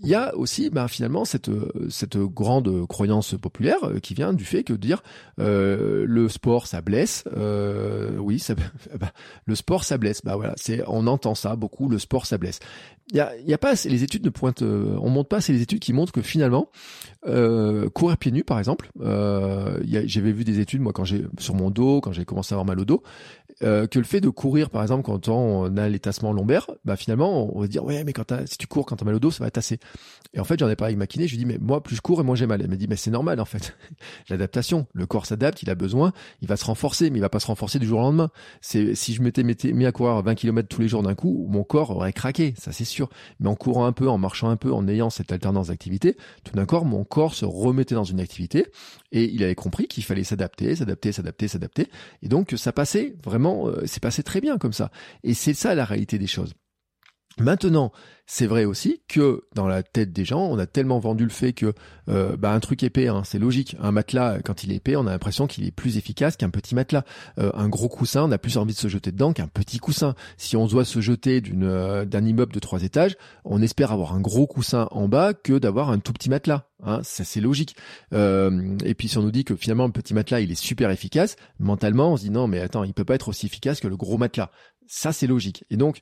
il 0.00 0.08
y 0.08 0.14
a 0.14 0.36
aussi, 0.36 0.70
ben, 0.70 0.86
finalement, 0.86 1.24
cette, 1.24 1.50
cette 1.88 2.18
grande 2.18 2.86
croyance 2.86 3.34
populaire 3.34 3.82
euh, 3.84 3.98
qui 3.98 4.14
vient 4.14 4.32
du 4.32 4.44
fait 4.44 4.64
que 4.64 4.72
dire 4.72 5.02
euh, 5.40 6.04
le 6.06 6.28
sport, 6.28 6.66
ça 6.66 6.80
blesse. 6.80 7.24
Euh, 7.36 8.16
oui, 8.18 8.38
bah, 9.00 9.12
le 9.46 9.54
sport, 9.54 9.84
ça 9.84 9.98
blesse. 9.98 10.22
Bah 10.24 10.36
voilà, 10.36 10.54
c'est, 10.56 10.82
on 10.86 11.06
entend 11.06 11.34
ça 11.34 11.56
beaucoup. 11.56 11.88
Le 11.88 11.98
sport, 11.98 12.26
ça 12.26 12.38
blesse. 12.38 12.60
Y 13.12 13.20
a, 13.20 13.58
pas 13.58 13.72
les 13.86 14.04
études 14.04 14.22
ne 14.24 14.28
pointent, 14.28 14.60
euh, 14.60 14.98
on 15.00 15.08
montre 15.08 15.30
pas 15.30 15.38
assez 15.38 15.54
les 15.54 15.62
études 15.62 15.78
qui 15.78 15.94
montrent 15.94 16.12
que 16.12 16.20
finalement, 16.20 16.68
euh, 17.26 17.88
courir 17.88 18.18
pieds 18.18 18.32
nus, 18.32 18.44
par 18.44 18.58
exemple, 18.58 18.90
euh, 19.00 19.80
j'avais 20.04 20.32
vu 20.32 20.44
des 20.44 20.60
études 20.60 20.82
moi 20.82 20.92
quand 20.92 21.04
j'ai 21.04 21.24
sur 21.38 21.54
mon 21.54 21.70
dos, 21.70 22.02
quand 22.02 22.12
j'ai 22.12 22.26
commencé 22.26 22.52
à 22.52 22.56
avoir 22.56 22.66
mal 22.66 22.78
au 22.78 22.84
dos, 22.84 23.02
euh, 23.64 23.86
que 23.86 23.98
le 23.98 24.04
fait 24.04 24.20
de 24.20 24.28
courir, 24.28 24.70
par 24.70 24.82
exemple, 24.82 25.02
quand 25.02 25.28
on 25.28 25.76
a 25.76 25.88
les 25.88 25.98
tassements 25.98 26.32
lombaires, 26.32 26.66
bah 26.84 26.96
finalement, 26.96 27.54
on 27.56 27.60
va 27.60 27.66
dire 27.66 27.84
ouais, 27.84 28.04
mais 28.04 28.12
quand 28.12 28.32
si 28.46 28.56
tu 28.56 28.66
cours 28.66 28.86
quand 28.86 28.96
t'as 28.96 29.04
mal 29.04 29.14
au 29.14 29.18
dos, 29.18 29.30
ça 29.30 29.42
va 29.42 29.50
tasser. 29.50 29.78
Et 30.34 30.40
en 30.40 30.44
fait, 30.44 30.58
j'en 30.58 30.68
ai 30.68 30.76
parlé 30.76 30.90
avec 30.90 30.98
ma 30.98 31.06
kiné, 31.06 31.26
je 31.26 31.32
lui 31.32 31.38
dis 31.38 31.46
mais 31.46 31.58
moi 31.58 31.82
plus 31.82 31.96
je 31.96 32.00
cours 32.00 32.20
et 32.20 32.22
moins 32.22 32.36
j'ai 32.36 32.46
mal. 32.46 32.60
Elle 32.60 32.68
m'a 32.68 32.76
dit 32.76 32.86
mais 32.88 32.96
c'est 32.96 33.10
normal 33.10 33.40
en 33.40 33.44
fait. 33.44 33.76
L'adaptation, 34.28 34.86
le 34.92 35.06
corps 35.06 35.26
s'adapte, 35.26 35.62
il 35.62 35.70
a 35.70 35.74
besoin, 35.74 36.12
il 36.40 36.48
va 36.48 36.56
se 36.56 36.64
renforcer, 36.64 37.10
mais 37.10 37.18
il 37.18 37.22
va 37.22 37.28
pas 37.28 37.40
se 37.40 37.46
renforcer 37.46 37.78
du 37.78 37.86
jour 37.86 37.98
au 38.00 38.02
lendemain. 38.02 38.30
C'est 38.60 38.94
si 38.94 39.14
je 39.14 39.22
m'étais 39.22 39.42
mis 39.42 39.86
à 39.86 39.92
courir 39.92 40.22
20 40.22 40.34
km 40.34 40.68
tous 40.68 40.80
les 40.80 40.88
jours 40.88 41.02
d'un 41.02 41.14
coup, 41.14 41.46
mon 41.48 41.64
corps 41.64 41.90
aurait 41.90 42.12
craqué, 42.12 42.54
ça 42.58 42.72
c'est 42.72 42.84
sûr. 42.84 43.08
Mais 43.40 43.48
en 43.48 43.56
courant 43.56 43.86
un 43.86 43.92
peu, 43.92 44.08
en 44.08 44.18
marchant 44.18 44.50
un 44.50 44.56
peu, 44.56 44.72
en 44.72 44.86
ayant 44.88 45.10
cette 45.10 45.32
alternance 45.32 45.68
d'activité, 45.68 46.16
tout 46.44 46.54
d'un 46.54 46.66
coup, 46.66 46.84
mon 46.84 47.04
corps 47.04 47.34
se 47.34 47.44
remettait 47.44 47.94
dans 47.94 48.04
une 48.04 48.20
activité 48.20 48.66
et 49.12 49.24
il 49.24 49.42
avait 49.42 49.54
compris 49.54 49.88
qu'il 49.88 50.04
fallait 50.04 50.24
s'adapter, 50.24 50.76
s'adapter, 50.76 51.12
s'adapter, 51.12 51.48
s'adapter. 51.48 51.88
Et 52.22 52.28
donc 52.28 52.54
ça 52.56 52.72
passait 52.72 53.16
vraiment, 53.24 53.47
euh, 53.48 53.82
c'est 53.86 54.02
passé 54.02 54.22
très 54.22 54.40
bien 54.40 54.58
comme 54.58 54.72
ça. 54.72 54.90
Et 55.22 55.34
c'est 55.34 55.54
ça 55.54 55.74
la 55.74 55.84
réalité 55.84 56.18
des 56.18 56.26
choses. 56.26 56.54
Maintenant, 57.40 57.92
c'est 58.30 58.46
vrai 58.46 58.66
aussi 58.66 59.00
que 59.08 59.44
dans 59.54 59.66
la 59.66 59.82
tête 59.82 60.12
des 60.12 60.26
gens, 60.26 60.42
on 60.42 60.58
a 60.58 60.66
tellement 60.66 60.98
vendu 60.98 61.24
le 61.24 61.30
fait 61.30 61.54
que 61.54 61.72
euh, 62.10 62.36
bah, 62.36 62.52
un 62.52 62.60
truc 62.60 62.82
épais, 62.82 63.08
hein, 63.08 63.22
c'est 63.24 63.38
logique. 63.38 63.74
Un 63.80 63.90
matelas, 63.90 64.40
quand 64.44 64.64
il 64.64 64.70
est 64.70 64.76
épais, 64.76 64.96
on 64.96 65.06
a 65.06 65.10
l'impression 65.12 65.46
qu'il 65.46 65.66
est 65.66 65.70
plus 65.70 65.96
efficace 65.96 66.36
qu'un 66.36 66.50
petit 66.50 66.74
matelas. 66.74 67.04
Euh, 67.38 67.50
un 67.54 67.70
gros 67.70 67.88
coussin, 67.88 68.24
on 68.24 68.30
a 68.30 68.36
plus 68.36 68.58
envie 68.58 68.74
de 68.74 68.78
se 68.78 68.88
jeter 68.88 69.12
dedans 69.12 69.32
qu'un 69.32 69.48
petit 69.48 69.78
coussin. 69.78 70.14
Si 70.36 70.58
on 70.58 70.66
doit 70.66 70.84
se 70.84 71.00
jeter 71.00 71.40
d'une 71.40 71.64
euh, 71.64 72.04
d'un 72.04 72.22
immeuble 72.26 72.52
de 72.52 72.58
trois 72.58 72.82
étages, 72.82 73.16
on 73.46 73.62
espère 73.62 73.92
avoir 73.92 74.12
un 74.12 74.20
gros 74.20 74.46
coussin 74.46 74.88
en 74.90 75.08
bas 75.08 75.32
que 75.32 75.58
d'avoir 75.58 75.88
un 75.88 75.98
tout 75.98 76.12
petit 76.12 76.28
matelas. 76.28 76.66
Hein, 76.84 77.00
ça 77.02 77.24
c'est 77.24 77.40
logique. 77.40 77.76
et 78.12 78.94
puis 78.94 79.08
si 79.08 79.16
on 79.18 79.22
nous 79.22 79.32
dit 79.32 79.44
que 79.44 79.56
finalement 79.56 79.86
le 79.86 79.92
petit 79.92 80.14
matelas 80.14 80.40
il 80.40 80.52
est 80.52 80.54
super 80.54 80.90
efficace, 80.90 81.36
mentalement 81.58 82.12
on 82.12 82.16
se 82.16 82.22
dit 82.22 82.30
non 82.30 82.46
mais 82.46 82.60
attends 82.60 82.84
il 82.84 82.92
peut 82.94 83.04
pas 83.04 83.14
être 83.14 83.28
aussi 83.28 83.46
efficace 83.46 83.80
que 83.80 83.88
le 83.88 83.96
gros 83.96 84.18
matelas. 84.18 84.50
Ça 84.86 85.12
c'est 85.12 85.26
logique. 85.26 85.64
Et 85.70 85.76
donc 85.76 85.98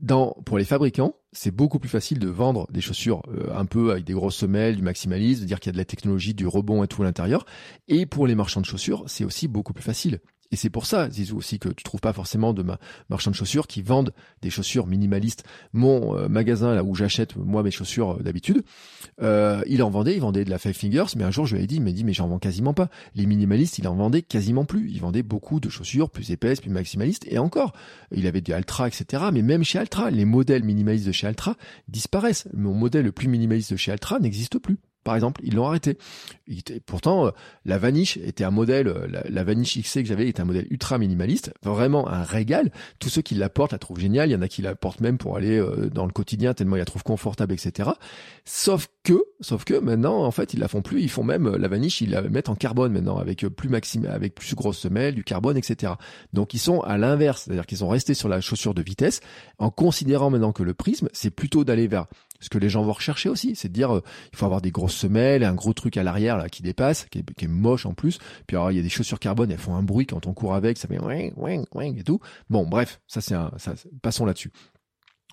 dans, 0.00 0.36
pour 0.44 0.58
les 0.58 0.64
fabricants, 0.64 1.14
c'est 1.32 1.50
beaucoup 1.50 1.78
plus 1.78 1.88
facile 1.88 2.18
de 2.18 2.28
vendre 2.28 2.66
des 2.70 2.80
chaussures 2.80 3.22
euh, 3.28 3.54
un 3.54 3.64
peu 3.64 3.90
avec 3.90 4.04
des 4.04 4.12
grosses 4.12 4.36
semelles, 4.36 4.76
du 4.76 4.82
maximalisme, 4.82 5.42
de 5.42 5.46
dire 5.46 5.60
qu'il 5.60 5.70
y 5.70 5.72
a 5.72 5.72
de 5.72 5.78
la 5.78 5.84
technologie, 5.84 6.34
du 6.34 6.46
rebond 6.46 6.82
et 6.82 6.88
tout 6.88 7.02
à 7.02 7.04
l'intérieur. 7.04 7.44
Et 7.88 8.06
pour 8.06 8.26
les 8.26 8.34
marchands 8.34 8.60
de 8.60 8.66
chaussures, 8.66 9.04
c'est 9.06 9.24
aussi 9.24 9.48
beaucoup 9.48 9.72
plus 9.72 9.82
facile. 9.82 10.20
Et 10.50 10.56
c'est 10.56 10.70
pour 10.70 10.86
ça, 10.86 11.10
Zizou, 11.10 11.36
aussi 11.36 11.58
que 11.58 11.68
tu 11.68 11.84
trouves 11.84 12.00
pas 12.00 12.14
forcément 12.14 12.54
de 12.54 12.62
ma 12.62 12.78
marchand 13.10 13.30
de 13.30 13.36
chaussures 13.36 13.66
qui 13.66 13.82
vendent 13.82 14.14
des 14.40 14.48
chaussures 14.48 14.86
minimalistes. 14.86 15.44
Mon 15.74 16.16
euh, 16.16 16.28
magasin, 16.28 16.74
là 16.74 16.82
où 16.82 16.94
j'achète 16.94 17.36
moi 17.36 17.62
mes 17.62 17.70
chaussures 17.70 18.12
euh, 18.12 18.22
d'habitude, 18.22 18.62
euh, 19.20 19.62
il 19.66 19.82
en 19.82 19.90
vendait, 19.90 20.14
il 20.14 20.20
vendait 20.20 20.46
de 20.46 20.50
la 20.50 20.58
Five 20.58 20.72
Fingers, 20.72 21.16
mais 21.16 21.24
un 21.24 21.30
jour 21.30 21.44
je 21.44 21.56
lui 21.56 21.64
ai 21.64 21.66
dit, 21.66 21.76
il 21.76 21.82
m'a 21.82 21.92
dit, 21.92 22.02
mais 22.02 22.14
j'en 22.14 22.28
vends 22.28 22.38
quasiment 22.38 22.72
pas. 22.72 22.88
Les 23.14 23.26
minimalistes, 23.26 23.78
il 23.78 23.86
en 23.88 23.94
vendait 23.94 24.22
quasiment 24.22 24.64
plus. 24.64 24.90
Il 24.90 25.00
vendait 25.00 25.22
beaucoup 25.22 25.60
de 25.60 25.68
chaussures 25.68 26.08
plus 26.08 26.30
épaisses, 26.30 26.62
plus 26.62 26.70
maximalistes, 26.70 27.26
et 27.28 27.38
encore, 27.38 27.74
il 28.10 28.26
avait 28.26 28.40
du 28.40 28.54
Altra, 28.54 28.88
etc. 28.88 29.24
Mais 29.32 29.42
même 29.42 29.64
chez 29.64 29.78
Altra, 29.78 30.10
les 30.10 30.24
modèles 30.24 30.64
minimalistes 30.64 31.06
de 31.06 31.12
chez 31.12 31.26
Altra 31.26 31.56
disparaissent. 31.88 32.48
Mon 32.54 32.72
modèle 32.72 33.04
le 33.04 33.12
plus 33.12 33.28
minimaliste 33.28 33.72
de 33.72 33.76
chez 33.76 33.92
Altra 33.92 34.18
n'existe 34.18 34.58
plus 34.58 34.78
par 35.04 35.14
exemple, 35.14 35.40
ils 35.44 35.54
l'ont 35.54 35.66
arrêté. 35.66 35.96
pourtant, 36.84 37.26
euh, 37.26 37.30
la 37.64 37.78
Vanish 37.78 38.16
était 38.18 38.44
un 38.44 38.50
modèle, 38.50 38.88
euh, 38.88 39.06
la, 39.28 39.44
Vanish 39.44 39.78
XC 39.78 40.02
que 40.02 40.08
j'avais 40.08 40.28
était 40.28 40.42
un 40.42 40.44
modèle 40.44 40.66
ultra 40.70 40.98
minimaliste, 40.98 41.52
vraiment 41.62 42.08
un 42.08 42.22
régal. 42.22 42.70
Tous 42.98 43.08
ceux 43.08 43.22
qui 43.22 43.34
la 43.34 43.48
portent 43.48 43.72
la 43.72 43.78
trouvent 43.78 44.00
géniale. 44.00 44.28
Il 44.28 44.32
y 44.32 44.36
en 44.36 44.42
a 44.42 44.48
qui 44.48 44.60
la 44.60 44.74
portent 44.74 45.00
même 45.00 45.16
pour 45.16 45.36
aller 45.36 45.58
euh, 45.58 45.88
dans 45.88 46.04
le 46.04 46.12
quotidien 46.12 46.52
tellement 46.52 46.76
ils 46.76 46.80
la 46.80 46.84
trouvent 46.84 47.04
confortable, 47.04 47.54
etc. 47.54 47.90
Sauf 48.44 48.88
que, 49.02 49.24
sauf 49.40 49.64
que 49.64 49.78
maintenant, 49.78 50.24
en 50.24 50.30
fait, 50.30 50.52
ils 50.52 50.60
la 50.60 50.68
font 50.68 50.82
plus. 50.82 51.00
Ils 51.00 51.10
font 51.10 51.24
même 51.24 51.56
la 51.56 51.68
Vanish, 51.68 52.00
ils 52.00 52.10
la 52.10 52.22
mettent 52.22 52.48
en 52.50 52.54
carbone 52.54 52.92
maintenant 52.92 53.16
avec 53.18 53.46
plus 53.46 53.68
maxime, 53.68 54.06
avec 54.06 54.34
plus 54.34 54.54
grosse 54.54 54.78
semelle, 54.78 55.14
du 55.14 55.24
carbone, 55.24 55.56
etc. 55.56 55.94
Donc 56.32 56.54
ils 56.54 56.58
sont 56.58 56.80
à 56.80 56.98
l'inverse, 56.98 57.44
c'est-à-dire 57.44 57.66
qu'ils 57.66 57.78
sont 57.78 57.88
restés 57.88 58.14
sur 58.14 58.28
la 58.28 58.40
chaussure 58.40 58.74
de 58.74 58.82
vitesse 58.82 59.20
en 59.58 59.70
considérant 59.70 60.30
maintenant 60.30 60.52
que 60.52 60.62
le 60.62 60.74
prisme, 60.74 61.08
c'est 61.12 61.30
plutôt 61.30 61.64
d'aller 61.64 61.86
vers 61.86 62.06
ce 62.40 62.48
que 62.48 62.58
les 62.58 62.68
gens 62.68 62.82
vont 62.82 62.92
rechercher 62.92 63.28
aussi, 63.28 63.56
c'est 63.56 63.68
de 63.68 63.72
dire 63.72 63.94
euh, 63.94 64.02
il 64.32 64.36
faut 64.36 64.46
avoir 64.46 64.60
des 64.60 64.70
grosses 64.70 64.94
semelles, 64.94 65.44
un 65.44 65.54
gros 65.54 65.72
truc 65.72 65.96
à 65.96 66.02
l'arrière 66.02 66.36
là 66.36 66.48
qui 66.48 66.62
dépasse, 66.62 67.06
qui 67.10 67.18
est, 67.18 67.48
moche 67.48 67.86
en 67.86 67.94
plus. 67.94 68.18
Puis 68.46 68.56
il 68.70 68.76
y 68.76 68.78
a 68.78 68.82
des 68.82 68.88
chaussures 68.88 69.18
carbone, 69.18 69.50
elles 69.50 69.58
font 69.58 69.74
un 69.74 69.82
bruit 69.82 70.06
quand 70.06 70.26
on 70.26 70.34
court 70.34 70.54
avec, 70.54 70.78
ça 70.78 70.88
fait 70.88 70.98
wing 70.98 71.32
wing 71.36 71.64
wing 71.74 71.98
et 71.98 72.04
tout. 72.04 72.20
Bon 72.50 72.66
bref, 72.66 73.00
ça 73.06 73.20
c'est 73.20 73.34
un, 73.34 73.50
passons 74.02 74.24
là-dessus. 74.24 74.52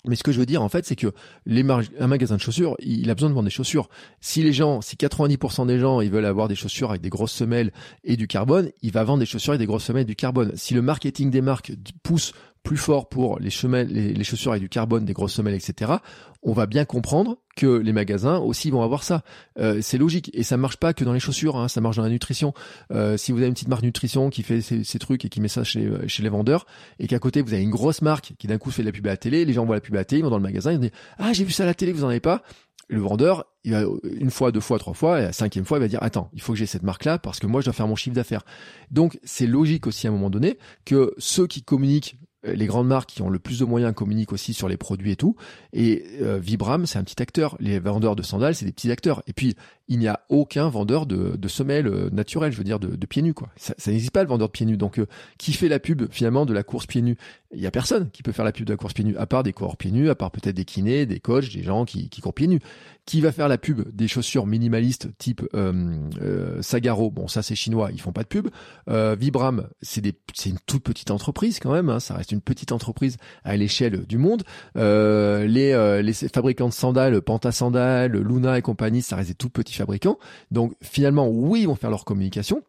Mais 0.08 0.15
ce 0.15 0.24
que 0.24 0.32
je 0.32 0.39
veux 0.39 0.46
dire, 0.46 0.62
en 0.62 0.70
fait, 0.70 0.86
c'est 0.86 0.96
que 0.96 1.12
les 1.46 1.65
un 2.00 2.08
magasin 2.08 2.36
de 2.36 2.41
chaussures, 2.41 2.76
il 2.80 3.10
a 3.10 3.15
besoin 3.15 3.30
de 3.30 3.34
vendre 3.34 3.46
des 3.46 3.52
chaussures. 3.52 3.89
Si 4.22 4.44
les 4.44 4.54
gens, 4.54 4.82
si 4.82 4.96
90% 4.96 5.65
des 5.65 5.80
gens, 5.80 6.02
ils 6.02 6.12
veulent 6.12 6.26
avoir 6.26 6.48
des 6.48 6.56
chaussures 6.56 6.91
avec 6.91 7.02
des 7.02 7.10
grosses 7.10 7.32
semelles 7.32 7.72
et 8.04 8.15
du 8.15 8.28
carbone, 8.28 8.70
il 8.82 8.91
va 8.91 9.04
vendre 9.04 9.20
des 9.20 9.26
chaussures 9.26 9.52
avec 9.52 9.60
des 9.60 9.65
grosses 9.65 9.86
semelles 9.86 10.04
et 10.04 10.06
du 10.06 10.15
carbone. 10.15 10.52
Si 10.56 10.74
le 10.74 10.82
marketing 10.82 11.32
des 11.32 11.41
marques 11.41 11.74
pousse 12.04 12.34
plus 12.65 12.78
fort 12.78 13.08
pour 13.08 13.39
les, 13.39 13.51
semelles, 13.51 13.88
les, 13.88 14.23
chaussures 14.23 14.51
avec 14.51 14.62
du 14.62 14.69
carbone, 14.69 15.06
des 15.06 15.13
grosses 15.13 15.34
semelles, 15.34 15.54
etc., 15.54 15.93
on 16.41 16.51
va 16.51 16.65
bien 16.65 16.84
comprendre 16.84 17.38
que 17.56 17.65
les 17.65 17.93
magasins 17.93 18.38
aussi 18.38 18.69
vont 18.69 18.82
avoir 18.82 19.04
ça. 19.04 19.23
Euh, 19.58 19.80
c'est 19.82 19.97
logique. 19.97 20.30
Et 20.34 20.43
ça 20.43 20.58
marche 20.58 20.78
pas 20.78 20.93
que 20.93 21.04
dans 21.04 21.13
les 21.13 21.19
chaussures, 21.19 21.58
hein, 21.58 21.67
ça 21.67 21.80
marche 21.80 21.95
dans 21.95 22.04
la 22.04 22.10
nutrition. 22.10 22.54
Euh, 22.91 23.17
si 23.17 23.32
vous 23.32 23.38
avez 23.38 23.47
une 23.47 23.54
petite 23.54 23.69
marque 23.69 23.84
nutrition 23.84 24.30
qui 24.30 24.43
fait 24.43 24.62
ces, 24.62 24.99
trucs 24.99 25.25
et 25.25 25.30
qui 25.30 25.41
met 25.41 25.47
ça 25.47 25.63
chez, 25.63 25.89
chez 26.08 26.23
les 26.23 26.30
vendeurs, 26.30 26.65
et 26.99 27.08
qu'à 27.08 27.19
côté 27.19 27.41
vous 27.41 27.54
avez 27.54 27.63
une 27.63 27.69
grosse 27.69 28.01
marque 28.01 28.34
qui 28.38 28.47
d'un 28.47 28.58
coup 28.58 28.71
fait 28.71 28.82
de 28.82 28.88
la 28.88 28.91
pub 28.91 29.08
à 29.08 29.12
la 29.12 29.17
télé, 29.17 29.45
les 29.45 29.54
gens 29.54 29.65
voient 29.65 29.75
la 29.75 29.82
pub 29.82 29.95
à 29.95 29.99
la 29.99 30.06
télé, 30.06 30.19
ils 30.19 30.23
vont 30.23 30.30
dans 30.30 30.38
le 30.38 30.43
magasin, 30.43 30.71
ils 30.73 30.80
disent 30.80 30.91
«Ah, 31.17 31.34
j'ai 31.34 31.45
vu 31.45 31.51
ça 31.51 31.63
à 31.63 31.67
la 31.67 31.73
télé, 31.73 31.93
vous 31.93 32.04
en 32.04 32.10
avez 32.10 32.19
pas?» 32.19 32.43
Le 32.88 32.99
vendeur, 32.99 33.45
il 33.63 33.71
va 33.71 33.82
une 34.04 34.30
fois, 34.30 34.51
deux 34.51 34.60
fois, 34.60 34.78
trois 34.78 34.93
fois, 34.93 35.19
et 35.19 35.23
la 35.23 35.34
cinquième 35.34 35.65
fois, 35.65 35.80
il 35.80 35.82
va 35.82 35.88
dire 35.88 36.04
attends, 36.04 36.30
il 36.34 36.41
faut 36.41 36.54
que 36.54 36.60
j'ai 36.60 36.67
cette 36.67 36.84
marque-là 36.84 37.17
parce 37.17 37.39
que 37.39 37.47
moi, 37.47 37.62
je 37.62 37.65
dois 37.65 37.73
faire 37.73 37.88
mon 37.88 37.95
chiffre 37.95 38.15
d'affaires. 38.15 38.43
Donc, 38.91 39.19
c'est 39.23 39.47
logique 39.47 39.88
aussi 39.88 40.06
à 40.06 40.12
un 40.12 40.13
moment 40.13 40.30
donné 40.30 40.60
que 40.86 41.13
ceux 41.17 41.47
qui 41.47 41.63
communiquent 41.63 42.19
euh, 42.19 42.25
les 42.54 42.66
grandes 42.66 42.88
marques 42.88 43.10
qui 43.10 43.22
ont 43.22 43.30
le 43.30 43.40
plus 43.40 43.60
de 43.60 43.66
moyens 43.66 43.94
communiquent 43.94 44.34
aussi 44.34 44.54
sur 44.54 44.68
les 44.68 44.78
produits 44.78 45.12
et 45.12 45.16
tout. 45.16 45.36
Et 45.74 46.06
euh, 46.22 46.38
Vibram, 46.40 46.86
c'est 46.86 47.00
un 47.00 47.04
petit 47.04 47.22
acteur. 47.22 47.56
Les 47.60 47.80
vendeurs 47.80 48.16
de 48.16 48.24
sandales, 48.24 48.56
c'est 48.56 48.66
des 48.66 48.72
petits 48.72 48.92
acteurs. 48.92 49.24
Et 49.28 49.34
puis, 49.34 49.56
il 49.88 50.00
n'y 50.00 50.08
a 50.08 50.21
aucun 50.30 50.69
vendeur 50.69 51.06
de, 51.06 51.36
de 51.36 51.48
semelles 51.48 51.88
euh, 51.88 52.10
naturelles, 52.12 52.52
je 52.52 52.58
veux 52.58 52.63
dire, 52.63 52.80
de, 52.80 52.95
de 52.95 53.06
pieds 53.06 53.21
nus. 53.21 53.34
Quoi. 53.34 53.50
Ça, 53.56 53.74
ça 53.78 53.91
n'existe 53.91 54.12
pas 54.12 54.24
le 54.24 54.30
vendeur 54.30 54.48
de 54.48 54.52
pieds 54.52 54.65
nus. 54.65 54.78
Donc, 54.78 55.00
qui 55.38 55.54
fait 55.54 55.67
la 55.67 55.80
pub 55.80 56.04
finalement 56.12 56.45
de 56.45 56.54
la 56.54 56.63
course 56.63 56.86
pieds 56.86 57.02
nus? 57.02 57.17
Il 57.54 57.62
y 57.62 57.67
a 57.67 57.71
personne 57.71 58.10
qui 58.10 58.24
peut 58.24 58.32
faire 58.32 58.45
la 58.45 58.52
pub 58.52 58.65
de 58.65 58.74
la 58.74 58.78
course 58.78 58.93
pieds 58.93 59.06
nus, 59.06 59.15
à 59.17 59.26
part 59.26 59.43
des 59.43 59.54
coureurs 59.54 59.78
pieds 59.78 59.91
nus, 59.91 60.10
à 60.10 60.15
part 60.15 60.32
peut-être 60.32 60.56
des 60.56 60.65
kinés, 60.65 61.06
des 61.06 61.19
coachs, 61.19 61.54
des 61.54 61.63
gens 61.63 61.86
qui, 61.86 62.10
qui 62.10 62.21
courent 62.21 62.34
pieds 62.34 62.48
nus. 62.48 62.60
Qui 63.06 63.21
va 63.21 63.32
faire 63.32 63.48
la 63.48 63.60
pub 63.60 63.88
des 63.95 64.08
chaussures 64.08 64.48
minimalistes 64.48 65.10
type 65.19 65.43
euh, 65.54 66.60
Sagaro? 66.63 67.12
Bon, 67.12 67.28
ça 67.28 67.43
c'est 67.43 67.54
chinois, 67.54 67.91
ils 67.93 68.02
font 68.02 68.12
pas 68.12 68.24
de 68.24 68.28
pub. 68.28 68.48
Vibram, 68.88 69.67
c'est 69.84 70.04
une 70.45 70.58
toute 70.65 70.84
petite 70.84 71.12
entreprise 71.12 71.60
quand 71.60 71.71
même. 71.71 71.89
Hein, 71.89 72.00
ça 72.00 72.15
reste 72.15 72.32
une 72.32 72.41
petite 72.41 72.71
entreprise 72.71 73.17
à 73.43 73.56
l'échelle 73.56 74.06
du 74.08 74.17
monde. 74.17 74.43
Euh, 74.76 75.45
les, 75.45 75.71
euh, 75.74 76.02
les 76.02 76.13
fabricants 76.13 76.67
de 76.69 76.74
sandales, 76.74 77.21
Panta 77.21 77.52
Sandales, 77.52 78.17
Luna 78.17 78.58
et 78.58 78.63
compagnie, 78.63 79.04
ça 79.04 79.17
reste 79.17 79.30
des 79.30 79.36
tout 79.36 79.50
petits 79.50 79.75
fabricants. 79.78 80.18
Donc 80.52 80.74
finalement, 80.82 81.28
oui, 81.30 81.62
ils 81.62 81.68
vont 81.68 81.76
faire 81.76 81.90
leur 81.90 82.06
communication. 82.06 82.64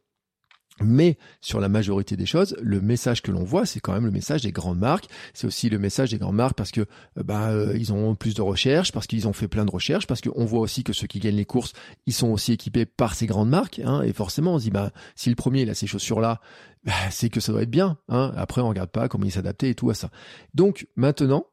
Mais 0.82 1.16
sur 1.40 1.58
la 1.58 1.70
majorité 1.70 2.16
des 2.16 2.26
choses, 2.26 2.54
le 2.60 2.82
message 2.82 3.22
que 3.22 3.30
l'on 3.30 3.44
voit, 3.44 3.64
c'est 3.64 3.80
quand 3.80 3.94
même 3.94 4.04
le 4.04 4.10
message 4.10 4.42
des 4.42 4.52
grandes 4.52 4.78
marques. 4.78 5.06
C'est 5.32 5.46
aussi 5.46 5.70
le 5.70 5.78
message 5.78 6.10
des 6.10 6.18
grandes 6.18 6.36
marques 6.36 6.56
parce 6.56 6.70
que 6.70 6.84
bah 7.16 7.50
ils 7.74 7.94
ont 7.94 8.14
plus 8.14 8.34
de 8.34 8.42
recherches, 8.42 8.92
parce 8.92 9.06
qu'ils 9.06 9.26
ont 9.26 9.32
fait 9.32 9.48
plein 9.48 9.64
de 9.64 9.70
recherches, 9.70 10.06
parce 10.06 10.20
qu'on 10.20 10.44
voit 10.44 10.60
aussi 10.60 10.84
que 10.84 10.92
ceux 10.92 11.06
qui 11.06 11.18
gagnent 11.18 11.36
les 11.36 11.46
courses, 11.46 11.72
ils 12.04 12.12
sont 12.12 12.28
aussi 12.28 12.52
équipés 12.52 12.84
par 12.84 13.14
ces 13.14 13.26
grandes 13.26 13.48
marques. 13.48 13.80
Hein, 13.82 14.02
et 14.02 14.12
forcément, 14.12 14.54
on 14.54 14.58
se 14.58 14.64
dit 14.64 14.70
bah 14.70 14.92
si 15.14 15.30
le 15.30 15.34
premier 15.34 15.62
il 15.62 15.70
a 15.70 15.74
ces 15.74 15.86
chaussures 15.86 16.20
là, 16.20 16.42
bah, 16.84 16.92
c'est 17.10 17.30
que 17.30 17.40
ça 17.40 17.52
doit 17.52 17.62
être 17.62 17.70
bien. 17.70 17.96
Hein. 18.08 18.32
Après, 18.36 18.60
on 18.60 18.68
regarde 18.68 18.90
pas 18.90 19.08
comment 19.08 19.24
il 19.24 19.32
s'adaptait 19.32 19.70
et 19.70 19.74
tout 19.74 19.88
à 19.88 19.94
ça. 19.94 20.10
Donc 20.52 20.86
maintenant, 20.94 21.46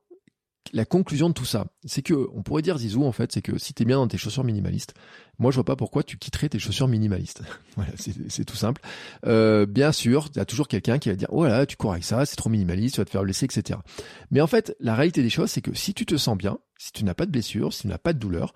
la 0.72 0.86
conclusion 0.86 1.28
de 1.30 1.34
tout 1.34 1.46
ça, 1.46 1.66
c'est 1.86 2.02
que 2.02 2.28
on 2.34 2.42
pourrait 2.42 2.62
dire 2.62 2.78
Zizou 2.78 3.04
en 3.04 3.12
fait, 3.12 3.32
c'est 3.32 3.42
que 3.42 3.58
si 3.58 3.74
t'es 3.74 3.86
bien 3.86 3.98
dans 3.98 4.08
tes 4.08 4.18
chaussures 4.18 4.44
minimalistes, 4.44 4.94
moi 5.38 5.52
je 5.52 5.56
vois 5.56 5.66
pas 5.66 5.76
pourquoi 5.76 6.04
tu 6.04 6.18
quitterais 6.18 6.50
tes 6.50 6.60
chaussures 6.60 6.88
minimalistes. 6.88 7.44
voilà, 7.76 7.92
c'est 7.98 8.46
tout 8.46 8.56
simple. 8.56 8.82
Euh, 9.26 9.66
bien 9.66 9.92
sûr, 9.92 10.30
il 10.34 10.38
y 10.38 10.42
a 10.42 10.46
toujours 10.46 10.68
quelqu'un 10.68 11.00
qui 11.00 11.10
va 11.10 11.16
dire 11.16 11.28
oh 11.32 11.46
là, 11.46 11.66
tu 11.66 11.76
cours 11.76 11.92
avec 11.92 12.04
ça, 12.04 12.26
c'est 12.26 12.36
trop 12.36 12.50
minimaliste, 12.50 12.96
tu 12.96 13.02
vas 13.02 13.06
te 13.06 13.10
faire 13.10 13.24
blesser, 13.24 13.46
etc. 13.46 13.80
Mais 14.32 14.42
en 14.42 14.48
fait, 14.48 14.76
la 14.80 14.96
réalité 14.96 15.22
des 15.22 15.30
choses, 15.30 15.52
c'est 15.52 15.62
que 15.62 15.74
si 15.74 15.94
tu 15.94 16.06
te 16.06 16.16
sens 16.16 16.38
bien, 16.38 16.58
si 16.78 16.92
tu 16.92 17.04
n'as 17.04 17.14
pas 17.14 17.26
de 17.26 17.32
blessure, 17.32 17.74
si 17.74 17.82
tu 17.82 17.88
n'as 17.88 17.98
pas 17.98 18.14
de 18.14 18.20
douleur, 18.20 18.54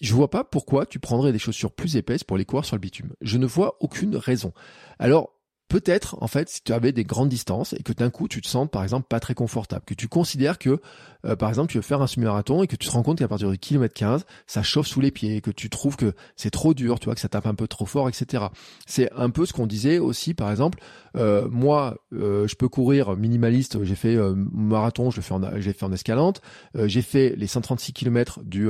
je 0.00 0.14
vois 0.14 0.30
pas 0.30 0.44
pourquoi 0.44 0.86
tu 0.86 0.98
prendrais 0.98 1.32
des 1.32 1.38
chaussures 1.38 1.72
plus 1.72 1.96
épaisses 1.96 2.24
pour 2.24 2.36
les 2.36 2.44
courir 2.44 2.64
sur 2.64 2.76
le 2.76 2.80
bitume. 2.80 3.12
Je 3.20 3.38
ne 3.38 3.46
vois 3.46 3.76
aucune 3.80 4.16
raison. 4.16 4.52
Alors 4.98 5.32
peut-être 5.70 6.16
en 6.20 6.26
fait 6.26 6.48
si 6.48 6.62
tu 6.62 6.72
avais 6.72 6.92
des 6.92 7.04
grandes 7.04 7.28
distances 7.28 7.72
et 7.74 7.82
que 7.82 7.92
d'un 7.92 8.10
coup 8.10 8.26
tu 8.26 8.42
te 8.42 8.48
sens 8.48 8.68
par 8.70 8.82
exemple 8.82 9.06
pas 9.08 9.20
très 9.20 9.34
confortable, 9.34 9.84
que 9.86 9.94
tu 9.94 10.08
considères 10.08 10.58
que 10.58 10.80
euh, 11.24 11.36
par 11.36 11.48
exemple 11.48 11.70
tu 11.70 11.78
veux 11.78 11.82
faire 11.82 12.02
un 12.02 12.08
semi-marathon 12.08 12.64
et 12.64 12.66
que 12.66 12.74
tu 12.74 12.88
te 12.88 12.92
rends 12.92 13.04
compte 13.04 13.20
qu'à 13.20 13.28
partir 13.28 13.48
du 13.50 13.56
kilomètre 13.56 13.94
15 13.94 14.26
ça 14.48 14.62
chauffe 14.64 14.88
sous 14.88 15.00
les 15.00 15.12
pieds, 15.12 15.40
que 15.40 15.52
tu 15.52 15.70
trouves 15.70 15.96
que 15.96 16.12
c'est 16.34 16.50
trop 16.50 16.74
dur, 16.74 16.98
tu 16.98 17.04
vois 17.04 17.14
que 17.14 17.20
ça 17.20 17.28
tape 17.28 17.46
un 17.46 17.54
peu 17.54 17.68
trop 17.68 17.86
fort, 17.86 18.08
etc. 18.08 18.46
C'est 18.84 19.10
un 19.12 19.30
peu 19.30 19.46
ce 19.46 19.52
qu'on 19.52 19.68
disait 19.68 19.98
aussi 19.98 20.34
par 20.34 20.50
exemple. 20.50 20.80
Euh, 21.16 21.48
moi 21.48 21.98
euh, 22.12 22.48
je 22.48 22.56
peux 22.56 22.68
courir 22.68 23.16
minimaliste, 23.16 23.82
j'ai 23.84 23.94
fait 23.94 24.16
marathon, 24.52 25.12
je 25.12 25.20
fais 25.20 25.34
en 25.34 25.40
j'ai 25.60 25.72
fait 25.72 25.86
en 25.86 25.92
escalante, 25.92 26.42
j'ai 26.74 27.02
fait 27.02 27.34
les 27.36 27.46
136 27.46 27.92
km 27.92 28.40
du 28.42 28.68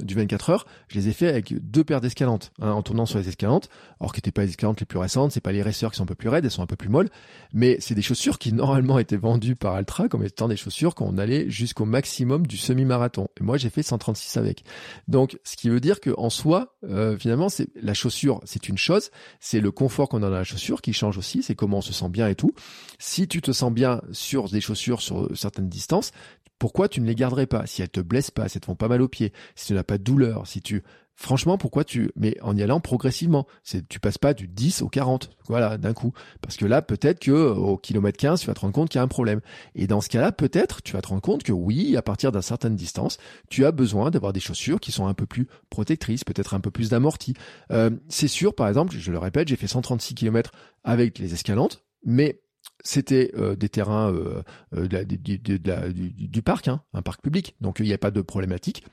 du 0.00 0.14
24 0.14 0.50
heures, 0.50 0.66
je 0.86 0.98
les 1.00 1.08
ai 1.08 1.12
fait 1.12 1.28
avec 1.28 1.52
deux 1.68 1.82
paires 1.82 2.00
d'escalantes 2.00 2.52
hein, 2.60 2.70
en 2.70 2.82
tournant 2.82 3.06
sur 3.06 3.18
les 3.18 3.28
escalantes, 3.28 3.68
alors 3.98 4.12
que 4.12 4.18
n'étaient 4.18 4.30
pas 4.30 4.42
les 4.42 4.50
escalantes 4.50 4.78
les 4.78 4.86
plus 4.86 5.00
récentes, 5.00 5.32
c'est 5.32 5.40
pas 5.40 5.52
les 5.52 5.62
racers 5.62 5.90
qui 5.90 5.96
sont 5.96 6.04
un 6.04 6.06
peu 6.06 6.14
plus 6.14 6.27
elles 6.36 6.50
sont 6.50 6.62
un 6.62 6.66
peu 6.66 6.76
plus 6.76 6.88
molles, 6.88 7.08
mais 7.52 7.76
c'est 7.80 7.94
des 7.94 8.02
chaussures 8.02 8.38
qui 8.38 8.52
normalement 8.52 8.98
étaient 8.98 9.16
vendues 9.16 9.56
par 9.56 9.74
Altra 9.74 10.08
comme 10.08 10.24
étant 10.24 10.48
des 10.48 10.56
chaussures 10.56 10.94
qu'on 10.94 11.18
allait 11.18 11.48
jusqu'au 11.50 11.84
maximum 11.84 12.46
du 12.46 12.56
semi-marathon. 12.56 13.28
Et 13.40 13.44
moi, 13.44 13.56
j'ai 13.56 13.70
fait 13.70 13.82
136 13.82 14.36
avec. 14.36 14.64
Donc, 15.08 15.38
ce 15.44 15.56
qui 15.56 15.68
veut 15.68 15.80
dire 15.80 16.00
que 16.00 16.10
en 16.16 16.30
soi, 16.30 16.74
euh, 16.84 17.16
finalement, 17.18 17.48
c'est 17.48 17.68
la 17.80 17.94
chaussure, 17.94 18.40
c'est 18.44 18.68
une 18.68 18.78
chose, 18.78 19.10
c'est 19.40 19.60
le 19.60 19.70
confort 19.70 20.08
qu'on 20.08 20.22
a 20.22 20.28
dans 20.28 20.30
la 20.30 20.44
chaussure 20.44 20.82
qui 20.82 20.92
change 20.92 21.18
aussi, 21.18 21.42
c'est 21.42 21.54
comment 21.54 21.78
on 21.78 21.82
se 21.82 21.92
sent 21.92 22.08
bien 22.08 22.28
et 22.28 22.34
tout. 22.34 22.52
Si 22.98 23.28
tu 23.28 23.40
te 23.40 23.52
sens 23.52 23.72
bien 23.72 24.00
sur 24.12 24.48
des 24.48 24.60
chaussures 24.60 25.00
sur 25.00 25.28
certaines 25.36 25.68
distances, 25.68 26.12
pourquoi 26.58 26.88
tu 26.88 27.00
ne 27.00 27.06
les 27.06 27.14
garderais 27.14 27.46
pas? 27.46 27.66
Si 27.66 27.82
elles 27.82 27.88
te 27.88 28.00
blessent 28.00 28.30
pas, 28.30 28.48
si 28.48 28.56
elles 28.56 28.62
te 28.62 28.66
font 28.66 28.74
pas 28.74 28.88
mal 28.88 29.00
aux 29.00 29.08
pieds, 29.08 29.32
si 29.54 29.66
tu 29.66 29.74
n'as 29.74 29.84
pas 29.84 29.98
de 29.98 30.02
douleur, 30.02 30.46
si 30.46 30.60
tu 30.60 30.82
Franchement, 31.20 31.58
pourquoi 31.58 31.82
tu... 31.82 32.12
Mais 32.14 32.36
en 32.42 32.56
y 32.56 32.62
allant 32.62 32.78
progressivement, 32.78 33.48
c'est 33.64 33.88
tu 33.88 33.98
passes 33.98 34.18
pas 34.18 34.34
du 34.34 34.46
10 34.46 34.82
au 34.82 34.88
40, 34.88 35.30
voilà, 35.48 35.76
d'un 35.76 35.92
coup. 35.92 36.12
Parce 36.40 36.56
que 36.56 36.64
là, 36.64 36.80
peut-être 36.80 37.18
que 37.18 37.32
au 37.32 37.76
kilomètre 37.76 38.16
15, 38.18 38.40
tu 38.40 38.46
vas 38.46 38.54
te 38.54 38.60
rendre 38.60 38.72
compte 38.72 38.88
qu'il 38.88 39.00
y 39.00 39.00
a 39.00 39.02
un 39.02 39.08
problème. 39.08 39.40
Et 39.74 39.88
dans 39.88 40.00
ce 40.00 40.08
cas-là, 40.10 40.30
peut-être, 40.30 40.80
tu 40.80 40.92
vas 40.92 41.02
te 41.02 41.08
rendre 41.08 41.20
compte 41.20 41.42
que 41.42 41.50
oui, 41.50 41.96
à 41.96 42.02
partir 42.02 42.30
d'une 42.30 42.40
certaine 42.40 42.76
distance, 42.76 43.18
tu 43.50 43.64
as 43.64 43.72
besoin 43.72 44.12
d'avoir 44.12 44.32
des 44.32 44.38
chaussures 44.38 44.78
qui 44.78 44.92
sont 44.92 45.08
un 45.08 45.14
peu 45.14 45.26
plus 45.26 45.48
protectrices, 45.70 46.22
peut-être 46.22 46.54
un 46.54 46.60
peu 46.60 46.70
plus 46.70 46.90
d'amorti. 46.90 47.34
Euh, 47.72 47.90
c'est 48.08 48.28
sûr, 48.28 48.54
par 48.54 48.68
exemple, 48.68 48.94
je 48.96 49.10
le 49.10 49.18
répète, 49.18 49.48
j'ai 49.48 49.56
fait 49.56 49.66
136 49.66 50.14
km 50.14 50.52
avec 50.84 51.18
les 51.18 51.34
escalantes, 51.34 51.84
mais 52.04 52.42
c'était 52.84 53.32
euh, 53.36 53.56
des 53.56 53.68
terrains 53.68 54.12
euh, 54.12 54.42
du, 54.72 56.42
parc, 56.42 56.68
hein, 56.68 56.82
un 56.92 57.02
parc 57.02 57.22
public, 57.22 57.56
donc 57.60 57.80
il 57.80 57.86
n'y 57.86 57.92
a 57.92 57.98
pas 57.98 58.12
de 58.12 58.20
problématique. 58.20 58.84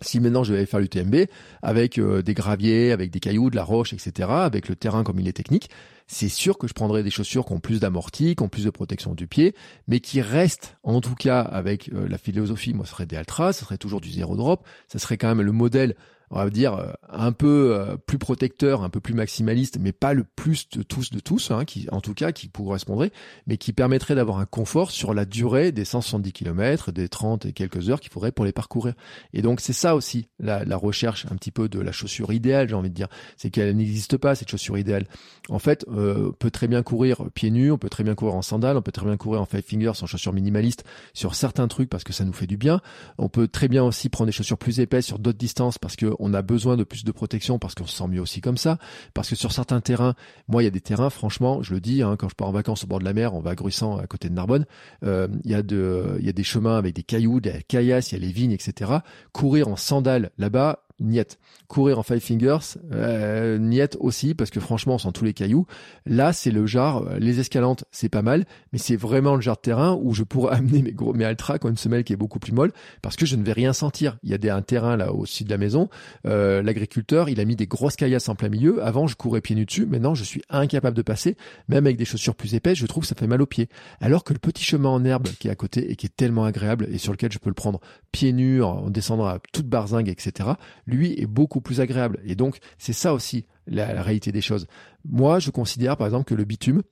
Si 0.00 0.20
maintenant 0.20 0.44
je 0.44 0.54
vais 0.54 0.64
faire 0.64 0.78
l'UTMB 0.78 1.26
avec 1.62 1.98
euh, 1.98 2.22
des 2.22 2.34
graviers, 2.34 2.92
avec 2.92 3.10
des 3.10 3.18
cailloux, 3.18 3.50
de 3.50 3.56
la 3.56 3.64
roche, 3.64 3.92
etc., 3.92 4.28
avec 4.30 4.68
le 4.68 4.76
terrain 4.76 5.02
comme 5.02 5.18
il 5.18 5.26
est 5.26 5.32
technique, 5.32 5.70
c'est 6.06 6.28
sûr 6.28 6.56
que 6.56 6.68
je 6.68 6.72
prendrai 6.72 7.02
des 7.02 7.10
chaussures 7.10 7.44
qui 7.44 7.52
ont 7.52 7.60
plus 7.60 7.80
d'amorti, 7.80 8.36
qui 8.36 8.42
ont 8.42 8.48
plus 8.48 8.64
de 8.64 8.70
protection 8.70 9.14
du 9.14 9.26
pied, 9.26 9.54
mais 9.88 10.00
qui 10.00 10.20
restent, 10.20 10.76
en 10.84 11.00
tout 11.00 11.14
cas 11.14 11.40
avec 11.40 11.90
euh, 11.92 12.08
la 12.08 12.16
philosophie, 12.16 12.74
moi 12.74 12.86
ce 12.86 12.92
serait 12.92 13.06
des 13.06 13.16
Altra, 13.16 13.52
ce 13.52 13.64
serait 13.64 13.78
toujours 13.78 14.00
du 14.00 14.10
zéro 14.10 14.36
drop, 14.36 14.64
ça 14.86 14.98
serait 14.98 15.18
quand 15.18 15.28
même 15.28 15.44
le 15.44 15.52
modèle 15.52 15.96
on 16.30 16.36
va 16.36 16.50
dire 16.50 16.74
euh, 16.74 16.92
un 17.08 17.32
peu 17.32 17.74
euh, 17.74 17.96
plus 17.96 18.18
protecteur, 18.18 18.82
un 18.82 18.90
peu 18.90 19.00
plus 19.00 19.14
maximaliste, 19.14 19.78
mais 19.80 19.92
pas 19.92 20.14
le 20.14 20.24
plus 20.24 20.68
de 20.70 20.82
tous 20.82 21.10
de 21.10 21.20
tous, 21.20 21.50
hein, 21.50 21.64
qui 21.64 21.86
en 21.90 22.00
tout 22.00 22.14
cas 22.14 22.32
qui 22.32 22.50
correspondrait, 22.50 23.12
mais 23.46 23.56
qui 23.56 23.72
permettrait 23.72 24.14
d'avoir 24.14 24.38
un 24.38 24.46
confort 24.46 24.90
sur 24.90 25.14
la 25.14 25.24
durée 25.24 25.72
des 25.72 25.84
170 25.84 26.32
km, 26.32 26.92
des 26.92 27.08
30 27.08 27.46
et 27.46 27.52
quelques 27.52 27.88
heures 27.90 28.00
qu'il 28.00 28.10
faudrait 28.10 28.32
pour 28.32 28.44
les 28.44 28.52
parcourir. 28.52 28.94
Et 29.32 29.42
donc 29.42 29.60
c'est 29.60 29.72
ça 29.72 29.94
aussi 29.94 30.28
la, 30.38 30.64
la, 30.64 30.76
recherche 30.76 31.26
un 31.30 31.36
petit 31.36 31.50
peu 31.50 31.68
de 31.68 31.80
la 31.80 31.92
chaussure 31.92 32.32
idéale, 32.32 32.68
j'ai 32.68 32.74
envie 32.74 32.90
de 32.90 32.94
dire, 32.94 33.08
c'est 33.36 33.50
qu'elle 33.50 33.76
n'existe 33.76 34.16
pas 34.16 34.34
cette 34.34 34.50
chaussure 34.50 34.78
idéale. 34.78 35.06
En 35.48 35.58
fait, 35.58 35.84
euh, 35.88 36.28
on 36.28 36.32
peut 36.32 36.50
très 36.50 36.68
bien 36.68 36.82
courir 36.82 37.24
pieds 37.34 37.50
nus, 37.50 37.70
on 37.70 37.78
peut 37.78 37.88
très 37.88 38.04
bien 38.04 38.14
courir 38.14 38.34
en 38.34 38.42
sandales, 38.42 38.76
on 38.76 38.82
peut 38.82 38.92
très 38.92 39.06
bien 39.06 39.16
courir 39.16 39.40
en 39.40 39.46
five 39.46 39.62
fingers, 39.62 39.92
en 40.02 40.06
chaussures 40.06 40.32
minimalistes 40.32 40.84
sur 41.14 41.34
certains 41.34 41.68
trucs 41.68 41.88
parce 41.88 42.04
que 42.04 42.12
ça 42.12 42.24
nous 42.24 42.32
fait 42.32 42.46
du 42.46 42.56
bien. 42.56 42.80
On 43.16 43.28
peut 43.28 43.48
très 43.48 43.68
bien 43.68 43.82
aussi 43.82 44.08
prendre 44.08 44.26
des 44.26 44.32
chaussures 44.32 44.58
plus 44.58 44.80
épaisses 44.80 45.06
sur 45.06 45.18
d'autres 45.18 45.38
distances 45.38 45.78
parce 45.78 45.96
que 45.96 46.14
on 46.18 46.34
a 46.34 46.42
besoin 46.42 46.76
de 46.76 46.84
plus 46.84 47.04
de 47.04 47.12
protection 47.12 47.58
parce 47.58 47.74
qu'on 47.74 47.86
se 47.86 47.96
sent 47.96 48.08
mieux 48.08 48.20
aussi 48.20 48.40
comme 48.40 48.56
ça. 48.56 48.78
Parce 49.14 49.28
que 49.28 49.36
sur 49.36 49.52
certains 49.52 49.80
terrains, 49.80 50.14
moi, 50.48 50.62
il 50.62 50.66
y 50.66 50.68
a 50.68 50.70
des 50.70 50.80
terrains, 50.80 51.10
franchement, 51.10 51.62
je 51.62 51.74
le 51.74 51.80
dis, 51.80 52.02
hein, 52.02 52.16
quand 52.18 52.28
je 52.28 52.34
pars 52.34 52.48
en 52.48 52.52
vacances 52.52 52.84
au 52.84 52.86
bord 52.86 52.98
de 52.98 53.04
la 53.04 53.12
mer, 53.12 53.34
on 53.34 53.40
va 53.40 53.50
à 53.50 53.54
Gruissant, 53.54 53.98
à 53.98 54.06
côté 54.06 54.28
de 54.28 54.34
Narbonne, 54.34 54.66
euh, 55.04 55.28
il 55.44 55.50
y 55.50 55.54
a 55.54 55.62
de, 55.62 56.16
il 56.18 56.26
y 56.26 56.28
a 56.28 56.32
des 56.32 56.44
chemins 56.44 56.76
avec 56.76 56.94
des 56.94 57.02
cailloux, 57.02 57.40
des 57.40 57.62
caillasses, 57.66 58.12
il 58.12 58.20
y 58.20 58.22
a 58.22 58.26
les 58.26 58.32
vignes, 58.32 58.52
etc. 58.52 58.92
Courir 59.32 59.68
en 59.68 59.76
sandales 59.76 60.30
là-bas, 60.38 60.84
niet. 61.00 61.38
Courir 61.66 61.98
en 61.98 62.02
five 62.02 62.20
fingers, 62.20 62.78
euh, 62.92 63.58
niet 63.58 63.96
aussi, 64.00 64.34
parce 64.34 64.50
que 64.50 64.60
franchement, 64.60 64.94
on 64.94 64.98
sent 64.98 65.12
tous 65.12 65.24
les 65.24 65.34
cailloux. 65.34 65.66
Là, 66.06 66.32
c'est 66.32 66.50
le 66.50 66.66
genre, 66.66 67.06
euh, 67.06 67.18
les 67.18 67.40
escalantes, 67.40 67.84
c'est 67.90 68.08
pas 68.08 68.22
mal, 68.22 68.46
mais 68.72 68.78
c'est 68.78 68.96
vraiment 68.96 69.34
le 69.34 69.40
genre 69.40 69.56
de 69.56 69.60
terrain 69.60 69.98
où 70.00 70.14
je 70.14 70.22
pourrais 70.22 70.56
amener 70.56 70.82
mes 70.82 70.92
gros, 70.92 71.12
mes 71.12 71.24
ultra 71.24 71.58
quand 71.58 71.68
une 71.68 71.76
semelle 71.76 72.04
qui 72.04 72.12
est 72.12 72.16
beaucoup 72.16 72.38
plus 72.38 72.52
molle, 72.52 72.72
parce 73.02 73.16
que 73.16 73.26
je 73.26 73.36
ne 73.36 73.42
vais 73.42 73.52
rien 73.52 73.72
sentir. 73.72 74.18
Il 74.22 74.30
y 74.30 74.34
a 74.34 74.38
des, 74.38 74.50
un 74.50 74.62
terrain 74.62 74.96
là 74.96 75.12
au-dessus 75.12 75.44
de 75.44 75.50
la 75.50 75.58
maison. 75.58 75.88
Euh, 76.26 76.62
L'agriculteur, 76.62 77.28
il 77.28 77.40
a 77.40 77.44
mis 77.44 77.56
des 77.56 77.66
grosses 77.66 77.96
caillasses 77.96 78.28
en 78.28 78.34
plein 78.34 78.48
milieu. 78.48 78.82
Avant, 78.82 79.06
je 79.06 79.16
courais 79.16 79.40
pieds 79.40 79.56
nus 79.56 79.66
dessus. 79.66 79.86
Maintenant, 79.86 80.14
je 80.14 80.24
suis 80.24 80.42
incapable 80.48 80.96
de 80.96 81.02
passer. 81.02 81.36
Même 81.68 81.86
avec 81.86 81.96
des 81.96 82.04
chaussures 82.04 82.34
plus 82.34 82.54
épaisses, 82.54 82.78
je 82.78 82.86
trouve 82.86 83.02
que 83.02 83.08
ça 83.08 83.14
fait 83.14 83.26
mal 83.26 83.42
aux 83.42 83.46
pieds. 83.46 83.68
Alors 84.00 84.24
que 84.24 84.32
le 84.32 84.38
petit 84.38 84.64
chemin 84.64 84.88
en 84.88 85.04
herbe 85.04 85.28
qui 85.38 85.48
est 85.48 85.50
à 85.50 85.54
côté 85.54 85.90
et 85.90 85.96
qui 85.96 86.06
est 86.06 86.16
tellement 86.16 86.44
agréable 86.44 86.88
et 86.90 86.98
sur 86.98 87.12
lequel 87.12 87.32
je 87.32 87.38
peux 87.38 87.50
le 87.50 87.54
prendre 87.54 87.80
pieds 88.12 88.32
nus, 88.32 88.62
en 88.62 88.90
descendant 88.90 89.26
à 89.26 89.38
toute 89.52 89.66
barzingue, 89.66 90.08
etc., 90.08 90.50
lui 90.86 91.20
est 91.20 91.26
beaucoup 91.26 91.60
plus 91.60 91.80
agréable. 91.80 92.20
Et 92.24 92.34
donc, 92.34 92.58
c'est 92.78 92.92
ça 92.92 93.12
aussi 93.12 93.46
la, 93.66 94.02
réalité 94.02 94.32
des 94.32 94.40
choses. 94.40 94.66
Moi, 95.08 95.38
je 95.38 95.50
considère 95.50 95.96
par 95.96 96.06
exemple 96.06 96.24
que 96.26 96.34
le 96.34 96.44
bitume, 96.44 96.82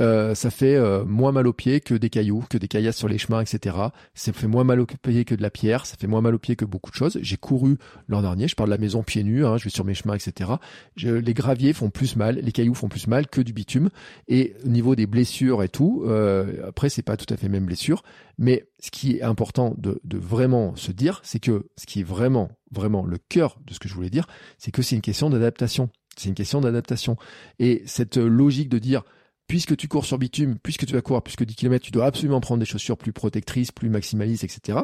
euh, 0.00 0.34
ça 0.34 0.50
fait 0.50 0.74
euh, 0.74 1.04
moins 1.04 1.32
mal 1.32 1.46
aux 1.46 1.52
pieds 1.52 1.80
que 1.80 1.94
des 1.94 2.10
cailloux, 2.10 2.44
que 2.48 2.58
des 2.58 2.68
caillasses 2.68 2.96
sur 2.96 3.08
les 3.08 3.18
chemins, 3.18 3.40
etc. 3.40 3.76
Ça 4.14 4.32
fait 4.32 4.46
moins 4.46 4.64
mal 4.64 4.80
aux 4.80 4.86
pieds 4.86 5.24
que 5.24 5.34
de 5.34 5.42
la 5.42 5.50
pierre, 5.50 5.86
ça 5.86 5.96
fait 5.96 6.06
moins 6.06 6.20
mal 6.20 6.34
aux 6.34 6.38
pieds 6.38 6.56
que 6.56 6.64
beaucoup 6.64 6.90
de 6.90 6.96
choses. 6.96 7.18
J'ai 7.22 7.36
couru 7.36 7.78
l'an 8.08 8.22
dernier, 8.22 8.48
je 8.48 8.56
parle 8.56 8.70
de 8.70 8.74
la 8.74 8.80
maison 8.80 9.02
pieds 9.02 9.22
nus, 9.22 9.46
hein, 9.46 9.56
je 9.56 9.64
vais 9.64 9.70
sur 9.70 9.84
mes 9.84 9.94
chemins, 9.94 10.14
etc. 10.14 10.50
Je, 10.96 11.10
les 11.10 11.34
graviers 11.34 11.72
font 11.72 11.90
plus 11.90 12.16
mal, 12.16 12.38
les 12.38 12.52
cailloux 12.52 12.74
font 12.74 12.88
plus 12.88 13.06
mal 13.06 13.28
que 13.28 13.40
du 13.40 13.52
bitume. 13.52 13.90
Et 14.28 14.54
au 14.64 14.68
niveau 14.68 14.96
des 14.96 15.06
blessures 15.06 15.62
et 15.62 15.68
tout, 15.68 16.02
euh, 16.06 16.68
après 16.68 16.88
c'est 16.88 17.02
pas 17.02 17.16
tout 17.16 17.32
à 17.32 17.36
fait 17.36 17.48
même 17.48 17.66
blessure, 17.66 18.02
mais 18.36 18.66
ce 18.80 18.90
qui 18.90 19.16
est 19.16 19.22
important 19.22 19.74
de, 19.78 20.00
de 20.04 20.18
vraiment 20.18 20.74
se 20.76 20.92
dire, 20.92 21.20
c'est 21.22 21.38
que 21.38 21.68
ce 21.76 21.86
qui 21.86 22.00
est 22.00 22.04
vraiment, 22.04 22.50
vraiment 22.72 23.04
le 23.04 23.18
cœur 23.18 23.58
de 23.64 23.72
ce 23.72 23.78
que 23.78 23.88
je 23.88 23.94
voulais 23.94 24.10
dire, 24.10 24.26
c'est 24.58 24.72
que 24.72 24.82
c'est 24.82 24.96
une 24.96 25.02
question 25.02 25.30
d'adaptation. 25.30 25.88
C'est 26.16 26.28
une 26.28 26.34
question 26.34 26.60
d'adaptation. 26.60 27.16
Et 27.58 27.82
cette 27.86 28.16
logique 28.16 28.68
de 28.68 28.78
dire, 28.78 29.02
puisque 29.46 29.76
tu 29.76 29.88
cours 29.88 30.04
sur 30.04 30.18
bitume, 30.18 30.58
puisque 30.62 30.86
tu 30.86 30.92
vas 30.92 31.02
courir 31.02 31.22
plus 31.22 31.36
que 31.36 31.44
10 31.44 31.54
km, 31.54 31.84
tu 31.84 31.90
dois 31.90 32.06
absolument 32.06 32.40
prendre 32.40 32.60
des 32.60 32.66
chaussures 32.66 32.96
plus 32.96 33.12
protectrices, 33.12 33.72
plus 33.72 33.88
maximalistes, 33.88 34.44
etc. 34.44 34.80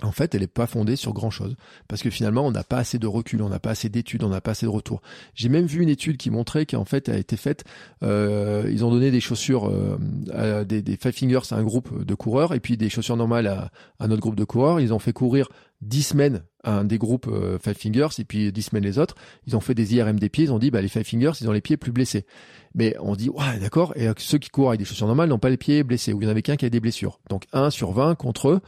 En 0.00 0.12
fait, 0.12 0.34
elle 0.34 0.42
n'est 0.42 0.46
pas 0.46 0.68
fondée 0.68 0.94
sur 0.94 1.12
grand 1.12 1.30
chose. 1.30 1.56
Parce 1.88 2.02
que 2.02 2.10
finalement, 2.10 2.46
on 2.46 2.52
n'a 2.52 2.62
pas 2.62 2.78
assez 2.78 2.98
de 2.98 3.06
recul, 3.06 3.42
on 3.42 3.48
n'a 3.48 3.58
pas 3.58 3.70
assez 3.70 3.88
d'études, 3.88 4.22
on 4.22 4.28
n'a 4.28 4.40
pas 4.40 4.52
assez 4.52 4.64
de 4.64 4.70
retours. 4.70 5.02
J'ai 5.34 5.48
même 5.48 5.66
vu 5.66 5.82
une 5.82 5.88
étude 5.88 6.16
qui 6.16 6.30
montrait 6.30 6.66
qu'en 6.66 6.84
fait, 6.84 7.08
elle 7.08 7.16
a 7.16 7.18
été 7.18 7.36
faite, 7.36 7.64
euh, 8.04 8.68
ils 8.70 8.84
ont 8.84 8.90
donné 8.90 9.10
des 9.10 9.20
chaussures, 9.20 9.68
euh, 9.68 10.64
des, 10.64 10.96
Five 10.96 11.12
Fingers 11.12 11.52
à 11.52 11.56
un 11.56 11.64
groupe 11.64 12.04
de 12.04 12.14
coureurs, 12.14 12.54
et 12.54 12.60
puis 12.60 12.76
des 12.76 12.90
chaussures 12.90 13.16
normales 13.16 13.48
à 13.48 13.70
un 13.98 14.10
autre 14.12 14.20
groupe 14.20 14.36
de 14.36 14.44
coureurs. 14.44 14.78
Ils 14.78 14.94
ont 14.94 15.00
fait 15.00 15.12
courir 15.12 15.48
10 15.80 16.02
semaines 16.02 16.42
à 16.64 16.78
un 16.78 16.84
des 16.84 16.98
groupes 16.98 17.28
euh, 17.28 17.58
Five 17.58 17.76
Fingers, 17.76 18.08
et 18.18 18.24
puis 18.24 18.52
10 18.52 18.62
semaines 18.62 18.84
les 18.84 18.98
autres. 18.98 19.14
Ils 19.46 19.56
ont 19.56 19.60
fait 19.60 19.74
des 19.74 19.94
IRM 19.94 20.18
des 20.18 20.28
pieds, 20.28 20.44
ils 20.44 20.52
ont 20.52 20.58
dit, 20.58 20.70
bah, 20.70 20.82
les 20.82 20.88
Five 20.88 21.04
Fingers, 21.04 21.32
ils 21.40 21.48
ont 21.48 21.52
les 21.52 21.60
pieds 21.60 21.76
plus 21.76 21.92
blessés. 21.92 22.26
Mais 22.74 22.96
on 23.00 23.14
dit, 23.14 23.28
ouais, 23.30 23.58
d'accord, 23.60 23.92
et 23.96 24.08
ceux 24.18 24.38
qui 24.38 24.50
courent 24.50 24.68
avec 24.68 24.80
des 24.80 24.84
chaussures 24.84 25.06
normales 25.06 25.28
n'ont 25.28 25.38
pas 25.38 25.50
les 25.50 25.56
pieds 25.56 25.82
blessés, 25.82 26.12
ou 26.12 26.20
il 26.20 26.24
y 26.24 26.26
en 26.26 26.30
avait 26.30 26.42
qu'un 26.42 26.56
qui 26.56 26.66
a 26.66 26.70
des 26.70 26.80
blessures. 26.80 27.20
Donc 27.30 27.44
1 27.52 27.70
sur 27.70 27.92
20 27.92 28.14
contre 28.16 28.60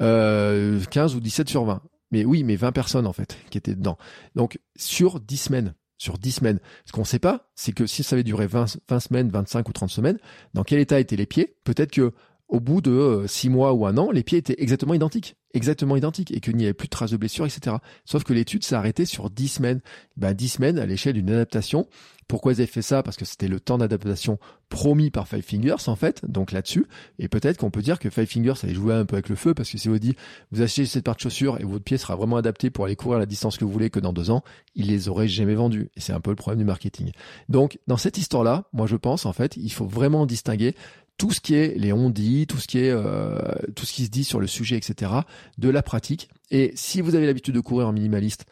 euh, 0.00 0.80
15 0.90 1.14
ou 1.16 1.20
17 1.20 1.48
sur 1.48 1.64
20. 1.64 1.82
Mais 2.10 2.24
oui, 2.24 2.44
mais 2.44 2.56
20 2.56 2.72
personnes 2.72 3.06
en 3.06 3.12
fait 3.12 3.38
qui 3.50 3.58
étaient 3.58 3.74
dedans. 3.74 3.96
Donc 4.34 4.58
sur 4.76 5.18
10 5.20 5.36
semaines, 5.36 5.74
sur 5.96 6.18
10 6.18 6.32
semaines. 6.32 6.60
Ce 6.84 6.92
qu'on 6.92 7.02
ne 7.02 7.06
sait 7.06 7.18
pas, 7.18 7.50
c'est 7.54 7.72
que 7.72 7.86
si 7.86 8.02
ça 8.02 8.14
avait 8.14 8.22
duré 8.22 8.46
20, 8.46 8.78
20 8.88 9.00
semaines, 9.00 9.28
25 9.30 9.68
ou 9.68 9.72
30 9.72 9.90
semaines, 9.90 10.18
dans 10.52 10.62
quel 10.62 10.78
état 10.80 11.00
étaient 11.00 11.16
les 11.16 11.26
pieds? 11.26 11.56
Peut-être 11.64 11.90
que 11.90 12.12
au 12.52 12.60
bout 12.60 12.82
de 12.82 13.24
6 13.26 13.48
euh, 13.48 13.50
mois 13.50 13.72
ou 13.72 13.86
un 13.86 13.96
an, 13.96 14.10
les 14.10 14.22
pieds 14.22 14.38
étaient 14.38 14.62
exactement 14.62 14.94
identiques 14.94 15.36
exactement 15.54 15.96
identiques 15.96 16.30
et 16.30 16.40
qu'il 16.40 16.56
n'y 16.56 16.64
avait 16.64 16.74
plus 16.74 16.86
de 16.86 16.90
traces 16.90 17.10
de 17.10 17.16
blessures, 17.16 17.46
etc. 17.46 17.76
Sauf 18.04 18.24
que 18.24 18.32
l'étude 18.32 18.64
s'est 18.64 18.74
arrêtée 18.74 19.04
sur 19.04 19.30
10 19.30 19.48
semaines. 19.48 19.80
Ben, 20.16 20.34
10 20.34 20.48
semaines 20.48 20.78
à 20.78 20.86
l'échelle 20.86 21.14
d'une 21.14 21.30
adaptation. 21.30 21.86
Pourquoi 22.28 22.52
ils 22.52 22.60
avaient 22.60 22.66
fait 22.66 22.82
ça? 22.82 23.02
Parce 23.02 23.16
que 23.16 23.24
c'était 23.24 23.48
le 23.48 23.60
temps 23.60 23.78
d'adaptation 23.78 24.38
promis 24.68 25.10
par 25.10 25.28
Five 25.28 25.42
Fingers, 25.42 25.88
en 25.88 25.96
fait, 25.96 26.24
donc 26.26 26.52
là-dessus. 26.52 26.86
Et 27.18 27.28
peut-être 27.28 27.58
qu'on 27.58 27.70
peut 27.70 27.82
dire 27.82 27.98
que 27.98 28.08
Five 28.08 28.26
Fingers 28.26 28.54
allait 28.62 28.72
jouer 28.72 28.94
un 28.94 29.04
peu 29.04 29.16
avec 29.16 29.28
le 29.28 29.34
feu, 29.34 29.52
parce 29.52 29.70
que 29.70 29.76
si 29.76 29.88
vous 29.88 29.98
dites, 29.98 30.16
vous 30.50 30.62
achetez 30.62 30.86
cette 30.86 31.04
paire 31.04 31.16
de 31.16 31.20
chaussures 31.20 31.60
et 31.60 31.64
votre 31.64 31.84
pied 31.84 31.98
sera 31.98 32.16
vraiment 32.16 32.36
adapté 32.36 32.70
pour 32.70 32.86
aller 32.86 32.96
courir 32.96 33.18
la 33.18 33.26
distance 33.26 33.58
que 33.58 33.64
vous 33.66 33.72
voulez 33.72 33.90
que 33.90 34.00
dans 34.00 34.14
deux 34.14 34.30
ans, 34.30 34.42
ils 34.74 34.86
les 34.86 35.10
auraient 35.10 35.28
jamais 35.28 35.54
vendus. 35.54 35.90
Et 35.96 36.00
c'est 36.00 36.14
un 36.14 36.20
peu 36.20 36.30
le 36.30 36.36
problème 36.36 36.60
du 36.60 36.64
marketing. 36.64 37.10
Donc, 37.50 37.78
dans 37.86 37.98
cette 37.98 38.16
histoire-là, 38.16 38.64
moi 38.72 38.86
je 38.86 38.96
pense, 38.96 39.26
en 39.26 39.34
fait, 39.34 39.58
il 39.58 39.72
faut 39.72 39.86
vraiment 39.86 40.24
distinguer 40.24 40.74
tout 41.18 41.30
ce 41.30 41.40
qui 41.40 41.54
est 41.54 41.76
les 41.78 41.92
on-dit, 41.92 42.46
tout 42.46 42.58
ce 42.58 42.66
qui 42.66 42.78
est 42.78 42.90
euh, 42.90 43.38
tout 43.76 43.86
ce 43.86 43.92
qui 43.92 44.04
se 44.04 44.10
dit 44.10 44.24
sur 44.24 44.40
le 44.40 44.46
sujet, 44.46 44.76
etc., 44.76 45.12
de 45.58 45.68
la 45.68 45.82
pratique. 45.82 46.28
Et 46.50 46.72
si 46.74 47.00
vous 47.00 47.14
avez 47.14 47.26
l'habitude 47.26 47.54
de 47.54 47.60
courir 47.60 47.88
en 47.88 47.92
minimaliste 47.92 48.44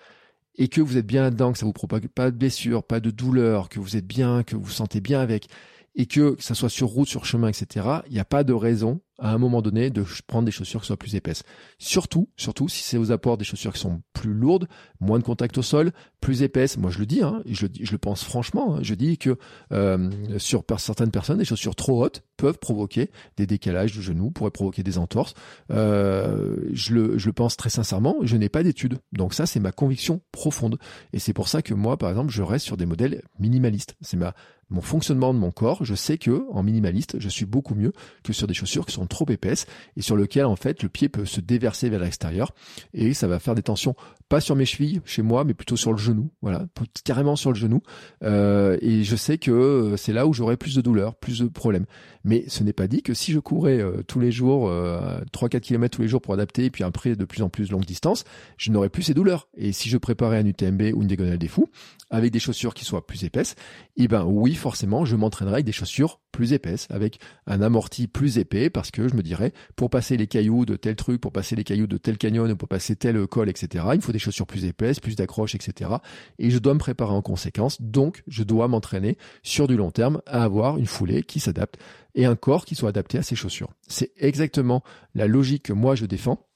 et 0.56 0.68
que 0.68 0.80
vous 0.80 0.96
êtes 0.96 1.06
bien 1.06 1.22
là-dedans, 1.22 1.52
que 1.52 1.58
ça 1.58 1.66
vous 1.66 1.72
provoque 1.72 2.06
pas 2.08 2.30
de 2.30 2.36
blessures, 2.36 2.84
pas 2.84 3.00
de 3.00 3.10
douleurs, 3.10 3.68
que 3.68 3.80
vous 3.80 3.96
êtes 3.96 4.06
bien, 4.06 4.42
que 4.42 4.56
vous 4.56 4.62
vous 4.62 4.70
sentez 4.70 5.00
bien 5.00 5.20
avec, 5.20 5.48
et 5.94 6.06
que, 6.06 6.34
que 6.34 6.42
ça 6.42 6.54
soit 6.54 6.68
sur 6.68 6.88
route, 6.88 7.08
sur 7.08 7.24
chemin, 7.24 7.48
etc., 7.48 7.86
il 8.06 8.12
n'y 8.12 8.20
a 8.20 8.24
pas 8.24 8.44
de 8.44 8.52
raison 8.52 9.00
à 9.20 9.32
un 9.32 9.38
moment 9.38 9.62
donné 9.62 9.90
de 9.90 10.04
prendre 10.26 10.46
des 10.46 10.50
chaussures 10.50 10.80
qui 10.80 10.86
soient 10.86 10.96
plus 10.96 11.14
épaisses. 11.14 11.42
Surtout, 11.78 12.28
surtout 12.36 12.68
si 12.68 12.82
c'est 12.82 12.96
aux 12.96 13.12
apports 13.12 13.36
des 13.36 13.44
chaussures 13.44 13.72
qui 13.72 13.80
sont 13.80 14.02
plus 14.12 14.32
lourdes, 14.32 14.66
moins 14.98 15.18
de 15.18 15.24
contact 15.24 15.58
au 15.58 15.62
sol, 15.62 15.92
plus 16.20 16.42
épaisses. 16.42 16.78
Moi, 16.78 16.90
je 16.90 16.98
le 16.98 17.06
dis, 17.06 17.22
hein, 17.22 17.42
je, 17.46 17.66
le, 17.66 17.98
pense 17.98 18.24
franchement. 18.24 18.76
Hein, 18.76 18.80
je 18.82 18.94
dis 18.94 19.18
que 19.18 19.36
euh, 19.72 20.10
sur 20.38 20.64
certaines 20.78 21.10
personnes, 21.10 21.38
des 21.38 21.44
chaussures 21.44 21.76
trop 21.76 22.02
hautes 22.02 22.22
peuvent 22.36 22.58
provoquer 22.58 23.10
des 23.36 23.46
décalages 23.46 23.94
de 23.94 24.00
genoux, 24.00 24.30
pourraient 24.30 24.50
provoquer 24.50 24.82
des 24.82 24.98
entorses. 24.98 25.34
Euh, 25.70 26.56
je, 26.72 26.94
le, 26.94 27.18
je 27.18 27.26
le 27.26 27.32
pense 27.32 27.56
très 27.56 27.70
sincèrement. 27.70 28.16
Je 28.22 28.36
n'ai 28.36 28.48
pas 28.48 28.62
d'études, 28.62 28.98
donc 29.12 29.34
ça, 29.34 29.46
c'est 29.46 29.60
ma 29.60 29.72
conviction 29.72 30.22
profonde. 30.32 30.78
Et 31.12 31.18
c'est 31.18 31.34
pour 31.34 31.48
ça 31.48 31.62
que 31.62 31.74
moi, 31.74 31.98
par 31.98 32.08
exemple, 32.10 32.32
je 32.32 32.42
reste 32.42 32.64
sur 32.64 32.76
des 32.76 32.86
modèles 32.86 33.22
minimalistes. 33.38 33.96
C'est 34.00 34.16
ma 34.16 34.34
mon 34.70 34.80
fonctionnement 34.80 35.34
de 35.34 35.38
mon 35.38 35.50
corps. 35.50 35.84
Je 35.84 35.94
sais 35.94 36.18
que 36.18 36.44
en 36.50 36.62
minimaliste, 36.62 37.18
je 37.18 37.28
suis 37.28 37.44
beaucoup 37.44 37.74
mieux 37.74 37.92
que 38.22 38.32
sur 38.32 38.46
des 38.46 38.54
chaussures 38.54 38.86
qui 38.86 38.92
sont 38.92 39.06
trop 39.06 39.28
épaisse 39.28 39.66
et 39.96 40.02
sur 40.02 40.16
lequel 40.16 40.46
en 40.46 40.56
fait 40.56 40.82
le 40.82 40.88
pied 40.88 41.08
peut 41.08 41.24
se 41.24 41.40
déverser 41.40 41.90
vers 41.90 42.00
l'extérieur 42.00 42.54
et 42.94 43.14
ça 43.14 43.26
va 43.26 43.38
faire 43.38 43.54
des 43.54 43.62
tensions 43.62 43.94
pas 44.28 44.40
sur 44.40 44.54
mes 44.54 44.64
chevilles 44.64 45.00
chez 45.04 45.22
moi 45.22 45.44
mais 45.44 45.54
plutôt 45.54 45.76
sur 45.76 45.92
le 45.92 45.98
genou. 45.98 46.30
Voilà 46.40 46.66
carrément 47.04 47.36
sur 47.36 47.50
le 47.50 47.56
genou. 47.56 47.82
Euh, 48.22 48.78
et 48.80 49.02
je 49.04 49.16
sais 49.16 49.38
que 49.38 49.50
euh, 49.50 49.96
c'est 49.96 50.12
là 50.12 50.26
où 50.26 50.32
j'aurai 50.32 50.56
plus 50.56 50.74
de 50.76 50.80
douleurs 50.80 51.16
plus 51.16 51.40
de 51.40 51.48
problèmes. 51.48 51.86
Mais 52.24 52.44
ce 52.48 52.62
n'est 52.62 52.72
pas 52.72 52.86
dit 52.86 53.02
que 53.02 53.14
si 53.14 53.32
je 53.32 53.38
courais 53.38 53.80
euh, 53.80 54.02
tous 54.06 54.20
les 54.20 54.30
jours 54.30 54.68
euh, 54.68 55.20
3-4 55.32 55.60
km 55.60 55.96
tous 55.96 56.02
les 56.02 56.08
jours 56.08 56.20
pour 56.20 56.34
adapter 56.34 56.66
et 56.66 56.70
puis 56.70 56.84
après 56.84 57.16
de 57.16 57.24
plus 57.24 57.42
en 57.42 57.48
plus 57.48 57.70
longue 57.70 57.84
distance 57.84 58.24
je 58.56 58.70
n'aurais 58.70 58.88
plus 58.88 59.02
ces 59.02 59.14
douleurs. 59.14 59.48
Et 59.56 59.72
si 59.72 59.88
je 59.88 59.98
préparais 59.98 60.38
un 60.38 60.46
UTMB 60.46 60.82
ou 60.94 61.02
une 61.02 61.08
diagonale 61.08 61.38
des 61.38 61.48
fous 61.48 61.68
avec 62.10 62.32
des 62.32 62.38
chaussures 62.40 62.74
qui 62.74 62.84
soient 62.84 63.06
plus 63.06 63.24
épaisses 63.24 63.56
eh 63.96 64.08
ben 64.08 64.24
oui 64.24 64.54
forcément 64.60 65.04
je 65.04 65.16
m'entraînerai 65.16 65.54
avec 65.54 65.66
des 65.66 65.72
chaussures 65.72 66.20
plus 66.30 66.52
épaisses 66.52 66.86
avec 66.90 67.18
un 67.46 67.60
amorti 67.62 68.06
plus 68.06 68.38
épais 68.38 68.70
parce 68.70 68.90
que 68.90 69.08
je 69.08 69.14
me 69.14 69.22
dirais 69.22 69.52
pour 69.76 69.90
passer 69.90 70.16
les 70.16 70.26
cailloux 70.26 70.64
de 70.64 70.76
tel 70.76 70.96
truc, 70.96 71.20
pour 71.20 71.32
passer 71.32 71.56
les 71.56 71.64
cailloux 71.64 71.86
de 71.86 71.96
tel 71.96 72.18
canyon, 72.18 72.56
pour 72.56 72.68
passer 72.68 72.96
tel 72.96 73.26
col, 73.26 73.48
etc. 73.48 73.84
Il 73.94 74.00
faut 74.00 74.12
des 74.12 74.18
chaussures 74.18 74.46
plus 74.46 74.64
épaisses, 74.64 75.00
plus 75.00 75.16
d'accroches, 75.16 75.54
etc. 75.54 75.90
Et 76.38 76.50
je 76.50 76.58
dois 76.58 76.74
me 76.74 76.78
préparer 76.78 77.12
en 77.12 77.22
conséquence. 77.22 77.80
Donc, 77.80 78.22
je 78.26 78.42
dois 78.42 78.68
m'entraîner 78.68 79.18
sur 79.42 79.66
du 79.66 79.76
long 79.76 79.90
terme 79.90 80.22
à 80.26 80.44
avoir 80.44 80.78
une 80.78 80.86
foulée 80.86 81.22
qui 81.22 81.40
s'adapte 81.40 81.78
et 82.14 82.26
un 82.26 82.36
corps 82.36 82.64
qui 82.64 82.74
soit 82.74 82.88
adapté 82.88 83.18
à 83.18 83.22
ces 83.22 83.36
chaussures. 83.36 83.70
C'est 83.86 84.12
exactement 84.16 84.82
la 85.14 85.26
logique 85.26 85.64
que 85.64 85.72
moi 85.72 85.94
je 85.94 86.06
défends. 86.06 86.46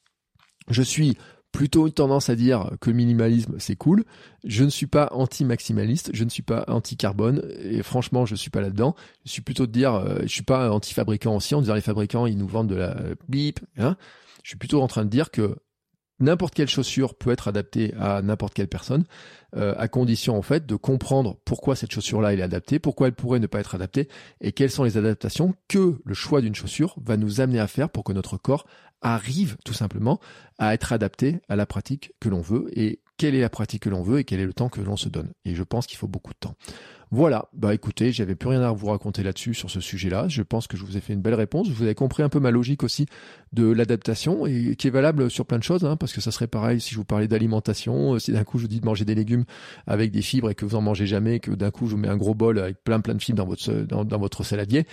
Je 0.71 0.83
suis 0.83 1.17
plutôt 1.55 1.87
une 1.87 1.93
tendance 1.93 2.31
à 2.31 2.35
dire 2.35 2.69
que 2.81 2.91
le 2.91 2.97
minimalisme 2.97 3.55
c'est 3.59 3.77
cool. 3.77 4.05
Je 4.43 4.65
ne 4.65 4.71
suis 4.71 4.89
pas 4.89 5.09
anti-maximaliste, 5.13 6.11
je 6.13 6.25
ne 6.25 6.29
suis 6.29 6.43
pas 6.43 6.65
anti-carbone 6.67 7.49
et 7.61 7.85
franchement 7.85 8.27
je 8.27 8.35
suis 8.35 8.51
pas 8.51 8.61
là-dedans. 8.61 8.97
Je 9.25 9.31
suis 9.31 9.41
plutôt 9.41 9.67
de 9.69 9.71
dire, 9.71 9.95
euh, 9.95 10.19
je 10.23 10.29
suis 10.29 10.43
pas 10.43 10.73
anti-fabricant 10.73 11.37
aussi 11.37 11.55
en 11.55 11.61
disant 11.61 11.75
les 11.75 11.81
fabricants 11.81 12.27
ils 12.27 12.37
nous 12.37 12.49
vendent 12.49 12.71
de 12.71 12.75
la 12.75 12.97
bip. 13.29 13.61
Hein. 13.79 13.97
Je 14.43 14.49
suis 14.49 14.59
plutôt 14.59 14.83
en 14.83 14.89
train 14.89 15.05
de 15.05 15.11
dire 15.11 15.31
que 15.31 15.57
n'importe 16.19 16.55
quelle 16.55 16.69
chaussure 16.69 17.15
peut 17.15 17.31
être 17.31 17.47
adaptée 17.47 17.95
à 18.01 18.21
n'importe 18.21 18.55
quelle 18.55 18.69
personne, 18.69 19.05
euh, 19.55 19.77
à 19.79 19.87
condition 19.87 20.37
en 20.37 20.43
fait 20.43 20.67
de 20.67 20.75
comprendre 20.75 21.39
pourquoi 21.45 21.77
cette 21.77 21.93
chaussure-là 21.93 22.35
est 22.35 22.43
adaptée, 22.43 22.81
pourquoi 22.81 23.07
elle 23.07 23.15
pourrait 23.15 23.39
ne 23.39 23.47
pas 23.47 23.61
être 23.61 23.77
adaptée, 23.77 24.09
et 24.41 24.51
quelles 24.51 24.71
sont 24.71 24.83
les 24.83 24.97
adaptations 24.97 25.55
que 25.69 26.01
le 26.05 26.15
choix 26.15 26.41
d'une 26.41 26.55
chaussure 26.57 26.97
va 27.01 27.17
nous 27.17 27.41
amener 27.41 27.61
à 27.61 27.69
faire 27.69 27.91
pour 27.91 28.03
que 28.03 28.13
notre 28.13 28.39
corps 28.39 28.67
arrive 29.03 29.57
tout 29.65 29.75
simplement 29.75 30.21
à 30.59 30.75
être 30.75 30.93
adapté 30.93 31.41
à 31.49 31.57
la 31.57 31.67
pratique 31.67 32.13
que 32.21 32.29
l'on 32.29 32.41
veut 32.41 32.69
et 32.79 33.01
quelle 33.17 33.35
est 33.35 33.41
la 33.41 33.51
pratique 33.51 33.83
que 33.83 33.91
l'on 33.91 34.03
veut 34.03 34.19
et 34.21 34.25
quel 34.25 34.41
est 34.41 34.47
le 34.47 34.53
temps 34.53 34.69
que 34.69 34.81
l'on 34.81 34.97
se 34.97 35.09
donne. 35.09 35.31
Et 35.45 35.55
je 35.55 35.63
pense 35.63 35.87
qu'il 35.87 35.99
faut 35.99 36.09
beaucoup 36.09 36.33
de 36.33 36.39
temps. 36.39 36.55
Voilà, 37.11 37.49
bah 37.53 37.73
écoutez, 37.73 38.11
j'avais 38.11 38.35
plus 38.35 38.49
rien 38.49 38.63
à 38.63 38.73
vous 38.73 38.89
raconter 38.89 39.23
là-dessus 39.23 39.55
sur 39.55 39.71
ce 39.71 39.79
sujet-là. 39.79 40.27
Je 40.27 40.43
pense 40.43 40.67
que 40.67 40.77
je 40.77 40.85
vous 40.85 40.97
ai 40.97 41.01
fait 41.01 41.13
une 41.13 41.21
belle 41.21 41.35
réponse. 41.35 41.69
Vous 41.69 41.85
avez 41.85 41.95
compris 41.95 42.25
un 42.25 42.29
peu 42.29 42.41
ma 42.41 42.51
logique 42.51 42.83
aussi 42.83 43.07
de 43.53 43.71
l'adaptation 43.71 44.47
et 44.47 44.75
qui 44.75 44.89
est 44.89 44.91
valable 44.91 45.31
sur 45.31 45.47
plein 45.47 45.59
de 45.59 45.63
choses, 45.63 45.85
hein, 45.85 45.97
parce 45.97 46.13
que 46.13 46.21
ça 46.21 46.33
serait 46.33 46.49
pareil 46.49 46.81
si 46.81 46.91
je 46.91 46.97
vous 46.97 47.05
parlais 47.05 47.29
d'alimentation, 47.29 48.19
si 48.19 48.33
d'un 48.33 48.43
coup 48.43 48.59
je 48.59 48.63
vous 48.63 48.69
dis 48.69 48.81
de 48.81 48.87
manger 48.87 49.05
des 49.05 49.15
légumes 49.15 49.45
avec 49.87 50.11
des 50.11 50.23
fibres 50.23 50.51
et 50.51 50.57
que 50.57 50.65
vous 50.65 50.75
en 50.75 50.81
mangez 50.81 51.07
jamais, 51.07 51.39
que 51.39 51.53
d'un 51.53 51.71
coup 51.71 51.87
je 51.87 51.93
vous 51.93 51.99
mets 51.99 52.09
un 52.09 52.17
gros 52.17 52.35
bol 52.35 52.59
avec 52.59 52.83
plein 52.83 52.99
plein 53.01 53.15
de 53.15 53.23
fibres 53.23 53.47
dans 53.47 54.19
votre 54.19 54.43
saladier 54.43 54.85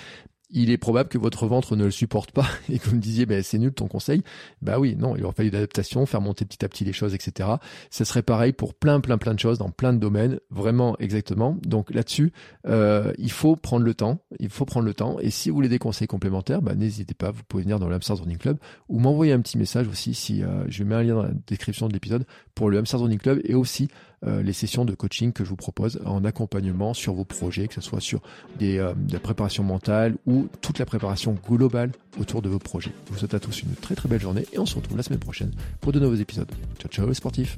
il 0.51 0.69
est 0.71 0.77
probable 0.77 1.09
que 1.09 1.17
votre 1.17 1.47
ventre 1.47 1.75
ne 1.75 1.85
le 1.85 1.91
supporte 1.91 2.31
pas 2.31 2.47
et 2.69 2.79
que 2.79 2.89
vous 2.89 2.95
me 2.95 3.01
disiez 3.01 3.25
ben 3.25 3.41
c'est 3.43 3.57
nul 3.57 3.73
ton 3.73 3.87
conseil. 3.87 4.23
Bah 4.61 4.79
oui, 4.79 4.95
non, 4.97 5.15
il 5.15 5.23
aurait 5.23 5.33
fallu 5.33 5.51
d'adaptation, 5.51 6.05
faire 6.05 6.21
monter 6.21 6.45
petit 6.45 6.63
à 6.65 6.69
petit 6.69 6.83
les 6.83 6.93
choses, 6.93 7.13
etc. 7.13 7.49
Ce 7.89 8.03
serait 8.03 8.21
pareil 8.21 8.53
pour 8.53 8.73
plein 8.73 8.99
plein 8.99 9.17
plein 9.17 9.33
de 9.33 9.39
choses 9.39 9.57
dans 9.57 9.69
plein 9.69 9.93
de 9.93 9.99
domaines, 9.99 10.39
vraiment 10.49 10.97
exactement. 10.99 11.57
Donc 11.63 11.93
là-dessus, 11.93 12.31
euh, 12.67 13.13
il 13.17 13.31
faut 13.31 13.55
prendre 13.55 13.85
le 13.85 13.93
temps, 13.93 14.19
il 14.39 14.49
faut 14.49 14.65
prendre 14.65 14.85
le 14.85 14.93
temps. 14.93 15.17
Et 15.19 15.29
si 15.29 15.49
vous 15.49 15.55
voulez 15.55 15.69
des 15.69 15.79
conseils 15.79 16.07
complémentaires, 16.07 16.61
bah, 16.61 16.75
n'hésitez 16.75 17.13
pas, 17.13 17.31
vous 17.31 17.43
pouvez 17.47 17.63
venir 17.63 17.79
dans 17.79 17.87
le 17.87 17.95
Hamsters 17.95 18.17
Running 18.17 18.37
Club 18.37 18.57
ou 18.89 18.99
m'envoyer 18.99 19.33
un 19.33 19.41
petit 19.41 19.57
message 19.57 19.87
aussi 19.87 20.13
si 20.13 20.43
euh, 20.43 20.65
je 20.67 20.83
mets 20.83 20.95
un 20.95 21.03
lien 21.03 21.15
dans 21.15 21.23
la 21.23 21.31
description 21.47 21.87
de 21.87 21.93
l'épisode 21.93 22.25
pour 22.55 22.69
le 22.69 22.77
Hamsters 22.77 23.01
Running 23.01 23.19
Club 23.19 23.41
et 23.43 23.55
aussi 23.55 23.89
euh, 24.25 24.43
les 24.43 24.53
sessions 24.53 24.85
de 24.85 24.93
coaching 24.93 25.33
que 25.33 25.43
je 25.43 25.49
vous 25.49 25.55
propose 25.55 25.99
en 26.05 26.23
accompagnement 26.25 26.93
sur 26.93 27.13
vos 27.13 27.25
projets, 27.25 27.67
que 27.67 27.73
ce 27.73 27.81
soit 27.81 28.01
sur 28.01 28.21
euh, 28.61 28.93
de 28.93 29.13
la 29.13 29.19
préparation 29.19 29.63
mentale 29.63 30.15
ou 30.25 30.47
toute 30.61 30.79
la 30.79 30.85
préparation 30.85 31.35
globale 31.47 31.91
autour 32.19 32.41
de 32.41 32.49
vos 32.49 32.59
projets. 32.59 32.91
Je 33.07 33.13
vous 33.13 33.19
souhaite 33.19 33.33
à 33.33 33.39
tous 33.39 33.63
une 33.63 33.73
très 33.75 33.95
très 33.95 34.07
belle 34.09 34.21
journée 34.21 34.45
et 34.53 34.59
on 34.59 34.65
se 34.65 34.75
retrouve 34.75 34.97
la 34.97 35.03
semaine 35.03 35.19
prochaine 35.19 35.51
pour 35.79 35.91
de 35.91 35.99
nouveaux 35.99 36.15
épisodes. 36.15 36.51
Ciao 36.79 36.89
ciao 36.89 37.07
les 37.07 37.13
sportifs 37.13 37.57